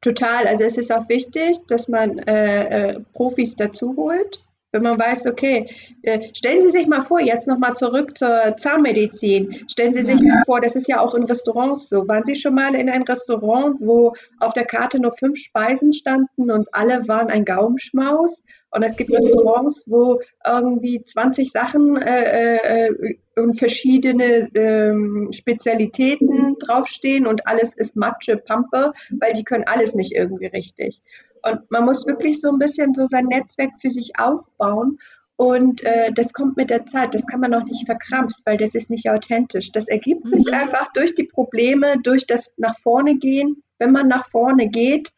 Total. 0.00 0.46
Also 0.46 0.64
es 0.64 0.78
ist 0.78 0.92
auch 0.92 1.08
wichtig, 1.08 1.58
dass 1.68 1.88
man 1.88 2.18
äh, 2.18 2.92
äh, 2.92 3.00
Profis 3.14 3.56
dazu 3.56 3.96
holt. 3.96 4.44
Wenn 4.70 4.82
man 4.82 4.98
weiß, 4.98 5.26
okay, 5.26 5.70
äh, 6.02 6.28
stellen 6.34 6.60
Sie 6.60 6.70
sich 6.70 6.86
mal 6.86 7.00
vor, 7.00 7.20
jetzt 7.20 7.48
nochmal 7.48 7.74
zurück 7.74 8.18
zur 8.18 8.54
Zahnmedizin. 8.56 9.64
Stellen 9.68 9.94
Sie 9.94 10.02
sich 10.02 10.20
ja. 10.20 10.34
mal 10.34 10.42
vor, 10.44 10.60
das 10.60 10.76
ist 10.76 10.88
ja 10.88 11.00
auch 11.00 11.14
in 11.14 11.24
Restaurants 11.24 11.88
so. 11.88 12.06
Waren 12.06 12.24
Sie 12.24 12.36
schon 12.36 12.54
mal 12.54 12.74
in 12.74 12.90
ein 12.90 13.02
Restaurant, 13.02 13.80
wo 13.80 14.14
auf 14.40 14.52
der 14.52 14.66
Karte 14.66 15.00
nur 15.00 15.12
fünf 15.12 15.38
Speisen 15.38 15.94
standen 15.94 16.50
und 16.50 16.68
alle 16.72 17.08
waren 17.08 17.28
ein 17.28 17.46
Gaumenschmaus? 17.46 18.44
Und 18.70 18.82
es 18.82 18.96
gibt 18.96 19.10
Restaurants, 19.10 19.84
wo 19.88 20.20
irgendwie 20.44 21.02
20 21.02 21.50
Sachen 21.50 21.96
äh, 21.96 22.88
äh, 22.88 23.16
und 23.36 23.58
verschiedene 23.58 24.48
ähm, 24.54 25.30
Spezialitäten 25.32 26.56
draufstehen 26.58 27.26
und 27.26 27.46
alles 27.46 27.74
ist 27.74 27.96
Matsche, 27.96 28.36
Pampe, 28.36 28.92
weil 29.18 29.32
die 29.32 29.44
können 29.44 29.64
alles 29.66 29.94
nicht 29.94 30.12
irgendwie 30.12 30.46
richtig. 30.46 31.02
Und 31.50 31.70
man 31.70 31.84
muss 31.84 32.06
wirklich 32.06 32.40
so 32.40 32.50
ein 32.50 32.58
bisschen 32.58 32.94
so 32.94 33.06
sein 33.06 33.26
Netzwerk 33.26 33.70
für 33.80 33.90
sich 33.90 34.18
aufbauen. 34.18 34.98
Und 35.36 35.84
äh, 35.84 36.12
das 36.12 36.32
kommt 36.32 36.56
mit 36.56 36.70
der 36.70 36.84
Zeit. 36.84 37.14
Das 37.14 37.26
kann 37.26 37.40
man 37.40 37.54
auch 37.54 37.64
nicht 37.64 37.86
verkrampft, 37.86 38.40
weil 38.44 38.56
das 38.56 38.74
ist 38.74 38.90
nicht 38.90 39.08
authentisch. 39.08 39.70
Das 39.70 39.88
ergibt 39.88 40.28
sich 40.28 40.46
mhm. 40.46 40.54
einfach 40.54 40.92
durch 40.92 41.14
die 41.14 41.24
Probleme, 41.24 41.96
durch 42.02 42.26
das 42.26 42.52
nach 42.56 42.76
vorne 42.80 43.16
gehen. 43.16 43.62
Wenn 43.78 43.92
man 43.92 44.08
nach 44.08 44.28
vorne 44.28 44.68
geht, 44.68 45.12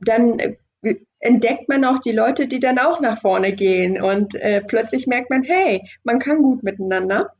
dann 0.00 0.38
äh, 0.38 0.54
entdeckt 1.18 1.68
man 1.68 1.84
auch 1.84 1.98
die 1.98 2.12
Leute, 2.12 2.46
die 2.46 2.60
dann 2.60 2.78
auch 2.78 3.00
nach 3.00 3.20
vorne 3.20 3.52
gehen. 3.52 4.00
Und 4.00 4.34
äh, 4.36 4.60
plötzlich 4.60 5.06
merkt 5.06 5.30
man, 5.30 5.42
hey, 5.42 5.82
man 6.04 6.18
kann 6.18 6.42
gut 6.42 6.62
miteinander. 6.62 7.32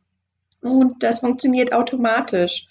Und 0.60 1.02
das 1.02 1.20
funktioniert 1.20 1.72
automatisch. 1.72 2.66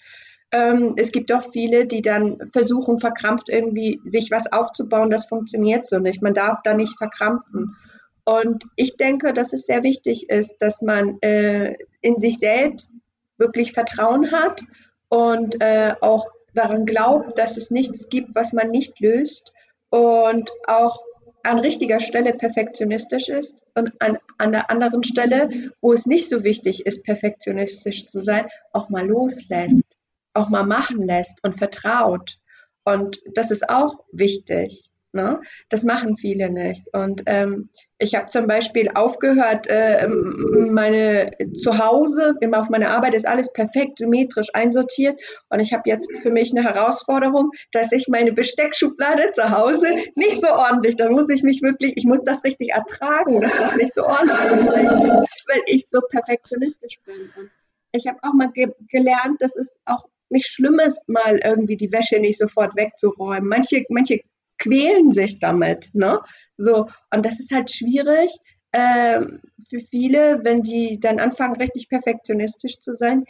Ähm, 0.54 0.94
es 0.96 1.10
gibt 1.10 1.32
auch 1.32 1.50
viele, 1.50 1.84
die 1.84 2.00
dann 2.00 2.38
versuchen, 2.52 2.98
verkrampft 2.98 3.48
irgendwie 3.48 4.00
sich 4.06 4.30
was 4.30 4.52
aufzubauen. 4.52 5.10
Das 5.10 5.24
funktioniert 5.24 5.84
so 5.84 5.98
nicht. 5.98 6.22
Man 6.22 6.32
darf 6.32 6.62
da 6.62 6.74
nicht 6.74 6.96
verkrampfen. 6.96 7.76
Und 8.24 8.64
ich 8.76 8.96
denke, 8.96 9.32
dass 9.32 9.52
es 9.52 9.66
sehr 9.66 9.82
wichtig 9.82 10.30
ist, 10.30 10.58
dass 10.58 10.80
man 10.80 11.20
äh, 11.22 11.76
in 12.02 12.18
sich 12.20 12.38
selbst 12.38 12.92
wirklich 13.36 13.72
Vertrauen 13.72 14.30
hat 14.30 14.62
und 15.08 15.60
äh, 15.60 15.94
auch 16.00 16.28
daran 16.54 16.86
glaubt, 16.86 17.36
dass 17.36 17.56
es 17.56 17.72
nichts 17.72 18.08
gibt, 18.08 18.36
was 18.36 18.52
man 18.52 18.70
nicht 18.70 19.00
löst 19.00 19.52
und 19.90 20.52
auch 20.68 21.02
an 21.42 21.58
richtiger 21.58 21.98
Stelle 21.98 22.32
perfektionistisch 22.32 23.28
ist 23.28 23.60
und 23.74 23.92
an, 23.98 24.18
an 24.38 24.52
der 24.52 24.70
anderen 24.70 25.02
Stelle, 25.02 25.72
wo 25.80 25.92
es 25.92 26.06
nicht 26.06 26.28
so 26.28 26.44
wichtig 26.44 26.86
ist, 26.86 27.02
perfektionistisch 27.02 28.06
zu 28.06 28.20
sein, 28.20 28.46
auch 28.72 28.88
mal 28.88 29.06
loslässt, 29.06 29.98
auch 30.34 30.48
mal 30.48 30.64
machen 30.64 31.02
lässt 31.02 31.42
und 31.44 31.56
vertraut. 31.56 32.38
Und 32.84 33.20
das 33.34 33.50
ist 33.50 33.68
auch 33.68 34.04
wichtig. 34.12 34.90
Ne? 35.14 35.40
Das 35.68 35.84
machen 35.84 36.16
viele 36.16 36.50
nicht. 36.50 36.92
Und 36.92 37.22
ähm, 37.26 37.70
ich 37.98 38.16
habe 38.16 38.28
zum 38.30 38.48
Beispiel 38.48 38.90
aufgehört, 38.94 39.68
äh, 39.68 40.08
meine 40.08 41.30
zu 41.54 41.78
Hause, 41.78 42.34
immer 42.40 42.58
auf 42.58 42.68
meiner 42.68 42.90
Arbeit 42.90 43.14
ist 43.14 43.26
alles 43.26 43.52
perfekt 43.52 43.98
symmetrisch 43.98 44.48
einsortiert. 44.54 45.20
Und 45.50 45.60
ich 45.60 45.72
habe 45.72 45.88
jetzt 45.88 46.10
für 46.20 46.32
mich 46.32 46.50
eine 46.50 46.64
Herausforderung, 46.64 47.52
dass 47.70 47.92
ich 47.92 48.08
meine 48.08 48.32
Besteckschublade 48.32 49.30
zu 49.30 49.50
Hause 49.50 49.86
nicht 50.16 50.40
so 50.40 50.48
ordentlich, 50.48 50.96
da 50.96 51.08
muss 51.08 51.28
ich 51.28 51.44
mich 51.44 51.62
wirklich, 51.62 51.96
ich 51.96 52.06
muss 52.06 52.24
das 52.24 52.42
richtig 52.42 52.70
ertragen, 52.70 53.40
dass 53.40 53.52
das 53.52 53.76
nicht 53.76 53.94
so 53.94 54.02
ordentlich 54.02 54.50
ist, 54.50 54.68
weil 54.68 55.62
ich 55.66 55.86
so 55.86 56.00
perfektionistisch 56.10 56.98
bin. 57.06 57.30
Und 57.36 57.50
ich 57.92 58.08
habe 58.08 58.18
auch 58.22 58.34
mal 58.34 58.50
ge 58.50 58.72
gelernt, 58.88 59.40
dass 59.40 59.54
es 59.54 59.78
auch 59.84 60.08
nicht 60.34 60.46
schlimm 60.46 60.78
ist, 60.78 61.00
mal 61.08 61.40
irgendwie 61.42 61.76
die 61.76 61.92
Wäsche 61.92 62.20
nicht 62.20 62.38
sofort 62.38 62.76
wegzuräumen. 62.76 63.48
Manche, 63.48 63.84
manche 63.88 64.20
quälen 64.58 65.12
sich 65.12 65.38
damit. 65.38 65.94
Ne? 65.94 66.20
So, 66.56 66.88
und 67.12 67.24
das 67.24 67.40
ist 67.40 67.52
halt 67.52 67.70
schwierig 67.70 68.30
äh, 68.72 69.20
für 69.68 69.80
viele, 69.80 70.44
wenn 70.44 70.62
die 70.62 70.98
dann 71.00 71.20
anfangen, 71.20 71.56
richtig 71.56 71.88
perfektionistisch 71.88 72.80
zu 72.80 72.94
sein, 72.94 73.24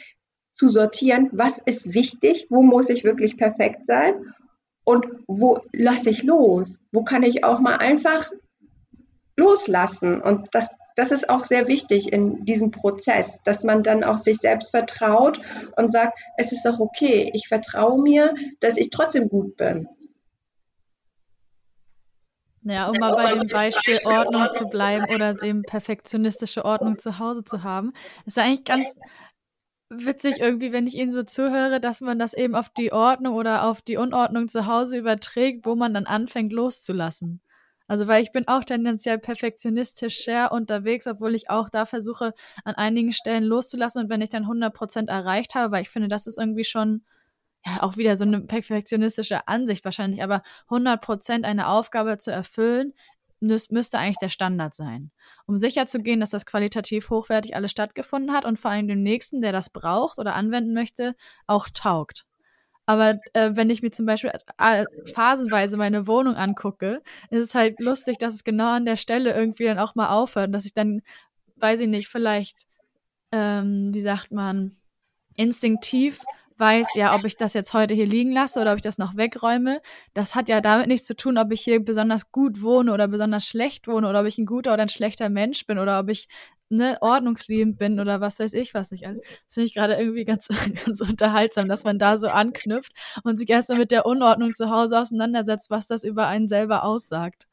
zu 0.52 0.68
sortieren, 0.68 1.28
was 1.32 1.58
ist 1.58 1.94
wichtig, 1.94 2.46
wo 2.48 2.62
muss 2.62 2.88
ich 2.88 3.04
wirklich 3.04 3.36
perfekt 3.36 3.86
sein 3.86 4.14
und 4.84 5.06
wo 5.26 5.60
lasse 5.72 6.10
ich 6.10 6.22
los, 6.22 6.80
wo 6.92 7.02
kann 7.04 7.22
ich 7.22 7.44
auch 7.44 7.60
mal 7.60 7.76
einfach 7.76 8.30
loslassen. 9.36 10.20
Und 10.20 10.48
das, 10.52 10.74
das 10.94 11.10
ist 11.10 11.28
auch 11.28 11.44
sehr 11.44 11.68
wichtig 11.68 12.12
in 12.12 12.44
diesem 12.44 12.70
Prozess, 12.70 13.40
dass 13.44 13.64
man 13.64 13.82
dann 13.82 14.04
auch 14.04 14.18
sich 14.18 14.38
selbst 14.38 14.70
vertraut 14.70 15.40
und 15.76 15.90
sagt, 15.90 16.18
es 16.36 16.52
ist 16.52 16.66
auch 16.66 16.78
okay, 16.78 17.30
ich 17.34 17.48
vertraue 17.48 18.00
mir, 18.00 18.34
dass 18.60 18.76
ich 18.76 18.90
trotzdem 18.90 19.28
gut 19.28 19.56
bin. 19.56 19.88
Ja, 22.66 22.88
um 22.88 22.96
mal 22.98 23.14
bei 23.14 23.34
dem 23.34 23.48
Beispiel 23.48 23.98
Ordnung 24.04 24.50
zu 24.52 24.66
bleiben 24.66 25.12
oder 25.12 25.34
dem 25.34 25.62
perfektionistische 25.62 26.64
Ordnung 26.64 26.98
zu 26.98 27.18
Hause 27.18 27.44
zu 27.44 27.62
haben, 27.62 27.92
ist 28.24 28.38
eigentlich 28.38 28.64
ganz 28.64 28.96
witzig 29.90 30.40
irgendwie, 30.40 30.72
wenn 30.72 30.86
ich 30.86 30.94
Ihnen 30.94 31.12
so 31.12 31.24
zuhöre, 31.24 31.78
dass 31.78 32.00
man 32.00 32.18
das 32.18 32.32
eben 32.32 32.54
auf 32.54 32.70
die 32.70 32.90
Ordnung 32.90 33.34
oder 33.34 33.64
auf 33.64 33.82
die 33.82 33.98
Unordnung 33.98 34.48
zu 34.48 34.66
Hause 34.66 34.96
überträgt, 34.96 35.66
wo 35.66 35.74
man 35.74 35.92
dann 35.92 36.06
anfängt 36.06 36.52
loszulassen. 36.52 37.42
Also, 37.86 38.08
weil 38.08 38.22
ich 38.22 38.32
bin 38.32 38.48
auch 38.48 38.64
tendenziell 38.64 39.18
perfektionistisch 39.18 40.24
sehr 40.24 40.52
unterwegs, 40.52 41.06
obwohl 41.06 41.34
ich 41.34 41.50
auch 41.50 41.68
da 41.68 41.84
versuche, 41.84 42.32
an 42.64 42.74
einigen 42.74 43.12
Stellen 43.12 43.44
loszulassen 43.44 44.02
und 44.02 44.10
wenn 44.10 44.22
ich 44.22 44.30
dann 44.30 44.46
100% 44.46 45.08
erreicht 45.08 45.54
habe, 45.54 45.72
weil 45.72 45.82
ich 45.82 45.90
finde, 45.90 46.08
das 46.08 46.26
ist 46.26 46.38
irgendwie 46.38 46.64
schon 46.64 47.04
ja, 47.66 47.82
auch 47.82 47.96
wieder 47.96 48.16
so 48.16 48.24
eine 48.24 48.40
perfektionistische 48.42 49.48
Ansicht 49.48 49.84
wahrscheinlich, 49.84 50.22
aber 50.22 50.42
100 50.64 51.00
Prozent 51.00 51.44
eine 51.44 51.68
Aufgabe 51.68 52.18
zu 52.18 52.30
erfüllen, 52.30 52.94
müsste 53.40 53.98
eigentlich 53.98 54.18
der 54.18 54.30
Standard 54.30 54.74
sein. 54.74 55.10
Um 55.46 55.58
sicherzugehen, 55.58 56.20
dass 56.20 56.30
das 56.30 56.46
qualitativ 56.46 57.10
hochwertig 57.10 57.54
alles 57.54 57.70
stattgefunden 57.70 58.32
hat 58.32 58.46
und 58.46 58.58
vor 58.58 58.70
allem 58.70 58.88
dem 58.88 59.02
Nächsten, 59.02 59.42
der 59.42 59.52
das 59.52 59.70
braucht 59.70 60.18
oder 60.18 60.34
anwenden 60.34 60.72
möchte, 60.72 61.14
auch 61.46 61.68
taugt. 61.68 62.24
Aber 62.86 63.18
äh, 63.32 63.50
wenn 63.54 63.70
ich 63.70 63.82
mir 63.82 63.90
zum 63.90 64.06
Beispiel 64.06 64.30
phasenweise 65.14 65.76
meine 65.76 66.06
Wohnung 66.06 66.36
angucke, 66.36 67.02
ist 67.30 67.40
es 67.40 67.54
halt 67.54 67.80
lustig, 67.80 68.18
dass 68.18 68.34
es 68.34 68.44
genau 68.44 68.72
an 68.74 68.84
der 68.84 68.96
Stelle 68.96 69.34
irgendwie 69.34 69.64
dann 69.64 69.78
auch 69.78 69.94
mal 69.94 70.10
aufhört, 70.10 70.54
dass 70.54 70.66
ich 70.66 70.74
dann, 70.74 71.02
weiß 71.56 71.80
ich 71.80 71.88
nicht, 71.88 72.08
vielleicht, 72.08 72.66
ähm, 73.32 73.90
wie 73.94 74.02
sagt 74.02 74.32
man, 74.32 74.76
instinktiv 75.36 76.20
weiß, 76.58 76.94
ja, 76.94 77.14
ob 77.14 77.24
ich 77.24 77.36
das 77.36 77.54
jetzt 77.54 77.74
heute 77.74 77.94
hier 77.94 78.06
liegen 78.06 78.32
lasse 78.32 78.60
oder 78.60 78.72
ob 78.72 78.76
ich 78.76 78.82
das 78.82 78.98
noch 78.98 79.16
wegräume, 79.16 79.80
das 80.12 80.34
hat 80.34 80.48
ja 80.48 80.60
damit 80.60 80.86
nichts 80.86 81.06
zu 81.06 81.16
tun, 81.16 81.36
ob 81.38 81.50
ich 81.50 81.62
hier 81.62 81.84
besonders 81.84 82.30
gut 82.30 82.62
wohne 82.62 82.92
oder 82.92 83.08
besonders 83.08 83.46
schlecht 83.46 83.88
wohne 83.88 84.08
oder 84.08 84.20
ob 84.20 84.26
ich 84.26 84.38
ein 84.38 84.46
guter 84.46 84.72
oder 84.72 84.82
ein 84.82 84.88
schlechter 84.88 85.28
Mensch 85.28 85.66
bin 85.66 85.78
oder 85.78 85.98
ob 85.98 86.10
ich 86.10 86.28
ne, 86.68 86.98
ordnungsliebend 87.00 87.78
bin 87.78 88.00
oder 88.00 88.20
was 88.20 88.38
weiß 88.40 88.54
ich 88.54 88.74
was 88.74 88.90
nicht. 88.90 89.04
Das 89.04 89.14
finde 89.48 89.66
ich 89.66 89.74
gerade 89.74 89.94
irgendwie 89.94 90.24
ganz, 90.24 90.48
ganz 90.84 91.00
unterhaltsam, 91.00 91.68
dass 91.68 91.84
man 91.84 91.98
da 91.98 92.18
so 92.18 92.28
anknüpft 92.28 92.92
und 93.24 93.38
sich 93.38 93.48
erstmal 93.50 93.78
mit 93.78 93.90
der 93.90 94.06
Unordnung 94.06 94.52
zu 94.54 94.70
Hause 94.70 94.98
auseinandersetzt, 94.98 95.70
was 95.70 95.86
das 95.86 96.04
über 96.04 96.26
einen 96.26 96.48
selber 96.48 96.84
aussagt. 96.84 97.46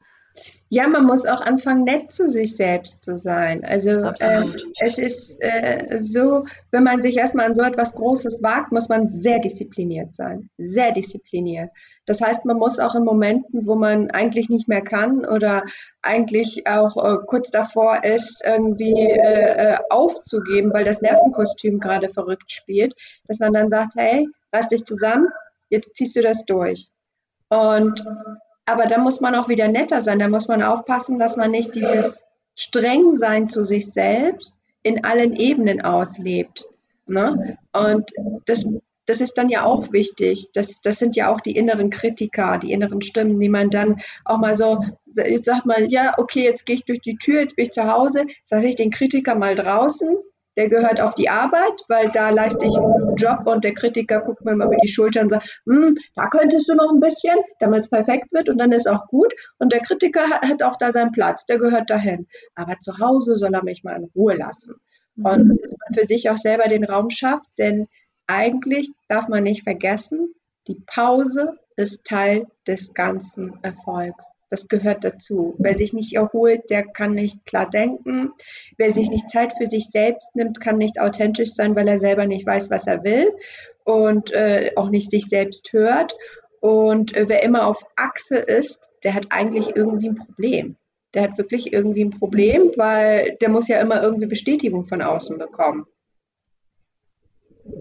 Ja, 0.74 0.88
man 0.88 1.04
muss 1.04 1.26
auch 1.26 1.42
anfangen, 1.42 1.84
nett 1.84 2.12
zu 2.12 2.30
sich 2.30 2.56
selbst 2.56 3.02
zu 3.02 3.18
sein. 3.18 3.62
Also 3.62 4.10
ähm, 4.20 4.54
es 4.80 4.96
ist 4.96 5.36
äh, 5.42 5.98
so, 5.98 6.46
wenn 6.70 6.82
man 6.82 7.02
sich 7.02 7.18
erstmal 7.18 7.44
an 7.44 7.54
so 7.54 7.60
etwas 7.60 7.94
Großes 7.94 8.42
wagt, 8.42 8.72
muss 8.72 8.88
man 8.88 9.06
sehr 9.06 9.38
diszipliniert 9.38 10.14
sein. 10.14 10.48
Sehr 10.56 10.92
diszipliniert. 10.92 11.68
Das 12.06 12.22
heißt, 12.22 12.46
man 12.46 12.56
muss 12.56 12.78
auch 12.78 12.94
in 12.94 13.04
Momenten, 13.04 13.66
wo 13.66 13.74
man 13.74 14.10
eigentlich 14.12 14.48
nicht 14.48 14.66
mehr 14.66 14.80
kann 14.80 15.26
oder 15.26 15.62
eigentlich 16.00 16.66
auch 16.66 16.96
äh, 16.96 17.18
kurz 17.26 17.50
davor 17.50 18.02
ist, 18.02 18.42
irgendwie 18.42 19.10
äh, 19.10 19.74
äh 19.74 19.78
aufzugeben, 19.90 20.72
weil 20.72 20.84
das 20.84 21.02
Nervenkostüm 21.02 21.80
gerade 21.80 22.08
verrückt 22.08 22.50
spielt, 22.50 22.94
dass 23.28 23.40
man 23.40 23.52
dann 23.52 23.68
sagt, 23.68 23.92
hey, 23.96 24.26
reiß 24.54 24.68
dich 24.68 24.86
zusammen, 24.86 25.28
jetzt 25.68 25.96
ziehst 25.96 26.16
du 26.16 26.22
das 26.22 26.46
durch. 26.46 26.88
Und 27.50 28.02
aber 28.66 28.86
da 28.86 28.98
muss 28.98 29.20
man 29.20 29.34
auch 29.34 29.48
wieder 29.48 29.68
netter 29.68 30.00
sein. 30.00 30.18
Da 30.18 30.28
muss 30.28 30.48
man 30.48 30.62
aufpassen, 30.62 31.18
dass 31.18 31.36
man 31.36 31.50
nicht 31.50 31.74
dieses 31.74 32.24
Strengsein 32.54 33.48
zu 33.48 33.62
sich 33.62 33.92
selbst 33.92 34.58
in 34.82 35.04
allen 35.04 35.34
Ebenen 35.36 35.80
auslebt. 35.80 36.64
Ne? 37.06 37.58
Und 37.72 38.10
das, 38.46 38.66
das 39.06 39.20
ist 39.20 39.34
dann 39.34 39.48
ja 39.48 39.64
auch 39.64 39.92
wichtig. 39.92 40.48
Das, 40.54 40.80
das 40.80 40.98
sind 40.98 41.16
ja 41.16 41.32
auch 41.32 41.40
die 41.40 41.56
inneren 41.56 41.90
Kritiker, 41.90 42.58
die 42.58 42.72
inneren 42.72 43.02
Stimmen, 43.02 43.40
die 43.40 43.48
man 43.48 43.70
dann 43.70 44.00
auch 44.24 44.38
mal 44.38 44.54
so, 44.54 44.84
jetzt 45.06 45.46
sagt 45.46 45.66
man, 45.66 45.88
ja, 45.90 46.14
okay, 46.18 46.44
jetzt 46.44 46.66
gehe 46.66 46.76
ich 46.76 46.84
durch 46.84 47.00
die 47.00 47.16
Tür, 47.16 47.40
jetzt 47.40 47.56
bin 47.56 47.64
ich 47.64 47.72
zu 47.72 47.90
Hause, 47.90 48.26
sage 48.44 48.68
ich 48.68 48.76
den 48.76 48.90
Kritiker 48.90 49.34
mal 49.34 49.54
draußen 49.54 50.16
der 50.56 50.68
gehört 50.68 51.00
auf 51.00 51.14
die 51.14 51.28
Arbeit, 51.28 51.82
weil 51.88 52.10
da 52.10 52.30
leiste 52.30 52.66
ich 52.66 52.76
einen 52.76 53.16
Job 53.16 53.46
und 53.46 53.64
der 53.64 53.74
Kritiker 53.74 54.20
guckt 54.20 54.44
mir 54.44 54.54
mal 54.54 54.66
über 54.66 54.76
die 54.76 54.88
Schulter 54.88 55.22
und 55.22 55.30
sagt, 55.30 55.62
hm, 55.66 55.96
da 56.14 56.28
könntest 56.28 56.68
du 56.68 56.74
noch 56.74 56.92
ein 56.92 57.00
bisschen, 57.00 57.36
damit 57.60 57.80
es 57.80 57.90
perfekt 57.90 58.32
wird 58.32 58.48
und 58.48 58.58
dann 58.58 58.72
ist 58.72 58.88
auch 58.88 59.06
gut. 59.06 59.32
Und 59.58 59.72
der 59.72 59.80
Kritiker 59.80 60.28
hat, 60.28 60.42
hat, 60.42 60.62
auch 60.62 60.76
da 60.76 60.92
seinen 60.92 61.12
Platz, 61.12 61.46
der 61.46 61.58
gehört 61.58 61.90
dahin. 61.90 62.26
Aber 62.54 62.78
zu 62.78 62.98
Hause 62.98 63.36
soll 63.36 63.54
er 63.54 63.64
mich 63.64 63.82
mal 63.84 63.96
in 63.96 64.10
Ruhe 64.14 64.34
lassen. 64.34 64.74
Mhm. 65.16 65.24
Und 65.24 65.48
dass 65.62 65.76
man 65.78 65.94
für 65.94 66.04
sich 66.04 66.28
auch 66.30 66.38
selber 66.38 66.68
den 66.68 66.84
Raum 66.84 67.10
schafft, 67.10 67.48
denn 67.58 67.88
eigentlich 68.26 68.90
darf 69.08 69.28
man 69.28 69.44
nicht 69.44 69.62
vergessen, 69.62 70.34
die 70.68 70.80
Pause 70.86 71.58
ist 71.76 72.04
Teil 72.06 72.46
des 72.66 72.94
ganzen 72.94 73.58
Erfolgs. 73.62 74.30
Das 74.52 74.68
gehört 74.68 75.02
dazu. 75.02 75.54
Wer 75.56 75.74
sich 75.74 75.94
nicht 75.94 76.14
erholt, 76.14 76.68
der 76.68 76.82
kann 76.82 77.14
nicht 77.14 77.46
klar 77.46 77.70
denken. 77.70 78.32
Wer 78.76 78.92
sich 78.92 79.08
nicht 79.08 79.30
Zeit 79.30 79.54
für 79.56 79.64
sich 79.64 79.88
selbst 79.88 80.36
nimmt, 80.36 80.60
kann 80.60 80.76
nicht 80.76 81.00
authentisch 81.00 81.54
sein, 81.54 81.74
weil 81.74 81.88
er 81.88 81.98
selber 81.98 82.26
nicht 82.26 82.46
weiß, 82.46 82.70
was 82.70 82.86
er 82.86 83.02
will 83.02 83.32
und 83.84 84.30
äh, 84.32 84.72
auch 84.76 84.90
nicht 84.90 85.10
sich 85.10 85.30
selbst 85.30 85.72
hört. 85.72 86.14
Und 86.60 87.16
äh, 87.16 87.30
wer 87.30 87.42
immer 87.42 87.66
auf 87.66 87.82
Achse 87.96 88.36
ist, 88.36 88.82
der 89.04 89.14
hat 89.14 89.28
eigentlich 89.30 89.74
irgendwie 89.74 90.10
ein 90.10 90.16
Problem. 90.16 90.76
Der 91.14 91.22
hat 91.22 91.38
wirklich 91.38 91.72
irgendwie 91.72 92.04
ein 92.04 92.10
Problem, 92.10 92.70
weil 92.76 93.38
der 93.40 93.48
muss 93.48 93.68
ja 93.68 93.80
immer 93.80 94.02
irgendwie 94.02 94.26
Bestätigung 94.26 94.84
von 94.86 95.00
außen 95.00 95.38
bekommen. 95.38 95.86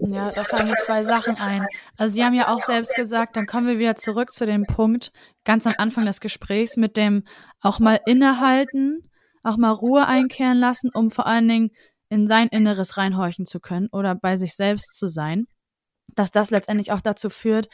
Ja, 0.10 0.32
da 0.32 0.44
fallen 0.44 0.68
mir 0.68 0.78
zwei 0.78 1.02
Sachen 1.02 1.38
ein. 1.38 1.68
Also 1.96 2.16
Sie 2.16 2.24
haben 2.24 2.34
ja 2.34 2.48
auch 2.48 2.62
selbst 2.62 2.96
gesagt, 2.96 3.36
dann 3.38 3.46
kommen 3.46 3.68
wir 3.68 3.78
wieder 3.78 3.96
zurück 3.96 4.34
zu 4.34 4.46
dem 4.46 4.66
Punkt 4.66 5.12
ganz 5.44 5.68
am 5.68 5.74
Anfang 5.78 6.06
des 6.06 6.22
Gesprächs 6.22 6.76
mit 6.76 6.98
dem 6.98 7.24
auch 7.62 7.80
mal 7.80 8.00
innehalten, 8.08 9.10
auch 9.44 9.58
mal 9.58 9.72
Ruhe 9.72 10.08
einkehren 10.08 10.58
lassen, 10.58 10.90
um 10.94 11.12
vor 11.12 11.28
allen 11.28 11.48
Dingen 11.48 11.72
in 12.10 12.26
sein 12.26 12.48
Inneres 12.48 12.98
reinhorchen 12.98 13.46
zu 13.46 13.60
können 13.60 13.90
oder 13.92 14.16
bei 14.16 14.38
sich 14.38 14.56
selbst 14.56 14.98
zu 14.98 15.08
sein. 15.08 15.46
Dass 16.16 16.32
das 16.32 16.50
letztendlich 16.50 16.92
auch 16.92 17.02
dazu 17.02 17.30
führt, 17.30 17.68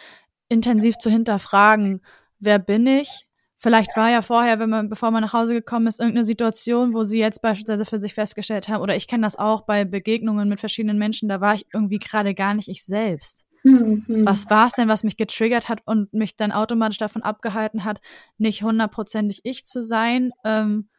intensiv 0.50 0.98
zu 0.98 1.10
hinterfragen, 1.10 2.02
wer 2.40 2.60
bin 2.60 2.88
ich, 2.88 3.27
Vielleicht 3.60 3.98
war 3.98 4.12
ja 4.12 4.22
vorher, 4.22 4.60
wenn 4.60 4.70
man, 4.70 4.88
bevor 4.88 5.10
man 5.10 5.24
nach 5.24 5.34
Hause 5.34 5.56
gekommen 5.56 5.88
ist, 5.88 6.00
irgendeine 6.00 6.24
Situation, 6.24 6.94
wo 6.94 7.04
sie 7.04 7.20
jetzt 7.20 7.42
beispielsweise 7.42 7.86
für 7.86 7.98
sich 7.98 8.14
festgestellt 8.14 8.70
haben, 8.70 8.82
oder 8.82 8.96
ich 8.96 9.08
kenne 9.08 9.24
das 9.24 9.36
auch 9.36 9.62
bei 9.62 9.84
Begegnungen 9.84 10.48
mit 10.48 10.60
verschiedenen 10.60 11.00
Menschen, 11.00 11.28
da 11.28 11.42
war 11.42 11.56
ich 11.56 11.66
irgendwie 11.74 11.98
gerade 11.98 12.36
gar 12.36 12.54
nicht 12.54 12.70
ich 12.70 12.86
selbst. 12.86 13.48
Mhm. 13.64 14.06
Was 14.08 14.50
war 14.52 14.68
es 14.68 14.74
denn, 14.74 14.88
was 14.88 15.04
mich 15.04 15.18
getriggert 15.18 15.70
hat 15.70 15.80
und 15.86 16.14
mich 16.14 16.36
dann 16.36 16.52
automatisch 16.52 17.00
davon 17.00 17.24
abgehalten 17.24 17.84
hat, 17.84 18.00
nicht 18.38 18.62
hundertprozentig 18.62 19.42
ich 19.44 19.66
zu 19.66 19.82
sein? 19.82 20.32
Ähm, 20.44 20.90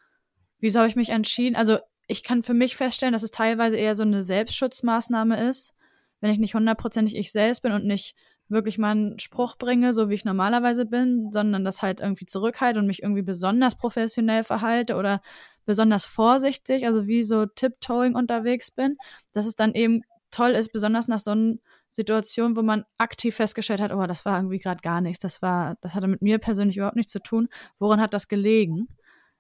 wieso 0.58 0.80
habe 0.80 0.88
ich 0.88 0.96
mich 0.96 1.10
entschieden? 1.10 1.54
Also 1.54 1.78
ich 2.08 2.24
kann 2.24 2.42
für 2.42 2.54
mich 2.54 2.76
feststellen, 2.76 3.12
dass 3.12 3.22
es 3.22 3.30
teilweise 3.30 3.76
eher 3.76 3.94
so 3.94 4.02
eine 4.02 4.24
Selbstschutzmaßnahme 4.24 5.48
ist, 5.48 5.74
wenn 6.20 6.32
ich 6.32 6.38
nicht 6.38 6.54
hundertprozentig 6.54 7.16
ich 7.16 7.30
selbst 7.30 7.62
bin 7.62 7.72
und 7.72 7.84
nicht 7.84 8.16
wirklich 8.48 8.78
mal 8.78 8.92
einen 8.92 9.18
Spruch 9.18 9.56
bringe, 9.56 9.92
so 9.92 10.08
wie 10.08 10.14
ich 10.14 10.24
normalerweise 10.24 10.86
bin, 10.86 11.30
sondern 11.32 11.64
das 11.64 11.82
halt 11.82 12.00
irgendwie 12.00 12.26
zurückhalte 12.26 12.80
und 12.80 12.86
mich 12.86 13.02
irgendwie 13.02 13.22
besonders 13.22 13.76
professionell 13.76 14.44
verhalte 14.44 14.96
oder 14.96 15.20
besonders 15.66 16.06
vorsichtig, 16.06 16.86
also 16.86 17.06
wie 17.06 17.22
so 17.22 17.46
tiptoeing 17.46 18.14
unterwegs 18.14 18.70
bin, 18.70 18.96
dass 19.32 19.46
es 19.46 19.54
dann 19.54 19.74
eben 19.74 20.02
toll 20.30 20.50
ist, 20.50 20.72
besonders 20.72 21.08
nach 21.08 21.18
so 21.18 21.32
einer 21.32 21.56
Situation, 21.90 22.56
wo 22.56 22.62
man 22.62 22.84
aktiv 22.98 23.36
festgestellt 23.36 23.80
hat, 23.80 23.92
oh, 23.92 24.06
das 24.06 24.24
war 24.24 24.38
irgendwie 24.38 24.58
gerade 24.58 24.80
gar 24.82 25.00
nichts, 25.00 25.22
das 25.22 25.42
war, 25.42 25.76
das 25.80 25.94
hatte 25.94 26.06
mit 26.06 26.22
mir 26.22 26.38
persönlich 26.38 26.76
überhaupt 26.76 26.96
nichts 26.96 27.12
zu 27.12 27.20
tun. 27.20 27.48
Woran 27.78 28.00
hat 28.00 28.14
das 28.14 28.28
gelegen? 28.28 28.88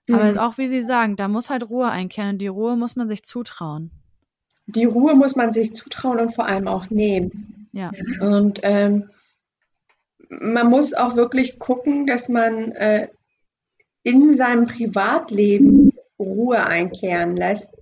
Mhm. 0.06 0.14
Aber 0.14 0.46
auch 0.46 0.58
wie 0.58 0.68
Sie 0.68 0.82
sagen, 0.82 1.16
da 1.16 1.28
muss 1.28 1.50
halt 1.50 1.68
Ruhe 1.68 1.88
einkehren 1.88 2.30
und 2.32 2.38
die 2.38 2.46
Ruhe 2.46 2.76
muss 2.76 2.96
man 2.96 3.08
sich 3.08 3.22
zutrauen. 3.22 3.90
Die 4.66 4.84
Ruhe 4.84 5.14
muss 5.14 5.34
man 5.34 5.52
sich 5.52 5.74
zutrauen 5.74 6.20
und 6.20 6.34
vor 6.34 6.46
allem 6.46 6.68
auch 6.68 6.90
nehmen. 6.90 7.57
Ja. 7.78 7.92
Und 8.20 8.58
ähm, 8.64 9.08
man 10.28 10.68
muss 10.68 10.94
auch 10.94 11.14
wirklich 11.14 11.60
gucken, 11.60 12.06
dass 12.06 12.28
man 12.28 12.72
äh, 12.72 13.08
in 14.02 14.34
seinem 14.34 14.66
Privatleben 14.66 15.92
Ruhe 16.18 16.66
einkehren 16.66 17.36
lässt. 17.36 17.72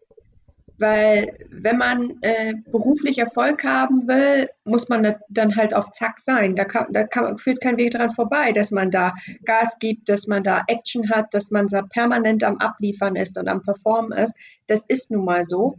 Weil 0.78 1.38
wenn 1.48 1.78
man 1.78 2.18
äh, 2.20 2.52
beruflich 2.70 3.16
Erfolg 3.16 3.64
haben 3.64 4.06
will, 4.06 4.50
muss 4.64 4.90
man 4.90 5.16
dann 5.30 5.56
halt 5.56 5.72
auf 5.72 5.90
Zack 5.92 6.20
sein. 6.20 6.54
Da, 6.54 6.66
kann, 6.66 6.92
da 6.92 7.04
kann, 7.04 7.38
führt 7.38 7.62
kein 7.62 7.78
Weg 7.78 7.92
dran 7.92 8.10
vorbei, 8.10 8.52
dass 8.52 8.70
man 8.72 8.90
da 8.90 9.14
Gas 9.46 9.78
gibt, 9.78 10.10
dass 10.10 10.26
man 10.26 10.42
da 10.42 10.64
Action 10.68 11.08
hat, 11.08 11.32
dass 11.32 11.50
man 11.50 11.68
da 11.68 11.80
permanent 11.80 12.44
am 12.44 12.58
Abliefern 12.58 13.16
ist 13.16 13.38
und 13.38 13.48
am 13.48 13.62
Performen 13.62 14.12
ist. 14.18 14.34
Das 14.66 14.84
ist 14.86 15.10
nun 15.10 15.24
mal 15.24 15.46
so. 15.46 15.78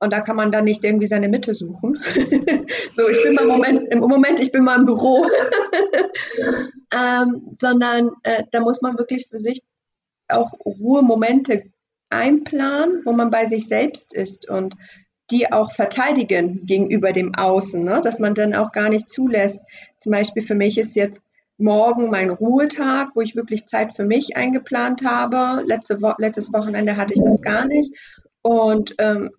Und 0.00 0.12
da 0.12 0.20
kann 0.20 0.36
man 0.36 0.52
dann 0.52 0.64
nicht 0.64 0.84
irgendwie 0.84 1.08
seine 1.08 1.28
Mitte 1.28 1.54
suchen. 1.54 1.98
so, 2.92 3.08
ich 3.08 3.22
bin 3.22 3.34
mal 3.34 3.42
im 3.42 3.48
Moment, 3.48 3.82
im 3.90 3.98
Moment, 3.98 4.40
ich 4.40 4.52
bin 4.52 4.62
mal 4.62 4.78
im 4.78 4.86
Büro. 4.86 5.26
ähm, 6.94 7.48
sondern 7.52 8.12
äh, 8.22 8.44
da 8.52 8.60
muss 8.60 8.80
man 8.80 8.96
wirklich 8.96 9.26
für 9.28 9.38
sich 9.38 9.60
auch 10.28 10.52
Ruhemomente 10.64 11.64
einplanen, 12.10 13.02
wo 13.04 13.12
man 13.12 13.30
bei 13.30 13.46
sich 13.46 13.66
selbst 13.66 14.14
ist 14.14 14.48
und 14.48 14.76
die 15.30 15.52
auch 15.52 15.72
verteidigen 15.72 16.64
gegenüber 16.64 17.12
dem 17.12 17.34
Außen, 17.34 17.82
ne? 17.82 18.00
dass 18.02 18.18
man 18.18 18.34
dann 18.34 18.54
auch 18.54 18.72
gar 18.72 18.88
nicht 18.88 19.10
zulässt. 19.10 19.62
Zum 19.98 20.12
Beispiel 20.12 20.42
für 20.42 20.54
mich 20.54 20.78
ist 20.78 20.96
jetzt 20.96 21.24
morgen 21.58 22.08
mein 22.08 22.30
Ruhetag, 22.30 23.10
wo 23.14 23.20
ich 23.20 23.36
wirklich 23.36 23.66
Zeit 23.66 23.94
für 23.94 24.04
mich 24.04 24.36
eingeplant 24.36 25.04
habe. 25.04 25.62
Letzte 25.66 26.00
Wo 26.00 26.14
letztes 26.18 26.52
Wochenende 26.52 26.96
hatte 26.96 27.14
ich 27.14 27.20
das 27.22 27.42
gar 27.42 27.66
nicht. 27.66 27.94
Und 28.42 28.94
ähm, 28.98 29.30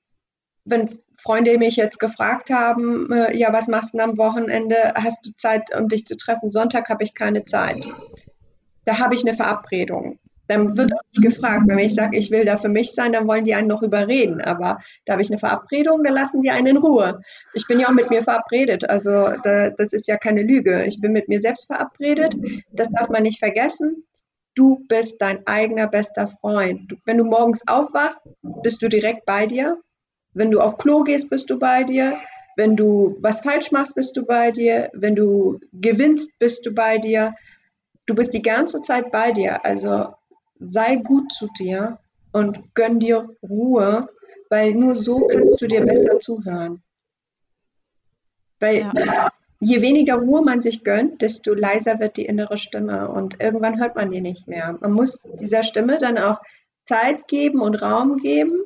wenn 0.70 0.90
Freunde 1.22 1.58
mich 1.58 1.76
jetzt 1.76 2.00
gefragt 2.00 2.50
haben, 2.50 3.12
äh, 3.12 3.36
ja, 3.36 3.52
was 3.52 3.68
machst 3.68 3.94
du 3.94 4.00
am 4.00 4.18
Wochenende? 4.18 4.94
Hast 4.96 5.26
du 5.26 5.32
Zeit, 5.36 5.76
um 5.76 5.90
dich 5.90 6.06
zu 6.06 6.16
treffen? 6.16 6.50
Sonntag 6.50 6.90
habe 6.90 7.04
ich 7.04 7.14
keine 7.14 7.44
Zeit. 7.44 7.88
Da 8.86 9.00
habe 9.00 9.16
ich 9.16 9.26
eine 9.26 9.36
Verabredung. 9.36 10.20
Dann 10.48 10.76
wird 10.78 10.92
auch 10.94 11.02
nicht 11.14 11.22
gefragt. 11.22 11.66
Wenn 11.68 11.78
ich 11.78 11.94
sage, 11.94 12.18
ich 12.18 12.32
will 12.32 12.44
da 12.44 12.58
für 12.58 12.70
mich 12.70 12.94
sein, 12.94 13.14
dann 13.14 13.28
wollen 13.28 13.44
die 13.44 13.54
einen 13.54 13.68
noch 13.68 13.84
überreden. 13.84 14.42
Aber 14.42 14.80
da 15.06 15.14
habe 15.14 15.22
ich 15.22 15.30
eine 15.30 15.38
Verabredung, 15.38 16.04
da 16.04 16.12
lassen 16.12 16.42
die 16.42 16.50
einen 16.50 16.68
in 16.68 16.78
Ruhe. 16.78 17.22
Ich 17.54 17.68
bin 17.68 17.80
ja 17.80 17.88
auch 17.88 17.94
mit 17.94 18.10
mir 18.10 18.24
verabredet. 18.24 18.90
Also 18.90 19.30
da, 19.44 19.70
das 19.70 19.94
ist 19.94 20.08
ja 20.08 20.18
keine 20.18 20.42
Lüge. 20.42 20.86
Ich 20.86 21.00
bin 21.00 21.12
mit 21.12 21.28
mir 21.28 21.40
selbst 21.40 21.68
verabredet. 21.68 22.36
Das 22.72 22.90
darf 22.92 23.10
man 23.10 23.24
nicht 23.24 23.38
vergessen. 23.38 24.06
Du 24.56 24.86
bist 24.88 25.22
dein 25.22 25.46
eigener 25.46 25.88
bester 25.88 26.28
Freund. 26.42 26.98
Wenn 27.06 27.18
du 27.18 27.26
morgens 27.26 27.68
aufwachst, 27.68 28.22
bist 28.64 28.82
du 28.82 28.90
direkt 28.90 29.26
bei 29.26 29.46
dir. 29.46 29.78
Wenn 30.34 30.52
du 30.52 30.60
auf 30.60 30.78
Klo 30.78 31.04
gehst, 31.04 31.30
bist 31.30 31.50
du 31.50 31.58
bei 31.58 31.84
dir. 31.84 32.18
Wenn 32.56 32.76
du 32.76 33.18
was 33.20 33.42
falsch 33.42 33.72
machst, 33.72 33.96
bist 33.96 34.16
du 34.18 34.26
bei 34.26 34.52
dir. 34.52 34.90
Wenn 34.94 35.16
du 35.16 35.60
gewinnst, 35.74 36.38
bist 36.40 36.66
du 36.66 36.72
bei 36.74 36.98
dir. 36.98 37.36
Du 38.06 38.16
bist 38.16 38.34
die 38.34 38.42
ganze 38.42 38.82
Zeit 38.82 39.12
bei 39.12 39.32
dir. 39.32 39.64
Also 39.66 40.14
sei 40.60 40.98
gut 40.98 41.32
zu 41.32 41.48
dir 41.58 42.00
und 42.32 42.76
gönn 42.76 43.00
dir 43.00 43.30
Ruhe, 43.42 44.10
weil 44.50 44.74
nur 44.74 44.96
so 44.96 45.26
kannst 45.28 45.62
du 45.62 45.68
dir 45.68 45.86
besser 45.86 46.20
zuhören. 46.20 46.84
Weil 48.60 48.92
ja. 48.94 49.32
je 49.62 49.82
weniger 49.82 50.16
Ruhe 50.16 50.42
man 50.42 50.62
sich 50.62 50.84
gönnt, 50.84 51.22
desto 51.22 51.54
leiser 51.54 52.00
wird 52.00 52.18
die 52.18 52.26
innere 52.26 52.58
Stimme 52.58 53.10
und 53.10 53.40
irgendwann 53.40 53.80
hört 53.80 53.96
man 53.96 54.12
die 54.12 54.22
nicht 54.22 54.48
mehr. 54.48 54.78
Man 54.82 54.92
muss 54.92 55.28
dieser 55.40 55.64
Stimme 55.64 55.98
dann 55.98 56.18
auch 56.18 56.42
Zeit 56.84 57.28
geben 57.28 57.62
und 57.62 57.76
Raum 57.82 58.18
geben. 58.18 58.62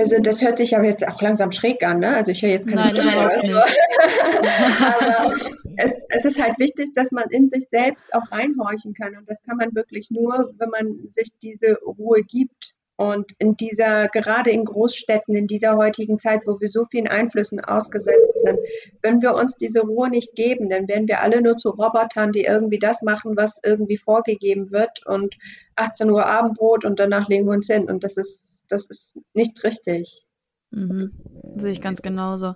Also 0.00 0.18
das 0.18 0.40
hört 0.40 0.56
sich 0.56 0.74
aber 0.74 0.86
jetzt 0.86 1.06
auch 1.06 1.20
langsam 1.20 1.52
schräg 1.52 1.84
an, 1.84 2.00
ne? 2.00 2.16
Also 2.16 2.30
ich 2.32 2.40
höre 2.40 2.48
jetzt 2.48 2.66
keine 2.66 2.80
Nein, 2.80 2.90
Stimme. 2.90 3.30
Also. 3.30 3.52
aber 4.86 5.34
es, 5.76 5.92
es, 6.08 6.24
ist 6.24 6.40
halt 6.40 6.58
wichtig, 6.58 6.88
dass 6.94 7.10
man 7.10 7.28
in 7.28 7.50
sich 7.50 7.68
selbst 7.68 8.06
auch 8.14 8.32
reinhorchen 8.32 8.94
kann. 8.94 9.14
Und 9.14 9.28
das 9.28 9.42
kann 9.42 9.58
man 9.58 9.74
wirklich 9.74 10.10
nur, 10.10 10.54
wenn 10.56 10.70
man 10.70 11.06
sich 11.10 11.32
diese 11.42 11.78
Ruhe 11.84 12.22
gibt. 12.22 12.72
Und 12.96 13.32
in 13.38 13.56
dieser, 13.58 14.08
gerade 14.08 14.50
in 14.50 14.64
Großstädten, 14.64 15.34
in 15.34 15.46
dieser 15.46 15.76
heutigen 15.76 16.18
Zeit, 16.18 16.42
wo 16.46 16.60
wir 16.60 16.68
so 16.68 16.86
vielen 16.86 17.08
Einflüssen 17.08 17.60
ausgesetzt 17.60 18.42
sind, 18.42 18.58
wenn 19.02 19.20
wir 19.20 19.34
uns 19.34 19.56
diese 19.56 19.80
Ruhe 19.80 20.08
nicht 20.08 20.34
geben, 20.34 20.70
dann 20.70 20.88
werden 20.88 21.08
wir 21.08 21.22
alle 21.22 21.42
nur 21.42 21.56
zu 21.58 21.70
Robotern, 21.70 22.32
die 22.32 22.44
irgendwie 22.44 22.78
das 22.78 23.02
machen, 23.02 23.36
was 23.36 23.60
irgendwie 23.64 23.96
vorgegeben 23.98 24.70
wird 24.70 25.06
und 25.06 25.36
18 25.76 26.10
Uhr 26.10 26.26
Abendbrot 26.26 26.84
und 26.84 27.00
danach 27.00 27.28
legen 27.28 27.46
wir 27.46 27.52
uns 27.52 27.68
hin. 27.68 27.88
Und 27.88 28.04
das 28.04 28.18
ist, 28.18 28.49
das 28.70 28.88
ist 28.88 29.18
nicht 29.34 29.62
richtig. 29.64 30.26
Mhm. 30.70 31.12
Sehe 31.56 31.72
ich 31.72 31.80
ganz 31.80 32.02
genauso. 32.02 32.54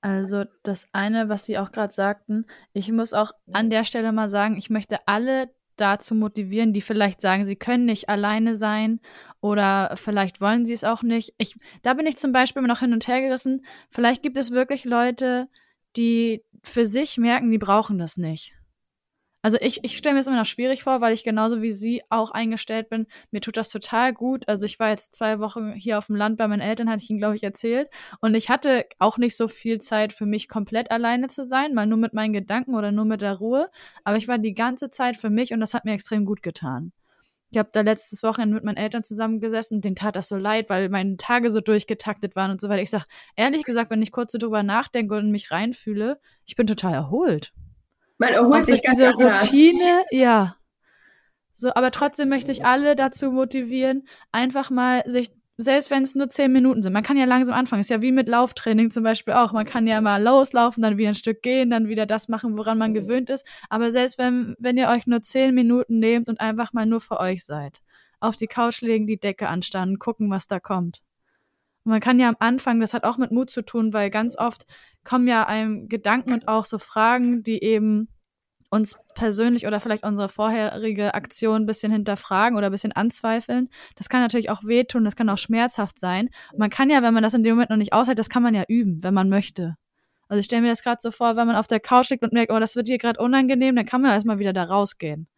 Also 0.00 0.44
das 0.62 0.86
eine, 0.92 1.28
was 1.28 1.44
Sie 1.44 1.58
auch 1.58 1.72
gerade 1.72 1.92
sagten, 1.92 2.46
ich 2.72 2.90
muss 2.90 3.12
auch 3.12 3.32
an 3.52 3.68
der 3.68 3.84
Stelle 3.84 4.12
mal 4.12 4.28
sagen, 4.28 4.56
ich 4.56 4.70
möchte 4.70 4.96
alle 5.06 5.50
dazu 5.76 6.14
motivieren, 6.14 6.72
die 6.72 6.80
vielleicht 6.80 7.20
sagen, 7.20 7.44
sie 7.44 7.56
können 7.56 7.86
nicht 7.86 8.08
alleine 8.08 8.54
sein 8.54 9.00
oder 9.40 9.94
vielleicht 9.96 10.40
wollen 10.40 10.66
sie 10.66 10.74
es 10.74 10.84
auch 10.84 11.02
nicht. 11.02 11.34
Ich, 11.38 11.56
da 11.82 11.94
bin 11.94 12.06
ich 12.06 12.18
zum 12.18 12.32
Beispiel 12.32 12.62
noch 12.62 12.80
hin 12.80 12.92
und 12.92 13.08
her 13.08 13.22
gerissen. 13.22 13.64
Vielleicht 13.88 14.22
gibt 14.22 14.36
es 14.36 14.50
wirklich 14.50 14.84
Leute, 14.84 15.48
die 15.96 16.44
für 16.62 16.84
sich 16.84 17.16
merken, 17.16 17.50
die 17.50 17.58
brauchen 17.58 17.98
das 17.98 18.16
nicht. 18.16 18.54
Also 19.42 19.56
ich, 19.60 19.82
ich 19.84 19.96
stelle 19.96 20.14
mir 20.14 20.20
das 20.20 20.26
immer 20.26 20.36
noch 20.36 20.46
schwierig 20.46 20.82
vor, 20.82 21.00
weil 21.00 21.14
ich 21.14 21.24
genauso 21.24 21.62
wie 21.62 21.72
Sie 21.72 22.02
auch 22.10 22.30
eingestellt 22.30 22.90
bin. 22.90 23.06
Mir 23.30 23.40
tut 23.40 23.56
das 23.56 23.70
total 23.70 24.12
gut. 24.12 24.46
Also 24.48 24.66
ich 24.66 24.78
war 24.78 24.90
jetzt 24.90 25.14
zwei 25.14 25.38
Wochen 25.40 25.72
hier 25.72 25.96
auf 25.96 26.08
dem 26.08 26.16
Land 26.16 26.36
bei 26.36 26.46
meinen 26.46 26.60
Eltern, 26.60 26.90
hatte 26.90 27.02
ich 27.02 27.08
Ihnen, 27.08 27.20
glaube 27.20 27.36
ich, 27.36 27.42
erzählt. 27.42 27.88
Und 28.20 28.34
ich 28.34 28.50
hatte 28.50 28.84
auch 28.98 29.16
nicht 29.16 29.36
so 29.36 29.48
viel 29.48 29.78
Zeit 29.80 30.12
für 30.12 30.26
mich 30.26 30.48
komplett 30.48 30.90
alleine 30.90 31.28
zu 31.28 31.44
sein, 31.44 31.72
mal 31.72 31.86
nur 31.86 31.96
mit 31.96 32.12
meinen 32.12 32.34
Gedanken 32.34 32.74
oder 32.74 32.92
nur 32.92 33.06
mit 33.06 33.22
der 33.22 33.34
Ruhe. 33.34 33.70
Aber 34.04 34.18
ich 34.18 34.28
war 34.28 34.36
die 34.36 34.54
ganze 34.54 34.90
Zeit 34.90 35.16
für 35.16 35.30
mich 35.30 35.54
und 35.54 35.60
das 35.60 35.72
hat 35.72 35.86
mir 35.86 35.92
extrem 35.92 36.26
gut 36.26 36.42
getan. 36.42 36.92
Ich 37.52 37.58
habe 37.58 37.70
da 37.72 37.80
letztes 37.80 38.22
Wochenende 38.22 38.54
mit 38.54 38.64
meinen 38.64 38.76
Eltern 38.76 39.02
zusammengesessen 39.02 39.78
und 39.78 39.84
denen 39.84 39.96
tat 39.96 40.14
das 40.16 40.28
so 40.28 40.36
leid, 40.36 40.68
weil 40.68 40.88
meine 40.88 41.16
Tage 41.16 41.50
so 41.50 41.60
durchgetaktet 41.60 42.36
waren 42.36 42.50
und 42.52 42.60
so 42.60 42.68
weiter. 42.68 42.82
Ich 42.82 42.90
sag, 42.90 43.06
ehrlich 43.36 43.64
gesagt, 43.64 43.90
wenn 43.90 44.02
ich 44.02 44.12
kurz 44.12 44.32
so 44.32 44.38
drüber 44.38 44.62
nachdenke 44.62 45.16
und 45.16 45.32
mich 45.32 45.50
reinfühle, 45.50 46.20
ich 46.44 46.54
bin 46.54 46.68
total 46.68 46.94
erholt. 46.94 47.52
Man 48.20 48.34
erholt 48.34 48.66
sich 48.66 48.82
diese 48.82 49.12
Routine, 49.14 50.04
ja. 50.10 50.56
So, 51.54 51.72
aber 51.74 51.90
trotzdem 51.90 52.28
möchte 52.28 52.52
ich 52.52 52.66
alle 52.66 52.94
dazu 52.94 53.32
motivieren, 53.32 54.06
einfach 54.30 54.68
mal 54.68 55.02
sich, 55.06 55.30
selbst 55.56 55.90
wenn 55.90 56.02
es 56.02 56.14
nur 56.14 56.28
zehn 56.28 56.52
Minuten 56.52 56.82
sind, 56.82 56.92
man 56.92 57.02
kann 57.02 57.16
ja 57.16 57.24
langsam 57.24 57.54
anfangen. 57.54 57.80
Ist 57.80 57.88
ja 57.88 58.02
wie 58.02 58.12
mit 58.12 58.28
Lauftraining 58.28 58.90
zum 58.90 59.04
Beispiel 59.04 59.32
auch. 59.32 59.52
Man 59.52 59.64
kann 59.64 59.86
ja 59.86 60.02
mal 60.02 60.22
loslaufen, 60.22 60.82
dann 60.82 60.98
wieder 60.98 61.08
ein 61.08 61.14
Stück 61.14 61.40
gehen, 61.40 61.70
dann 61.70 61.88
wieder 61.88 62.04
das 62.04 62.28
machen, 62.28 62.58
woran 62.58 62.76
man 62.76 62.92
gewöhnt 62.92 63.30
ist. 63.30 63.46
Aber 63.70 63.90
selbst 63.90 64.18
wenn, 64.18 64.54
wenn 64.58 64.76
ihr 64.76 64.88
euch 64.88 65.06
nur 65.06 65.22
zehn 65.22 65.54
Minuten 65.54 65.98
nehmt 65.98 66.28
und 66.28 66.40
einfach 66.40 66.74
mal 66.74 66.84
nur 66.84 67.00
für 67.00 67.20
euch 67.20 67.46
seid, 67.46 67.80
auf 68.20 68.36
die 68.36 68.48
Couch 68.48 68.82
legen, 68.82 69.06
die 69.06 69.18
Decke 69.18 69.48
anstarren, 69.48 69.98
gucken, 69.98 70.30
was 70.30 70.46
da 70.46 70.60
kommt. 70.60 71.00
Man 71.90 72.00
kann 72.00 72.18
ja 72.18 72.28
am 72.28 72.36
Anfang, 72.38 72.80
das 72.80 72.94
hat 72.94 73.04
auch 73.04 73.18
mit 73.18 73.32
Mut 73.32 73.50
zu 73.50 73.62
tun, 73.62 73.92
weil 73.92 74.10
ganz 74.10 74.38
oft 74.38 74.66
kommen 75.04 75.28
ja 75.28 75.46
einem 75.46 75.88
Gedanken 75.88 76.32
und 76.32 76.48
auch 76.48 76.64
so 76.64 76.78
Fragen, 76.78 77.42
die 77.42 77.62
eben 77.62 78.08
uns 78.70 78.96
persönlich 79.14 79.66
oder 79.66 79.80
vielleicht 79.80 80.04
unsere 80.04 80.28
vorherige 80.28 81.14
Aktion 81.14 81.62
ein 81.62 81.66
bisschen 81.66 81.90
hinterfragen 81.90 82.56
oder 82.56 82.66
ein 82.68 82.72
bisschen 82.72 82.92
anzweifeln. 82.92 83.68
Das 83.96 84.08
kann 84.08 84.20
natürlich 84.20 84.50
auch 84.50 84.62
wehtun, 84.64 85.04
das 85.04 85.16
kann 85.16 85.28
auch 85.28 85.38
schmerzhaft 85.38 85.98
sein. 85.98 86.28
Man 86.56 86.70
kann 86.70 86.88
ja, 86.88 87.02
wenn 87.02 87.12
man 87.12 87.24
das 87.24 87.34
in 87.34 87.42
dem 87.42 87.54
Moment 87.54 87.70
noch 87.70 87.76
nicht 87.76 87.92
aushält, 87.92 88.18
das 88.18 88.28
kann 88.28 88.44
man 88.44 88.54
ja 88.54 88.64
üben, 88.68 89.02
wenn 89.02 89.14
man 89.14 89.28
möchte. 89.28 89.74
Also 90.28 90.38
ich 90.38 90.44
stelle 90.44 90.62
mir 90.62 90.68
das 90.68 90.84
gerade 90.84 90.98
so 91.00 91.10
vor, 91.10 91.34
wenn 91.34 91.48
man 91.48 91.56
auf 91.56 91.66
der 91.66 91.80
Couch 91.80 92.10
liegt 92.10 92.22
und 92.22 92.32
merkt, 92.32 92.52
oh, 92.52 92.60
das 92.60 92.76
wird 92.76 92.86
hier 92.86 92.98
gerade 92.98 93.20
unangenehm, 93.20 93.74
dann 93.74 93.86
kann 93.86 94.00
man 94.00 94.10
ja 94.10 94.14
erstmal 94.14 94.38
wieder 94.38 94.52
da 94.52 94.62
rausgehen 94.62 95.28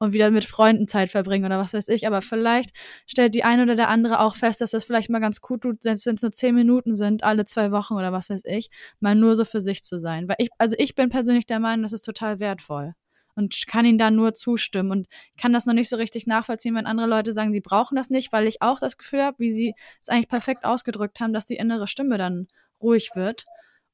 und 0.00 0.12
wieder 0.14 0.30
mit 0.30 0.44
Freunden 0.46 0.88
Zeit 0.88 1.10
verbringen 1.10 1.44
oder 1.44 1.58
was 1.58 1.74
weiß 1.74 1.88
ich. 1.88 2.06
Aber 2.06 2.22
vielleicht 2.22 2.70
stellt 3.06 3.34
die 3.34 3.44
eine 3.44 3.62
oder 3.62 3.76
der 3.76 3.88
andere 3.88 4.20
auch 4.20 4.34
fest, 4.34 4.60
dass 4.60 4.72
das 4.72 4.82
vielleicht 4.82 5.10
mal 5.10 5.20
ganz 5.20 5.40
gut 5.40 5.60
tut, 5.60 5.82
selbst 5.82 6.06
wenn 6.06 6.16
es 6.16 6.22
nur 6.22 6.32
zehn 6.32 6.54
Minuten 6.54 6.94
sind, 6.94 7.22
alle 7.22 7.44
zwei 7.44 7.70
Wochen 7.70 7.94
oder 7.94 8.10
was 8.10 8.30
weiß 8.30 8.42
ich, 8.46 8.70
mal 8.98 9.14
nur 9.14 9.36
so 9.36 9.44
für 9.44 9.60
sich 9.60 9.82
zu 9.84 9.98
sein. 9.98 10.26
Weil 10.26 10.36
ich, 10.38 10.48
also 10.58 10.74
ich 10.78 10.94
bin 10.94 11.10
persönlich 11.10 11.46
der 11.46 11.60
Meinung, 11.60 11.82
das 11.82 11.92
ist 11.92 12.04
total 12.04 12.40
wertvoll 12.40 12.94
und 13.34 13.66
kann 13.66 13.84
ihnen 13.84 13.98
da 13.98 14.10
nur 14.10 14.32
zustimmen 14.32 14.90
und 14.90 15.06
kann 15.38 15.52
das 15.52 15.66
noch 15.66 15.74
nicht 15.74 15.90
so 15.90 15.96
richtig 15.96 16.26
nachvollziehen, 16.26 16.74
wenn 16.74 16.86
andere 16.86 17.06
Leute 17.06 17.32
sagen, 17.32 17.52
sie 17.52 17.60
brauchen 17.60 17.94
das 17.94 18.08
nicht, 18.08 18.32
weil 18.32 18.46
ich 18.46 18.62
auch 18.62 18.78
das 18.80 18.96
Gefühl 18.96 19.22
habe, 19.22 19.38
wie 19.38 19.52
sie 19.52 19.74
es 20.00 20.08
eigentlich 20.08 20.28
perfekt 20.28 20.64
ausgedrückt 20.64 21.20
haben, 21.20 21.34
dass 21.34 21.46
die 21.46 21.56
innere 21.56 21.86
Stimme 21.86 22.16
dann 22.16 22.48
ruhig 22.80 23.10
wird 23.14 23.44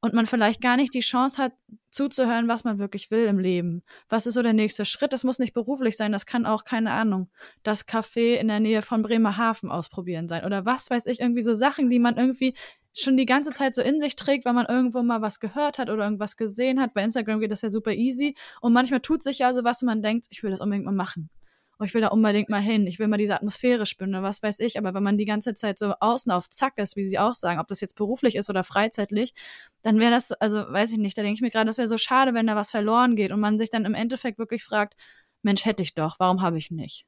und 0.01 0.15
man 0.15 0.27
vielleicht 0.27 0.61
gar 0.61 0.77
nicht 0.77 0.95
die 0.95 1.01
Chance 1.01 1.43
hat, 1.43 1.53
zuzuhören, 1.91 2.49
was 2.49 2.65
man 2.65 2.79
wirklich 2.79 3.11
will 3.11 3.25
im 3.27 3.39
Leben. 3.39 3.83
Was 4.09 4.27
ist 4.27 4.35
so 4.35 4.43
der 4.43 4.53
nächste 4.53 4.85
Schritt? 4.85 5.13
Das 5.13 5.25
muss 5.25 5.39
nicht 5.39 5.55
beruflich 5.55 5.97
sein, 5.97 6.13
das 6.13 6.27
kann 6.27 6.47
auch, 6.47 6.65
keine 6.65 6.91
Ahnung, 6.93 7.31
das 7.63 7.89
Café 7.89 8.35
in 8.35 8.49
der 8.49 8.61
Nähe 8.61 8.83
von 8.83 9.03
Bremerhaven 9.03 9.71
ausprobieren 9.71 10.29
sein. 10.29 10.45
Oder 10.45 10.67
was 10.67 10.91
weiß 10.91 11.07
ich, 11.07 11.21
irgendwie 11.21 11.43
so 11.43 11.55
Sachen, 11.55 11.89
die 11.91 11.99
man 11.99 12.17
irgendwie 12.17 12.55
schon 12.93 13.17
die 13.17 13.27
ganze 13.27 13.51
Zeit 13.51 13.75
so 13.75 13.83
in 13.83 14.01
sich 14.01 14.17
trägt, 14.17 14.45
weil 14.45 14.53
man 14.53 14.67
irgendwo 14.67 15.03
mal 15.03 15.23
was 15.23 15.41
gehört 15.41 15.79
hat 15.79 15.91
oder 15.91 16.05
irgendwas 16.05 16.37
gesehen 16.37 16.81
hat. 16.81 16.95
Bei 16.95 17.03
Instagram 17.03 17.41
geht 17.41 17.51
das 17.51 17.63
ja 17.63 17.71
super 17.71 17.93
easy. 17.93 18.37
Und 18.61 18.73
manchmal 18.73 19.01
tut 19.01 19.23
sich 19.23 19.39
ja 19.39 19.53
so 19.53 19.65
was 19.65 19.83
und 19.83 19.87
man 19.87 20.03
denkt, 20.03 20.27
ich 20.31 20.43
will 20.43 20.51
das 20.51 20.61
unbedingt 20.61 20.87
mal 20.87 20.93
machen 20.93 21.31
oh, 21.79 21.85
ich 21.85 21.95
will 21.95 22.01
da 22.01 22.09
unbedingt 22.09 22.49
mal 22.49 22.61
hin, 22.61 22.87
ich 22.87 22.99
will 22.99 23.09
mal 23.09 23.19
diese 23.19 23.35
Atmosphäre 23.35 23.87
spüren 23.87 24.13
was 24.23 24.43
weiß 24.43 24.61
ich. 24.61 24.79
Aber 24.79 24.95
wenn 24.95 25.03
man 25.03 25.19
die 25.19 25.25
ganze 25.25 25.55
Zeit 25.55 25.79
so 25.79 25.95
außen 26.01 26.33
auf 26.33 26.49
Zack 26.49 26.79
ist, 26.79 26.97
wie 26.97 27.07
sie 27.07 27.19
auch 27.19 27.35
sagen, 27.35 27.61
ob 27.61 27.69
das 27.69 27.81
jetzt 27.81 27.97
beruflich 27.97 28.37
ist 28.37 28.49
oder 28.51 28.65
freizeitlich, 28.65 29.35
dann 29.83 29.99
wäre 30.01 30.11
das, 30.11 30.33
also 30.33 30.59
weiß 30.59 30.93
ich 30.93 30.99
nicht, 30.99 31.19
da 31.19 31.23
denke 31.23 31.35
ich 31.35 31.43
mir 31.43 31.51
gerade, 31.51 31.67
das 31.67 31.79
wäre 31.79 31.89
so 31.89 31.99
schade, 31.99 32.35
wenn 32.35 32.47
da 32.47 32.57
was 32.57 32.71
verloren 32.71 33.17
geht 33.17 33.33
und 33.33 33.41
man 33.41 33.59
sich 33.59 33.71
dann 33.71 33.85
im 33.85 33.95
Endeffekt 33.95 34.39
wirklich 34.39 34.65
fragt, 34.65 34.95
Mensch, 35.43 35.65
hätte 35.65 35.83
ich 35.83 35.95
doch, 35.95 36.19
warum 36.19 36.43
habe 36.43 36.59
ich 36.59 36.71
nicht? 36.71 37.07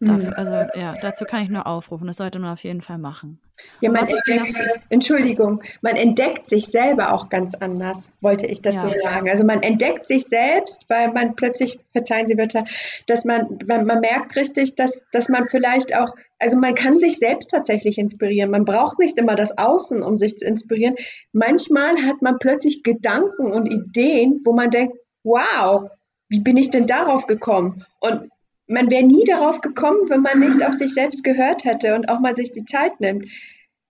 Dafür, 0.00 0.28
mhm. 0.28 0.34
also 0.36 0.52
ja, 0.78 0.94
dazu 1.00 1.24
kann 1.24 1.42
ich 1.42 1.48
nur 1.48 1.66
aufrufen. 1.66 2.06
Das 2.06 2.18
sollte 2.18 2.38
man 2.38 2.52
auf 2.52 2.62
jeden 2.62 2.82
Fall 2.82 2.98
machen. 2.98 3.40
Ja, 3.80 3.90
man 3.90 4.06
entdeckt, 4.06 4.60
Entschuldigung, 4.88 5.62
man 5.80 5.96
entdeckt 5.96 6.48
sich 6.48 6.66
selber 6.66 7.12
auch 7.12 7.28
ganz 7.28 7.56
anders, 7.56 8.12
wollte 8.20 8.46
ich 8.46 8.62
dazu 8.62 8.86
ja. 8.86 9.00
sagen. 9.02 9.28
Also 9.28 9.42
man 9.42 9.62
entdeckt 9.62 10.06
sich 10.06 10.26
selbst, 10.26 10.84
weil 10.88 11.12
man 11.12 11.34
plötzlich, 11.34 11.80
verzeihen 11.90 12.28
Sie 12.28 12.36
bitte, 12.36 12.64
dass 13.08 13.24
man, 13.24 13.58
man, 13.66 13.86
man 13.86 13.98
merkt 13.98 14.36
richtig, 14.36 14.76
dass, 14.76 15.04
dass 15.10 15.28
man 15.28 15.48
vielleicht 15.48 15.96
auch, 15.96 16.14
also 16.38 16.56
man 16.56 16.76
kann 16.76 17.00
sich 17.00 17.18
selbst 17.18 17.50
tatsächlich 17.50 17.98
inspirieren. 17.98 18.52
Man 18.52 18.64
braucht 18.64 19.00
nicht 19.00 19.18
immer 19.18 19.34
das 19.34 19.58
Außen, 19.58 20.02
um 20.04 20.16
sich 20.16 20.36
zu 20.38 20.46
inspirieren. 20.46 20.94
Manchmal 21.32 21.96
hat 22.06 22.22
man 22.22 22.38
plötzlich 22.38 22.84
Gedanken 22.84 23.52
und 23.52 23.66
Ideen, 23.66 24.40
wo 24.44 24.52
man 24.52 24.70
denkt, 24.70 24.96
wow, 25.24 25.90
wie 26.28 26.40
bin 26.40 26.56
ich 26.56 26.70
denn 26.70 26.86
darauf 26.86 27.26
gekommen? 27.26 27.84
Und 28.00 28.30
man 28.68 28.90
wäre 28.90 29.02
nie 29.02 29.24
darauf 29.24 29.60
gekommen, 29.60 30.08
wenn 30.08 30.22
man 30.22 30.38
nicht 30.38 30.62
auf 30.62 30.74
sich 30.74 30.94
selbst 30.94 31.24
gehört 31.24 31.64
hätte 31.64 31.94
und 31.94 32.08
auch 32.08 32.20
mal 32.20 32.34
sich 32.34 32.52
die 32.52 32.64
Zeit 32.64 33.00
nimmt. 33.00 33.26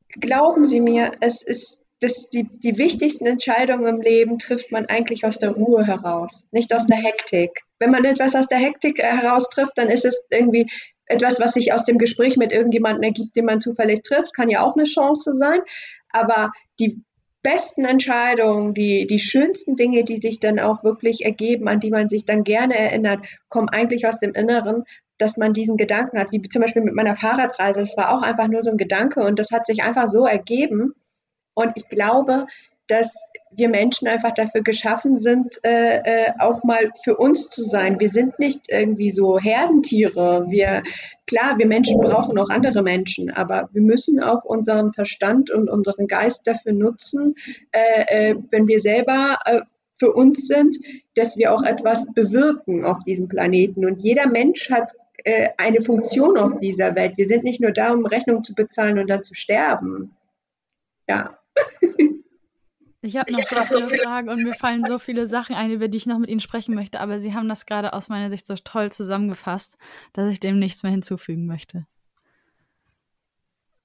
Glauben 0.09 0.67
Sie 0.67 0.81
mir, 0.81 1.13
es 1.21 1.43
ist 1.43 1.81
das, 2.01 2.31
die, 2.31 2.45
die 2.45 2.79
wichtigsten 2.79 3.27
Entscheidungen 3.27 3.87
im 3.87 4.01
Leben 4.01 4.39
trifft 4.39 4.71
man 4.71 4.87
eigentlich 4.87 5.25
aus 5.25 5.39
der 5.39 5.51
Ruhe 5.51 5.85
heraus, 5.85 6.47
nicht 6.53 6.73
aus 6.73 6.87
der 6.87 6.99
Hektik. 6.99 7.51
Wenn 7.81 7.91
man 7.91 8.05
etwas 8.05 8.37
aus 8.37 8.47
der 8.47 8.59
Hektik 8.59 9.03
heraus 9.03 9.49
trifft, 9.51 9.77
dann 9.77 9.89
ist 9.89 10.05
es 10.05 10.23
irgendwie 10.31 10.71
etwas, 11.07 11.41
was 11.41 11.55
sich 11.55 11.73
aus 11.73 11.85
dem 11.85 11.99
Gespräch 11.99 12.37
mit 12.37 12.53
irgendjemandem 12.53 13.03
ergibt, 13.03 13.35
den 13.35 13.47
man 13.47 13.61
zufällig 13.61 14.03
trifft, 14.03 14.35
kann 14.35 14.49
ja 14.49 14.63
auch 14.63 14.77
eine 14.77 14.85
Chance 14.85 15.35
sein. 15.35 15.61
Aber 16.11 16.53
die 16.79 17.03
besten 17.43 17.85
Entscheidungen, 17.85 18.75
die, 18.75 19.07
die 19.07 19.21
schönsten 19.21 19.77
Dinge, 19.77 20.05
die 20.05 20.19
sich 20.19 20.41
dann 20.41 20.59
auch 20.59 20.83
wirklich 20.83 21.25
ergeben, 21.25 21.69
an 21.69 21.81
die 21.81 21.91
man 21.91 22.09
sich 22.09 22.25
dann 22.25 22.45
gerne 22.45 22.77
erinnert, 22.77 23.21
kommen 23.49 23.69
eigentlich 23.69 24.07
aus 24.07 24.19
dem 24.19 24.35
Inneren, 24.35 24.85
dass 25.19 25.37
man 25.37 25.53
diesen 25.53 25.77
Gedanken 25.77 26.19
hat, 26.19 26.33
wie 26.33 26.43
zum 26.43 26.63
Beispiel 26.63 26.83
mit 26.83 26.95
meiner 26.95 27.17
Fahrradreise. 27.17 27.81
Das 27.81 27.97
war 27.97 28.17
auch 28.17 28.23
einfach 28.23 28.49
nur 28.49 28.63
so 28.63 28.71
ein 28.71 28.77
Gedanke 28.77 29.23
und 29.25 29.39
das 29.39 29.51
hat 29.51 29.67
sich 29.67 29.83
einfach 29.83 30.09
so 30.09 30.27
ergeben. 30.27 30.95
Und 31.55 31.73
ich 31.75 31.89
glaube, 31.89 32.47
dass 32.89 33.31
wir 33.51 33.69
Menschen 33.69 34.09
einfach 34.09 34.33
dafür 34.33 34.63
geschaffen 34.63 35.21
sind, 35.21 35.59
äh, 35.63 35.99
äh, 35.99 36.33
auch 36.39 36.65
mal 36.65 36.91
für 37.05 37.17
uns 37.17 37.49
zu 37.49 37.63
sein. 37.63 38.01
Wir 38.01 38.09
sind 38.09 38.39
nicht 38.39 38.71
irgendwie 38.71 39.11
so 39.11 39.39
Herdentiere. 39.39 40.47
Wir, 40.49 40.83
klar, 41.27 41.59
wir 41.59 41.67
Menschen 41.67 42.01
brauchen 42.01 42.39
auch 42.39 42.49
andere 42.49 42.83
Menschen, 42.83 43.31
aber 43.31 43.69
wir 43.73 43.83
müssen 43.83 44.23
auch 44.23 44.45
unseren 44.45 44.93
Verstand 44.93 45.51
und 45.51 45.69
unseren 45.69 46.07
Geist 46.07 46.47
dafür 46.47 46.73
nutzen, 46.73 47.35
äh, 47.73 48.31
äh, 48.31 48.37
wenn 48.51 48.67
wir 48.67 48.81
selber 48.81 49.39
äh, 49.45 49.61
für 49.99 50.13
uns 50.13 50.47
sind, 50.47 50.77
dass 51.15 51.37
wir 51.37 51.53
auch 51.53 51.63
etwas 51.63 52.13
bewirken 52.15 52.85
auf 52.85 53.03
diesem 53.03 53.29
Planeten. 53.29 53.85
Und 53.85 54.01
jeder 54.01 54.29
Mensch 54.29 54.71
hat 54.71 54.93
eine 55.57 55.81
Funktion 55.81 56.39
auf 56.39 56.61
dieser 56.61 56.95
Welt. 56.95 57.17
Wir 57.19 57.27
sind 57.27 57.43
nicht 57.43 57.61
nur 57.61 57.73
da, 57.73 57.93
um 57.93 58.07
Rechnung 58.07 58.45
zu 58.45 58.55
bezahlen 58.55 59.01
und 59.01 59.11
dann 59.11 59.25
zu 59.25 59.35
sterben. 59.35 60.17
Ja. 61.09 61.37
Ich 63.01 63.17
habe 63.17 63.31
noch 63.31 63.67
so 63.67 63.81
viele 63.87 64.03
Fragen 64.03 64.29
und 64.29 64.43
mir 64.43 64.55
fallen 64.55 64.85
so 64.85 64.99
viele 64.99 65.29
Sachen 65.29 65.55
ein, 65.55 65.71
über 65.71 65.87
die 65.87 65.99
ich 65.99 66.07
noch 66.07 66.19
mit 66.19 66.31
Ihnen 66.31 66.41
sprechen 66.41 66.75
möchte, 66.75 66.99
aber 66.99 67.21
Sie 67.21 67.33
haben 67.33 67.49
das 67.49 67.65
gerade 67.65 67.93
aus 67.93 68.09
meiner 68.09 68.31
Sicht 68.31 68.47
so 68.47 68.57
toll 68.57 68.91
zusammengefasst, 68.91 69.79
dass 70.13 70.29
ich 70.29 70.41
dem 70.41 70.59
nichts 70.59 70.83
mehr 70.83 70.91
hinzufügen 70.91 71.47
möchte. 71.47 71.87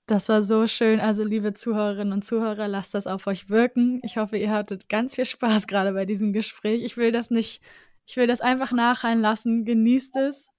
Das 0.07 0.29
war 0.29 0.41
so 0.43 0.67
schön. 0.67 0.99
Also, 0.99 1.23
liebe 1.23 1.53
Zuhörerinnen 1.53 2.11
und 2.11 2.25
Zuhörer, 2.25 2.67
lasst 2.67 2.93
das 2.93 3.07
auf 3.07 3.27
euch 3.27 3.49
wirken. 3.49 4.01
Ich 4.03 4.17
hoffe, 4.17 4.37
ihr 4.37 4.51
hattet 4.51 4.89
ganz 4.89 5.15
viel 5.15 5.25
Spaß 5.25 5.67
gerade 5.67 5.93
bei 5.93 6.05
diesem 6.05 6.33
Gespräch. 6.33 6.83
Ich 6.83 6.97
will 6.97 7.11
das 7.11 7.29
nicht, 7.29 7.61
ich 8.05 8.17
will 8.17 8.27
das 8.27 8.41
einfach 8.41 8.71
nachhallen 8.71 9.21
lassen. 9.21 9.63
Genießt 9.63 10.17
es. 10.17 10.49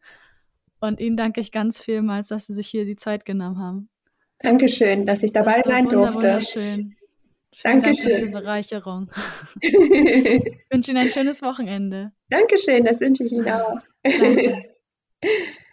Und 0.80 1.00
Ihnen 1.00 1.16
danke 1.16 1.40
ich 1.40 1.50
ganz 1.50 1.80
vielmals, 1.80 2.28
dass 2.28 2.46
Sie 2.46 2.54
sich 2.54 2.68
hier 2.68 2.84
die 2.84 2.96
Zeit 2.96 3.24
genommen 3.24 3.58
haben. 3.58 3.88
Dankeschön, 4.38 5.06
dass 5.06 5.22
ich 5.22 5.32
dabei 5.32 5.60
sein 5.62 5.88
durfte. 5.88 6.14
Wunderschön. 6.14 6.96
Dankeschön. 7.62 7.82
Dank 7.82 7.96
für 7.96 8.08
diese 8.08 8.30
Bereicherung. 8.30 9.10
ich 9.60 9.70
wünsche 10.70 10.90
Ihnen 10.90 11.04
ein 11.04 11.10
schönes 11.10 11.42
Wochenende. 11.42 12.12
Dankeschön, 12.30 12.84
das 12.84 13.00
wünsche 13.00 13.24
ich 13.24 13.32
Ihnen 13.32 13.48
auch. 13.48 13.78
Danke. 14.02 14.64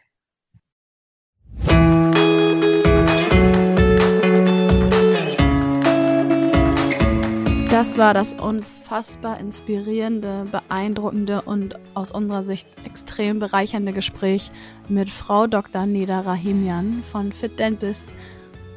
Das 7.72 7.98
war 7.98 8.14
das 8.14 8.34
unfassbar 8.34 9.40
inspirierende, 9.40 10.46
beeindruckende 10.52 11.42
und 11.42 11.80
aus 11.96 12.12
unserer 12.12 12.44
Sicht 12.44 12.68
extrem 12.86 13.40
bereichernde 13.40 13.94
Gespräch 13.94 14.52
mit 14.90 15.10
Frau 15.10 15.48
Dr. 15.48 15.86
Neda 15.86 16.20
Rahimian 16.20 17.02
von 17.10 17.32
Fit 17.32 17.58
Dentist 17.58 18.14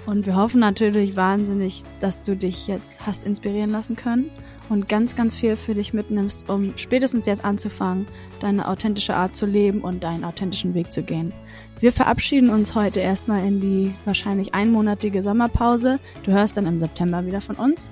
und 0.06 0.26
wir 0.26 0.36
hoffen 0.36 0.60
natürlich 0.60 1.16
wahnsinnig, 1.16 1.82
dass 2.00 2.22
du 2.22 2.36
dich 2.36 2.66
jetzt 2.66 3.06
hast 3.06 3.24
inspirieren 3.24 3.70
lassen 3.70 3.96
können 3.96 4.30
und 4.68 4.88
ganz, 4.88 5.16
ganz 5.16 5.34
viel 5.34 5.56
für 5.56 5.74
dich 5.74 5.92
mitnimmst, 5.92 6.48
um 6.48 6.76
spätestens 6.76 7.26
jetzt 7.26 7.44
anzufangen, 7.44 8.06
deine 8.40 8.68
authentische 8.68 9.16
Art 9.16 9.36
zu 9.36 9.46
leben 9.46 9.80
und 9.80 10.04
deinen 10.04 10.24
authentischen 10.24 10.74
Weg 10.74 10.92
zu 10.92 11.02
gehen. 11.02 11.32
Wir 11.80 11.92
verabschieden 11.92 12.50
uns 12.50 12.74
heute 12.74 13.00
erstmal 13.00 13.46
in 13.46 13.60
die 13.60 13.94
wahrscheinlich 14.04 14.54
einmonatige 14.54 15.22
Sommerpause. 15.22 15.98
Du 16.22 16.32
hörst 16.32 16.56
dann 16.56 16.66
im 16.66 16.78
September 16.78 17.26
wieder 17.26 17.40
von 17.40 17.56
uns. 17.56 17.90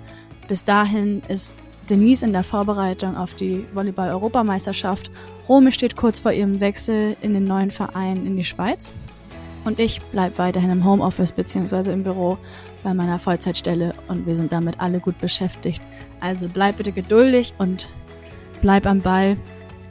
Bis 0.49 0.65
dahin 0.65 1.23
ist 1.29 1.59
Denise 1.91 2.23
in 2.23 2.33
der 2.33 2.45
Vorbereitung 2.45 3.17
auf 3.17 3.35
die 3.35 3.65
Volleyball-Europameisterschaft. 3.73 5.11
Rome 5.49 5.73
steht 5.73 5.97
kurz 5.97 6.19
vor 6.21 6.33
ihrem 6.33 6.61
Wechsel 6.61 7.17
in 7.21 7.35
den 7.35 7.45
neuen 7.45 7.71
Verein 7.71 8.25
in 8.25 8.37
die 8.37 8.45
Schweiz. 8.45 8.95
Und 9.65 9.79
ich 9.79 10.01
bleibe 10.03 10.39
weiterhin 10.39 10.71
im 10.71 10.85
Homeoffice 10.85 11.33
bzw. 11.33 11.93
im 11.93 12.03
Büro 12.03 12.37
bei 12.83 12.95
meiner 12.95 13.19
Vollzeitstelle 13.19 13.95
und 14.09 14.27
wir 14.27 14.37
sind 14.37 14.53
damit 14.53 14.81
alle 14.81 14.99
gut 14.99 15.19
beschäftigt. 15.21 15.81
Also 16.21 16.49
bleib 16.53 16.79
bitte 16.79 16.93
geduldig 16.93 17.55
und 17.59 17.89
bleib 18.61 18.87
am 18.87 19.01
Ball. 19.01 19.37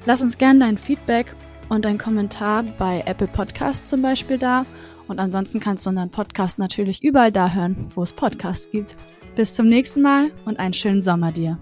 Lass 0.06 0.22
uns 0.22 0.38
gerne 0.38 0.60
dein 0.60 0.78
Feedback 0.78 1.34
und 1.70 1.86
dein 1.86 1.98
Kommentar 1.98 2.64
bei 2.78 3.02
Apple 3.06 3.28
Podcasts 3.28 3.90
zum 3.90 4.02
Beispiel 4.02 4.38
da. 4.38 4.66
Und 5.08 5.20
ansonsten 5.20 5.60
kannst 5.60 5.86
du 5.86 5.90
unseren 5.90 6.10
Podcast 6.10 6.60
natürlich 6.60 7.04
überall 7.04 7.32
da 7.32 7.52
hören, 7.52 7.86
wo 7.96 8.04
es 8.04 8.14
Podcasts 8.14 8.70
gibt. 8.72 8.96
Bis 9.36 9.56
zum 9.56 9.68
nächsten 9.68 10.02
Mal 10.02 10.32
und 10.46 10.60
einen 10.60 10.74
schönen 10.74 11.02
Sommer 11.02 11.32
dir. 11.32 11.58